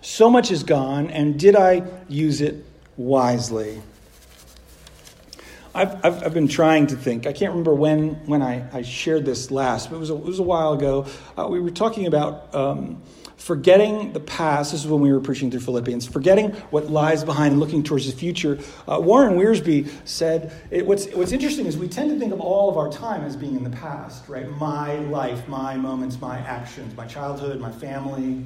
so 0.00 0.30
much 0.30 0.50
is 0.50 0.62
gone, 0.62 1.10
and 1.10 1.38
did 1.38 1.56
I 1.56 1.82
use 2.08 2.40
it 2.40 2.64
wisely? 2.96 3.82
I've, 5.74 6.04
I've, 6.04 6.22
I've, 6.24 6.34
been 6.34 6.48
trying 6.48 6.86
to 6.88 6.96
think. 6.96 7.26
I 7.26 7.32
can't 7.32 7.50
remember 7.50 7.74
when, 7.74 8.14
when 8.26 8.42
I, 8.42 8.66
I 8.72 8.82
shared 8.82 9.24
this 9.26 9.50
last, 9.50 9.90
but 9.90 9.96
it 9.96 10.00
was 10.00 10.10
a, 10.10 10.14
it 10.14 10.24
was 10.24 10.38
a 10.38 10.42
while 10.42 10.72
ago. 10.72 11.06
Uh, 11.36 11.46
we 11.48 11.60
were 11.60 11.70
talking 11.70 12.06
about. 12.06 12.52
Um, 12.54 13.02
forgetting 13.38 14.12
the 14.12 14.20
past. 14.20 14.72
This 14.72 14.82
is 14.82 14.90
when 14.90 15.00
we 15.00 15.12
were 15.12 15.20
preaching 15.20 15.50
through 15.50 15.60
Philippians. 15.60 16.06
Forgetting 16.06 16.50
what 16.70 16.90
lies 16.90 17.24
behind 17.24 17.52
and 17.52 17.60
looking 17.60 17.82
towards 17.82 18.06
the 18.06 18.12
future. 18.12 18.58
Uh, 18.86 19.00
Warren 19.00 19.38
Wiersbe 19.38 19.88
said, 20.04 20.52
it, 20.70 20.84
what's, 20.86 21.06
what's 21.14 21.32
interesting 21.32 21.66
is 21.66 21.76
we 21.76 21.88
tend 21.88 22.10
to 22.10 22.18
think 22.18 22.32
of 22.32 22.40
all 22.40 22.68
of 22.68 22.76
our 22.76 22.90
time 22.90 23.24
as 23.24 23.36
being 23.36 23.56
in 23.56 23.64
the 23.64 23.70
past, 23.70 24.28
right? 24.28 24.50
My 24.50 24.96
life, 24.96 25.48
my 25.48 25.76
moments, 25.76 26.20
my 26.20 26.38
actions, 26.38 26.94
my 26.96 27.06
childhood, 27.06 27.60
my 27.60 27.72
family. 27.72 28.44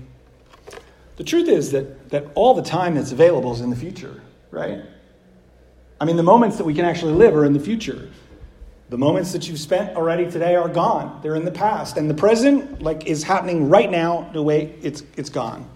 The 1.17 1.25
truth 1.25 1.49
is 1.49 1.73
that, 1.73 2.11
that 2.11 2.27
all 2.35 2.55
the 2.55 2.63
time 2.63 2.95
that's 2.95 3.13
available 3.13 3.53
is 3.53 3.61
in 3.61 3.71
the 3.71 3.77
future, 3.77 4.23
right? 4.51 4.83
I 6.01 6.05
mean, 6.05 6.17
the 6.17 6.23
moments 6.23 6.59
that 6.59 6.65
we 6.65 6.75
can 6.75 6.85
actually 6.85 7.15
live 7.15 7.35
are 7.35 7.45
in 7.45 7.53
the 7.53 7.61
future. 7.61 8.11
The 8.93 8.99
moments 8.99 9.33
that 9.33 9.49
you've 9.49 9.59
spent 9.59 9.97
already 9.97 10.31
today 10.31 10.55
are 10.55 10.69
gone. 10.69 11.21
They're 11.23 11.35
in 11.35 11.47
the 11.47 11.51
past. 11.51 11.97
And 11.97 12.11
the 12.11 12.15
present, 12.15 12.83
like, 12.83 13.07
is 13.07 13.23
happening 13.23 13.71
right 13.71 13.91
now 13.91 14.29
the 14.35 14.43
way 14.43 14.75
it's, 14.83 15.03
it's 15.17 15.31
gone. 15.31 15.67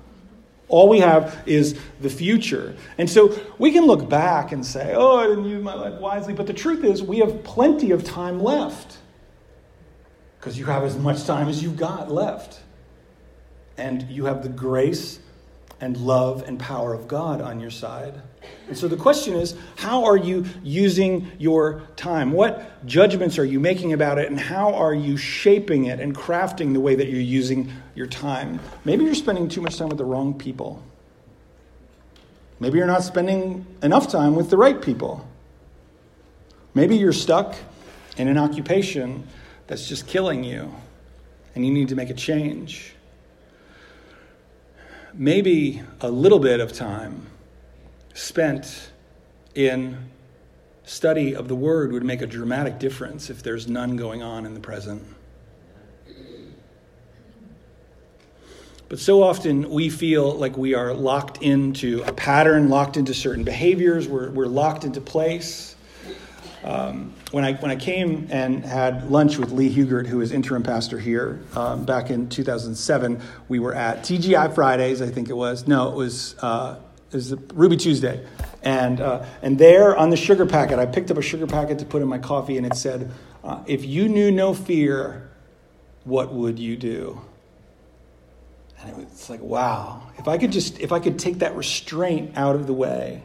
All 0.68 0.86
we 0.90 1.00
have 1.00 1.42
is 1.46 1.80
the 2.02 2.10
future. 2.10 2.76
And 2.98 3.08
so 3.08 3.34
we 3.56 3.72
can 3.72 3.86
look 3.86 4.06
back 4.10 4.52
and 4.52 4.66
say, 4.66 4.92
oh, 4.94 5.16
I 5.16 5.28
didn't 5.28 5.46
use 5.46 5.64
my 5.64 5.72
life 5.72 5.98
wisely. 5.98 6.34
But 6.34 6.46
the 6.46 6.52
truth 6.52 6.84
is, 6.84 7.02
we 7.02 7.20
have 7.20 7.42
plenty 7.42 7.90
of 7.90 8.04
time 8.04 8.38
left 8.38 8.98
because 10.38 10.58
you 10.58 10.66
have 10.66 10.82
as 10.82 10.98
much 10.98 11.24
time 11.24 11.48
as 11.48 11.62
you've 11.62 11.78
got 11.78 12.10
left. 12.10 12.60
And 13.78 14.02
you 14.10 14.26
have 14.26 14.42
the 14.42 14.50
grace 14.50 15.20
and 15.80 15.96
love 15.96 16.44
and 16.46 16.58
power 16.58 16.92
of 16.92 17.08
God 17.08 17.40
on 17.40 17.60
your 17.60 17.70
side. 17.70 18.20
And 18.68 18.76
so 18.76 18.88
the 18.88 18.96
question 18.96 19.34
is 19.34 19.54
how 19.76 20.04
are 20.04 20.16
you 20.16 20.44
using 20.62 21.30
your 21.38 21.82
time? 21.96 22.32
What 22.32 22.84
judgments 22.86 23.38
are 23.38 23.44
you 23.44 23.60
making 23.60 23.92
about 23.92 24.18
it, 24.18 24.28
and 24.28 24.38
how 24.38 24.74
are 24.74 24.94
you 24.94 25.16
shaping 25.16 25.84
it 25.84 26.00
and 26.00 26.14
crafting 26.14 26.72
the 26.72 26.80
way 26.80 26.94
that 26.96 27.08
you're 27.08 27.20
using 27.20 27.72
your 27.94 28.06
time? 28.06 28.58
Maybe 28.84 29.04
you're 29.04 29.14
spending 29.14 29.48
too 29.48 29.60
much 29.60 29.76
time 29.76 29.88
with 29.88 29.98
the 29.98 30.04
wrong 30.04 30.34
people. 30.34 30.82
Maybe 32.58 32.78
you're 32.78 32.86
not 32.86 33.04
spending 33.04 33.66
enough 33.82 34.08
time 34.08 34.34
with 34.34 34.50
the 34.50 34.56
right 34.56 34.80
people. 34.80 35.28
Maybe 36.74 36.96
you're 36.96 37.12
stuck 37.12 37.54
in 38.16 38.28
an 38.28 38.38
occupation 38.38 39.26
that's 39.66 39.88
just 39.88 40.06
killing 40.06 40.42
you, 40.42 40.74
and 41.54 41.64
you 41.64 41.72
need 41.72 41.88
to 41.88 41.94
make 41.94 42.10
a 42.10 42.14
change. 42.14 42.94
Maybe 45.14 45.82
a 46.00 46.10
little 46.10 46.38
bit 46.38 46.60
of 46.60 46.72
time 46.72 47.26
spent 48.16 48.90
in 49.54 50.10
study 50.84 51.34
of 51.34 51.48
the 51.48 51.54
word 51.54 51.92
would 51.92 52.04
make 52.04 52.22
a 52.22 52.26
dramatic 52.26 52.78
difference 52.78 53.28
if 53.28 53.42
there's 53.42 53.68
none 53.68 53.96
going 53.96 54.22
on 54.22 54.46
in 54.46 54.54
the 54.54 54.60
present. 54.60 55.02
But 58.88 59.00
so 59.00 59.22
often 59.22 59.68
we 59.68 59.90
feel 59.90 60.32
like 60.34 60.56
we 60.56 60.74
are 60.74 60.94
locked 60.94 61.42
into 61.42 62.02
a 62.04 62.12
pattern, 62.12 62.68
locked 62.70 62.96
into 62.96 63.12
certain 63.12 63.44
behaviors, 63.44 64.08
we're, 64.08 64.30
we're 64.30 64.46
locked 64.46 64.84
into 64.84 65.00
place. 65.00 65.74
Um, 66.64 67.12
when, 67.32 67.44
I, 67.44 67.52
when 67.54 67.70
I 67.70 67.76
came 67.76 68.28
and 68.30 68.64
had 68.64 69.10
lunch 69.10 69.38
with 69.38 69.52
Lee 69.52 69.68
Hugert, 69.68 70.06
who 70.06 70.20
is 70.20 70.32
interim 70.32 70.62
pastor 70.62 70.98
here, 70.98 71.40
um, 71.54 71.84
back 71.84 72.10
in 72.10 72.28
2007, 72.28 73.20
we 73.48 73.58
were 73.58 73.74
at 73.74 73.98
TGI 73.98 74.54
Fridays, 74.54 75.02
I 75.02 75.08
think 75.08 75.28
it 75.28 75.36
was. 75.36 75.66
No, 75.68 75.90
it 75.90 75.96
was 75.96 76.34
uh, 76.40 76.76
is 77.12 77.34
Ruby 77.54 77.76
Tuesday. 77.76 78.26
And, 78.62 79.00
uh, 79.00 79.24
and 79.42 79.58
there 79.58 79.96
on 79.96 80.10
the 80.10 80.16
sugar 80.16 80.46
packet, 80.46 80.78
I 80.78 80.86
picked 80.86 81.10
up 81.10 81.16
a 81.16 81.22
sugar 81.22 81.46
packet 81.46 81.78
to 81.78 81.84
put 81.84 82.02
in 82.02 82.08
my 82.08 82.18
coffee, 82.18 82.56
and 82.56 82.66
it 82.66 82.74
said, 82.74 83.10
uh, 83.44 83.62
If 83.66 83.84
you 83.84 84.08
knew 84.08 84.30
no 84.30 84.54
fear, 84.54 85.30
what 86.04 86.32
would 86.32 86.58
you 86.58 86.76
do? 86.76 87.20
And 88.80 88.94
And 88.94 89.02
it's 89.02 89.28
like, 89.28 89.40
wow, 89.40 90.02
if 90.18 90.28
I 90.28 90.38
could 90.38 90.52
just, 90.52 90.78
if 90.80 90.92
I 90.92 91.00
could 91.00 91.18
take 91.18 91.40
that 91.40 91.56
restraint 91.56 92.36
out 92.36 92.54
of 92.54 92.66
the 92.66 92.72
way, 92.72 93.22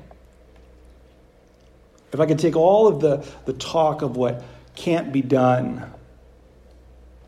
if 2.14 2.20
I 2.20 2.26
could 2.26 2.40
take 2.40 2.56
all 2.56 2.88
of 2.88 3.00
the, 3.00 3.26
the 3.46 3.54
talk 3.54 4.02
of 4.02 4.18
what 4.18 4.44
can't 4.76 5.14
be 5.14 5.22
done, 5.22 5.92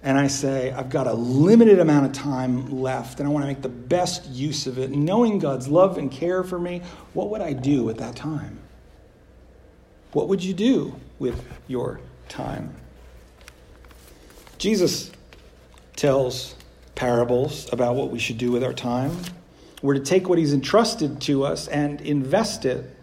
and 0.03 0.17
I 0.17 0.27
say, 0.27 0.71
I've 0.71 0.89
got 0.89 1.07
a 1.07 1.13
limited 1.13 1.79
amount 1.79 2.05
of 2.05 2.11
time 2.11 2.81
left, 2.81 3.19
and 3.19 3.27
I 3.27 3.31
want 3.31 3.43
to 3.43 3.47
make 3.47 3.61
the 3.61 3.69
best 3.69 4.29
use 4.29 4.67
of 4.67 4.77
it, 4.77 4.91
knowing 4.91 5.39
God's 5.39 5.69
love 5.69 5.97
and 5.97 6.11
care 6.11 6.43
for 6.43 6.59
me, 6.59 6.81
what 7.13 7.29
would 7.29 7.41
I 7.41 7.53
do 7.53 7.89
at 7.89 7.97
that 7.97 8.15
time? 8.15 8.59
What 10.11 10.27
would 10.27 10.43
you 10.43 10.53
do 10.53 10.93
with 11.19 11.41
your 11.67 12.01
time? 12.27 12.75
Jesus 14.57 15.09
tells 15.95 16.55
parables 16.95 17.71
about 17.71 17.95
what 17.95 18.11
we 18.11 18.19
should 18.19 18.37
do 18.37 18.51
with 18.51 18.63
our 18.63 18.73
time. 18.73 19.17
We're 19.81 19.95
to 19.95 19.99
take 19.99 20.27
what 20.27 20.37
he's 20.37 20.53
entrusted 20.53 21.21
to 21.21 21.45
us 21.45 21.67
and 21.67 22.01
invest 22.01 22.65
it 22.65 22.95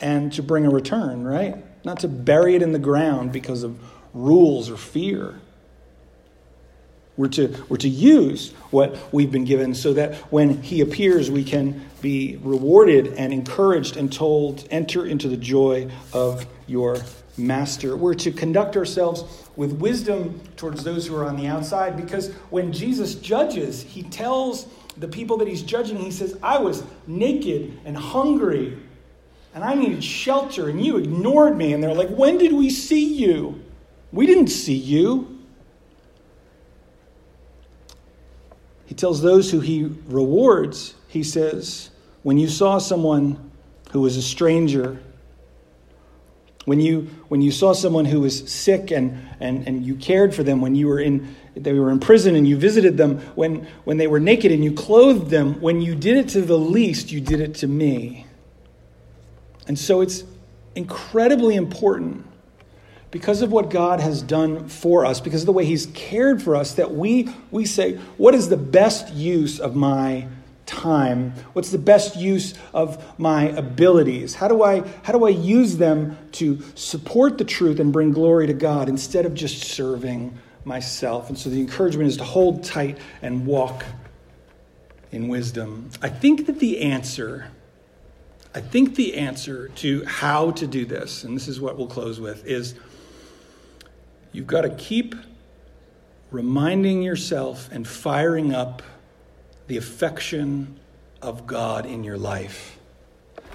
and 0.00 0.32
to 0.32 0.42
bring 0.42 0.64
a 0.64 0.70
return, 0.70 1.24
right? 1.24 1.56
Not 1.84 2.00
to 2.00 2.08
bury 2.08 2.54
it 2.56 2.62
in 2.62 2.72
the 2.72 2.78
ground 2.78 3.30
because 3.30 3.62
of 3.62 3.78
rules 4.14 4.70
or 4.70 4.76
fear. 4.76 5.38
We're 7.20 7.28
to, 7.28 7.54
we're 7.68 7.76
to 7.76 7.88
use 7.88 8.52
what 8.70 8.96
we've 9.12 9.30
been 9.30 9.44
given 9.44 9.74
so 9.74 9.92
that 9.92 10.14
when 10.32 10.62
he 10.62 10.80
appears, 10.80 11.30
we 11.30 11.44
can 11.44 11.84
be 12.00 12.38
rewarded 12.42 13.08
and 13.08 13.30
encouraged 13.30 13.98
and 13.98 14.10
told, 14.10 14.66
enter 14.70 15.04
into 15.04 15.28
the 15.28 15.36
joy 15.36 15.90
of 16.14 16.46
your 16.66 16.96
master. 17.36 17.94
We're 17.94 18.14
to 18.14 18.32
conduct 18.32 18.74
ourselves 18.74 19.24
with 19.54 19.72
wisdom 19.72 20.40
towards 20.56 20.82
those 20.82 21.06
who 21.06 21.14
are 21.14 21.26
on 21.26 21.36
the 21.36 21.46
outside 21.46 21.94
because 21.94 22.30
when 22.48 22.72
Jesus 22.72 23.16
judges, 23.16 23.82
he 23.82 24.02
tells 24.04 24.66
the 24.96 25.08
people 25.08 25.36
that 25.36 25.46
he's 25.48 25.62
judging, 25.62 25.98
he 25.98 26.10
says, 26.10 26.38
I 26.42 26.58
was 26.58 26.84
naked 27.06 27.80
and 27.84 27.98
hungry 27.98 28.78
and 29.54 29.62
I 29.62 29.74
needed 29.74 30.02
shelter 30.02 30.70
and 30.70 30.82
you 30.82 30.96
ignored 30.96 31.54
me. 31.54 31.74
And 31.74 31.82
they're 31.82 31.92
like, 31.92 32.08
When 32.08 32.38
did 32.38 32.54
we 32.54 32.70
see 32.70 33.12
you? 33.12 33.62
We 34.10 34.24
didn't 34.24 34.48
see 34.48 34.74
you. 34.74 35.29
He 38.90 38.96
tells 38.96 39.22
those 39.22 39.52
who 39.52 39.60
he 39.60 39.84
rewards, 40.08 40.96
he 41.06 41.22
says, 41.22 41.90
When 42.24 42.38
you 42.38 42.48
saw 42.48 42.78
someone 42.78 43.52
who 43.92 44.00
was 44.00 44.16
a 44.16 44.22
stranger, 44.22 45.00
when 46.64 46.80
you, 46.80 47.02
when 47.28 47.40
you 47.40 47.52
saw 47.52 47.72
someone 47.72 48.04
who 48.04 48.22
was 48.22 48.50
sick 48.50 48.90
and, 48.90 49.16
and, 49.38 49.64
and 49.68 49.86
you 49.86 49.94
cared 49.94 50.34
for 50.34 50.42
them, 50.42 50.60
when 50.60 50.74
you 50.74 50.88
were 50.88 50.98
in, 50.98 51.36
they 51.54 51.72
were 51.72 51.92
in 51.92 52.00
prison 52.00 52.34
and 52.34 52.48
you 52.48 52.56
visited 52.56 52.96
them, 52.96 53.20
when, 53.36 53.68
when 53.84 53.96
they 53.96 54.08
were 54.08 54.18
naked 54.18 54.50
and 54.50 54.64
you 54.64 54.72
clothed 54.72 55.30
them, 55.30 55.60
when 55.60 55.80
you 55.80 55.94
did 55.94 56.16
it 56.16 56.28
to 56.30 56.40
the 56.40 56.58
least, 56.58 57.12
you 57.12 57.20
did 57.20 57.40
it 57.40 57.54
to 57.54 57.68
me. 57.68 58.26
And 59.68 59.78
so 59.78 60.00
it's 60.00 60.24
incredibly 60.74 61.54
important 61.54 62.26
because 63.10 63.42
of 63.42 63.50
what 63.50 63.70
God 63.70 64.00
has 64.00 64.22
done 64.22 64.68
for 64.68 65.04
us, 65.04 65.20
because 65.20 65.42
of 65.42 65.46
the 65.46 65.52
way 65.52 65.64
He's 65.64 65.86
cared 65.86 66.42
for 66.42 66.54
us, 66.54 66.74
that 66.74 66.92
we, 66.94 67.28
we 67.50 67.66
say, 67.66 67.96
What 68.16 68.34
is 68.34 68.48
the 68.48 68.56
best 68.56 69.12
use 69.12 69.58
of 69.58 69.74
my 69.74 70.28
time? 70.66 71.32
What's 71.52 71.70
the 71.70 71.78
best 71.78 72.16
use 72.16 72.54
of 72.72 73.18
my 73.18 73.44
abilities? 73.48 74.34
How 74.34 74.48
do 74.48 74.62
I 74.62 74.86
how 75.02 75.12
do 75.12 75.26
I 75.26 75.30
use 75.30 75.76
them 75.76 76.16
to 76.32 76.60
support 76.76 77.38
the 77.38 77.44
truth 77.44 77.80
and 77.80 77.92
bring 77.92 78.12
glory 78.12 78.46
to 78.46 78.54
God 78.54 78.88
instead 78.88 79.26
of 79.26 79.34
just 79.34 79.64
serving 79.64 80.38
myself? 80.64 81.28
And 81.28 81.36
so 81.36 81.50
the 81.50 81.60
encouragement 81.60 82.08
is 82.08 82.16
to 82.18 82.24
hold 82.24 82.62
tight 82.62 82.98
and 83.22 83.46
walk 83.46 83.84
in 85.10 85.26
wisdom. 85.26 85.90
I 86.00 86.08
think 86.08 86.46
that 86.46 86.60
the 86.60 86.82
answer 86.82 87.50
I 88.52 88.60
think 88.60 88.96
the 88.96 89.14
answer 89.14 89.68
to 89.76 90.04
how 90.06 90.50
to 90.52 90.66
do 90.66 90.84
this, 90.84 91.22
and 91.22 91.36
this 91.36 91.46
is 91.46 91.60
what 91.60 91.78
we'll 91.78 91.86
close 91.86 92.18
with, 92.18 92.44
is 92.46 92.74
you've 94.32 94.46
got 94.46 94.62
to 94.62 94.70
keep 94.70 95.14
reminding 96.30 97.02
yourself 97.02 97.68
and 97.72 97.86
firing 97.86 98.54
up 98.54 98.82
the 99.66 99.76
affection 99.76 100.78
of 101.22 101.46
God 101.46 101.86
in 101.86 102.04
your 102.04 102.18
life. 102.18 102.78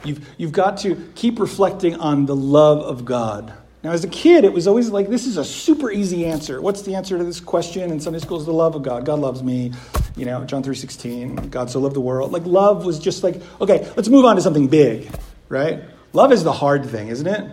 You've, 0.03 0.27
you've 0.37 0.51
got 0.51 0.77
to 0.79 0.95
keep 1.15 1.39
reflecting 1.39 1.95
on 1.95 2.25
the 2.25 2.35
love 2.35 2.79
of 2.79 3.05
God. 3.05 3.53
Now, 3.83 3.91
as 3.91 4.03
a 4.03 4.07
kid, 4.07 4.45
it 4.45 4.53
was 4.53 4.67
always 4.67 4.89
like, 4.89 5.09
this 5.09 5.27
is 5.27 5.37
a 5.37 5.45
super 5.45 5.91
easy 5.91 6.25
answer. 6.25 6.59
What's 6.61 6.81
the 6.81 6.95
answer 6.95 7.17
to 7.17 7.23
this 7.23 7.39
question 7.39 7.91
in 7.91 7.99
Sunday 7.99 8.19
school? 8.19 8.39
Is 8.39 8.45
the 8.45 8.53
love 8.53 8.75
of 8.75 8.83
God. 8.83 9.05
God 9.05 9.19
loves 9.19 9.43
me. 9.43 9.73
You 10.15 10.25
know, 10.25 10.43
John 10.45 10.63
3.16, 10.63 11.51
God 11.51 11.69
so 11.69 11.79
loved 11.79 11.95
the 11.95 12.01
world. 12.01 12.31
Like, 12.31 12.45
love 12.45 12.85
was 12.85 12.99
just 12.99 13.23
like, 13.23 13.41
okay, 13.59 13.91
let's 13.95 14.09
move 14.09 14.25
on 14.25 14.37
to 14.37 14.41
something 14.41 14.67
big, 14.67 15.09
right? 15.49 15.83
Love 16.13 16.31
is 16.31 16.43
the 16.43 16.53
hard 16.53 16.85
thing, 16.85 17.09
isn't 17.09 17.27
it? 17.27 17.51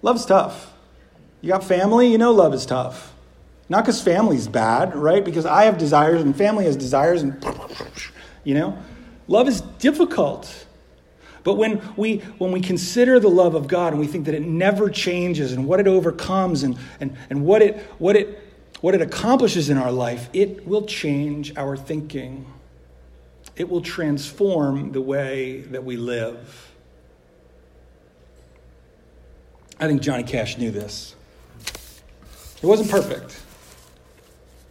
Love's 0.00 0.24
tough. 0.24 0.72
You 1.44 1.50
got 1.50 1.62
family, 1.62 2.10
you 2.10 2.16
know 2.16 2.32
love 2.32 2.54
is 2.54 2.64
tough. 2.64 3.12
Not 3.68 3.84
because 3.84 4.00
family's 4.00 4.48
bad, 4.48 4.96
right? 4.96 5.22
Because 5.22 5.44
I 5.44 5.64
have 5.64 5.76
desires 5.76 6.22
and 6.22 6.34
family 6.34 6.64
has 6.64 6.74
desires, 6.74 7.20
and 7.20 7.44
you 8.44 8.54
know, 8.54 8.78
love 9.28 9.46
is 9.46 9.60
difficult. 9.60 10.64
But 11.42 11.56
when 11.56 11.82
we 11.98 12.20
when 12.38 12.50
we 12.50 12.62
consider 12.62 13.20
the 13.20 13.28
love 13.28 13.54
of 13.54 13.68
God 13.68 13.92
and 13.92 14.00
we 14.00 14.06
think 14.06 14.24
that 14.24 14.34
it 14.34 14.40
never 14.40 14.88
changes 14.88 15.52
and 15.52 15.66
what 15.66 15.80
it 15.80 15.86
overcomes 15.86 16.62
and 16.62 16.78
and, 16.98 17.14
and 17.28 17.44
what 17.44 17.60
it 17.60 17.76
what 17.98 18.16
it 18.16 18.42
what 18.80 18.94
it 18.94 19.02
accomplishes 19.02 19.68
in 19.68 19.76
our 19.76 19.92
life, 19.92 20.30
it 20.32 20.66
will 20.66 20.86
change 20.86 21.54
our 21.58 21.76
thinking. 21.76 22.50
It 23.54 23.68
will 23.68 23.82
transform 23.82 24.92
the 24.92 25.02
way 25.02 25.60
that 25.60 25.84
we 25.84 25.98
live. 25.98 26.72
I 29.78 29.88
think 29.88 30.00
Johnny 30.00 30.22
Cash 30.22 30.56
knew 30.56 30.70
this. 30.70 31.14
It 32.64 32.66
wasn't 32.66 32.90
perfect. 32.90 33.42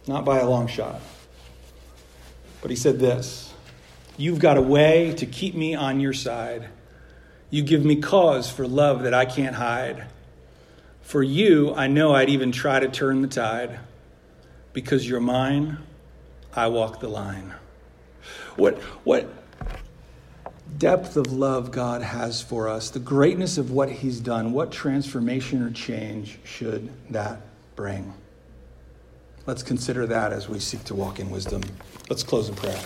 Not 0.08 0.24
by 0.24 0.40
a 0.40 0.50
long 0.50 0.66
shot. 0.66 1.00
But 2.60 2.72
he 2.72 2.76
said 2.76 2.98
this 2.98 3.54
You've 4.16 4.40
got 4.40 4.56
a 4.56 4.62
way 4.62 5.14
to 5.18 5.26
keep 5.26 5.54
me 5.54 5.76
on 5.76 6.00
your 6.00 6.12
side. 6.12 6.70
You 7.50 7.62
give 7.62 7.84
me 7.84 8.00
cause 8.00 8.50
for 8.50 8.66
love 8.66 9.04
that 9.04 9.14
I 9.14 9.26
can't 9.26 9.54
hide. 9.54 10.06
For 11.02 11.22
you, 11.22 11.72
I 11.72 11.86
know 11.86 12.12
I'd 12.16 12.30
even 12.30 12.50
try 12.50 12.80
to 12.80 12.88
turn 12.88 13.22
the 13.22 13.28
tide. 13.28 13.78
Because 14.72 15.08
you're 15.08 15.20
mine, 15.20 15.78
I 16.52 16.66
walk 16.66 16.98
the 16.98 17.06
line. 17.06 17.54
What, 18.56 18.76
what 19.04 19.28
depth 20.78 21.16
of 21.16 21.32
love 21.32 21.70
God 21.70 22.02
has 22.02 22.42
for 22.42 22.68
us, 22.68 22.90
the 22.90 22.98
greatness 22.98 23.56
of 23.56 23.70
what 23.70 23.88
He's 23.88 24.18
done, 24.18 24.52
what 24.52 24.72
transformation 24.72 25.62
or 25.62 25.70
change 25.70 26.40
should 26.42 26.90
that 27.10 27.40
bring? 27.76 28.14
Let's 29.46 29.62
consider 29.62 30.06
that 30.06 30.32
as 30.32 30.48
we 30.48 30.58
seek 30.58 30.84
to 30.84 30.94
walk 30.94 31.20
in 31.20 31.30
wisdom. 31.30 31.62
Let's 32.08 32.22
close 32.22 32.48
in 32.48 32.54
prayer. 32.54 32.80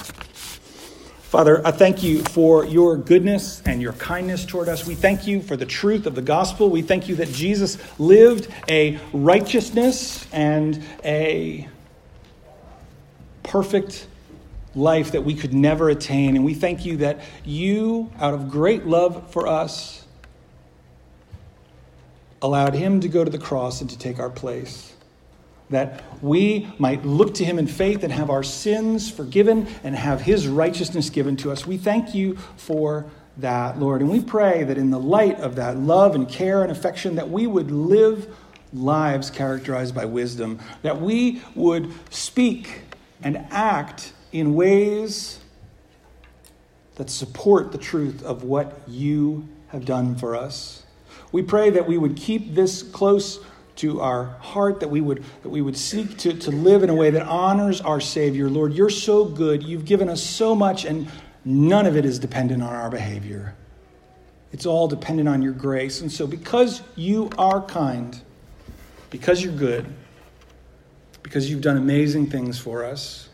Father, 1.29 1.61
I 1.67 1.73
thank 1.73 2.03
you 2.03 2.23
for 2.25 2.65
your 2.65 2.97
goodness 2.97 3.63
and 3.67 3.83
your 3.83 3.93
kindness 3.93 4.47
toward 4.47 4.69
us. 4.69 4.87
We 4.87 4.95
thank 4.95 5.27
you 5.27 5.43
for 5.43 5.57
the 5.57 5.67
truth 5.67 6.07
of 6.07 6.15
the 6.15 6.23
gospel. 6.23 6.71
We 6.71 6.81
thank 6.81 7.07
you 7.07 7.17
that 7.17 7.29
Jesus 7.29 7.77
lived 8.01 8.49
a 8.67 8.99
righteousness 9.13 10.27
and 10.33 10.83
a 11.05 11.69
perfect 13.43 14.07
life 14.75 15.13
that 15.13 15.23
we 15.23 15.35
could 15.35 15.53
never 15.53 15.91
attain. 15.91 16.35
And 16.35 16.45
we 16.47 16.55
thank 16.55 16.87
you 16.87 16.97
that 16.99 17.21
you, 17.45 18.11
out 18.19 18.33
of 18.33 18.49
great 18.49 18.87
love 18.87 19.31
for 19.31 19.47
us, 19.47 20.07
allowed 22.43 22.75
him 22.75 23.01
to 23.01 23.09
go 23.09 23.25
to 23.25 23.31
the 23.31 23.39
cross 23.39 23.81
and 23.81 23.91
to 23.91 23.99
take 23.99 24.19
our 24.19 24.31
place 24.31 24.93
that 25.71 26.03
we 26.23 26.67
might 26.79 27.05
look 27.05 27.35
to 27.35 27.45
him 27.45 27.59
in 27.59 27.67
faith 27.67 28.03
and 28.03 28.13
have 28.13 28.31
our 28.31 28.43
sins 28.43 29.11
forgiven 29.11 29.67
and 29.85 29.95
have 29.95 30.21
his 30.21 30.49
righteousness 30.49 31.11
given 31.11 31.37
to 31.37 31.51
us. 31.51 31.67
We 31.67 31.77
thank 31.77 32.15
you 32.15 32.37
for 32.57 33.07
that, 33.39 33.79
Lord. 33.79 34.01
And 34.01 34.11
we 34.11 34.21
pray 34.21 34.65
that 34.65 34.79
in 34.79 34.91
the 34.91 34.99
light 34.99 35.39
of 35.41 35.57
that 35.57 35.77
love 35.77 36.15
and 36.15 36.29
care 36.29 36.63
and 36.63 36.73
affection 36.73 37.17
that 37.17 37.29
we 37.29 37.47
would 37.47 37.71
live 37.71 38.35
lives 38.73 39.31
characterized 39.31 39.95
by 39.95 40.05
wisdom, 40.05 40.59
that 40.83 41.01
we 41.01 41.43
would 41.55 41.93
speak 42.11 42.81
and 43.23 43.47
act 43.51 44.13
in 44.33 44.55
ways 44.55 45.39
that 46.97 47.09
support 47.09 47.73
the 47.73 47.79
truth 47.79 48.23
of 48.23 48.43
what 48.43 48.83
you 48.89 49.49
have 49.69 49.85
done 49.85 50.17
for 50.17 50.35
us. 50.35 50.83
We 51.33 51.43
pray 51.43 51.71
that 51.71 51.87
we 51.87 51.99
would 51.99 52.17
keep 52.17 52.55
this 52.55 52.83
close 52.83 53.41
to 53.77 54.01
our 54.01 54.25
heart, 54.41 54.81
that 54.81 54.89
we 54.89 55.01
would, 55.01 55.23
that 55.43 55.51
we 55.51 55.61
would 55.61 55.77
seek 55.77 56.19
to, 56.19 56.33
to 56.35 56.51
live 56.51 56.83
in 56.83 56.91
a 56.91 56.95
way 56.95 57.11
that 57.11 57.27
honors 57.27 57.81
our 57.81 58.01
Savior. 58.01 58.49
Lord, 58.49 58.73
you're 58.73 58.91
so 58.91 59.25
good. 59.25 59.63
You've 59.63 59.85
given 59.85 60.09
us 60.09 60.23
so 60.23 60.55
much, 60.55 60.85
and 60.85 61.09
none 61.45 61.87
of 61.87 61.97
it 61.97 62.05
is 62.05 62.19
dependent 62.19 62.63
on 62.63 62.75
our 62.75 62.91
behavior. 62.91 63.55
It's 64.53 64.67
all 64.67 64.89
dependent 64.89 65.29
on 65.29 65.43
your 65.43 65.53
grace. 65.53 66.01
And 66.01 66.11
so, 66.11 66.27
because 66.27 66.83
you 66.97 67.31
are 67.39 67.63
kind, 67.63 68.21
because 69.11 69.45
you're 69.45 69.53
good, 69.53 69.87
because 71.23 71.51
you've 71.51 71.61
done 71.61 71.77
amazing 71.77 72.31
things 72.31 72.59
for 72.59 72.85
us, 72.85 73.29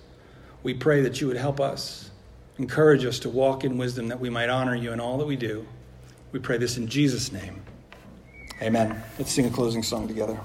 We 0.64 0.72
pray 0.72 1.02
that 1.02 1.20
you 1.20 1.26
would 1.28 1.36
help 1.36 1.60
us, 1.60 2.10
encourage 2.58 3.04
us 3.04 3.18
to 3.20 3.28
walk 3.28 3.64
in 3.64 3.76
wisdom 3.76 4.08
that 4.08 4.18
we 4.18 4.30
might 4.30 4.48
honor 4.48 4.74
you 4.74 4.92
in 4.92 4.98
all 4.98 5.18
that 5.18 5.26
we 5.26 5.36
do. 5.36 5.66
We 6.32 6.40
pray 6.40 6.56
this 6.56 6.78
in 6.78 6.88
Jesus' 6.88 7.30
name. 7.30 7.63
Amen. 8.62 9.02
Let's 9.18 9.32
sing 9.32 9.46
a 9.46 9.50
closing 9.50 9.82
song 9.82 10.08
together. 10.08 10.38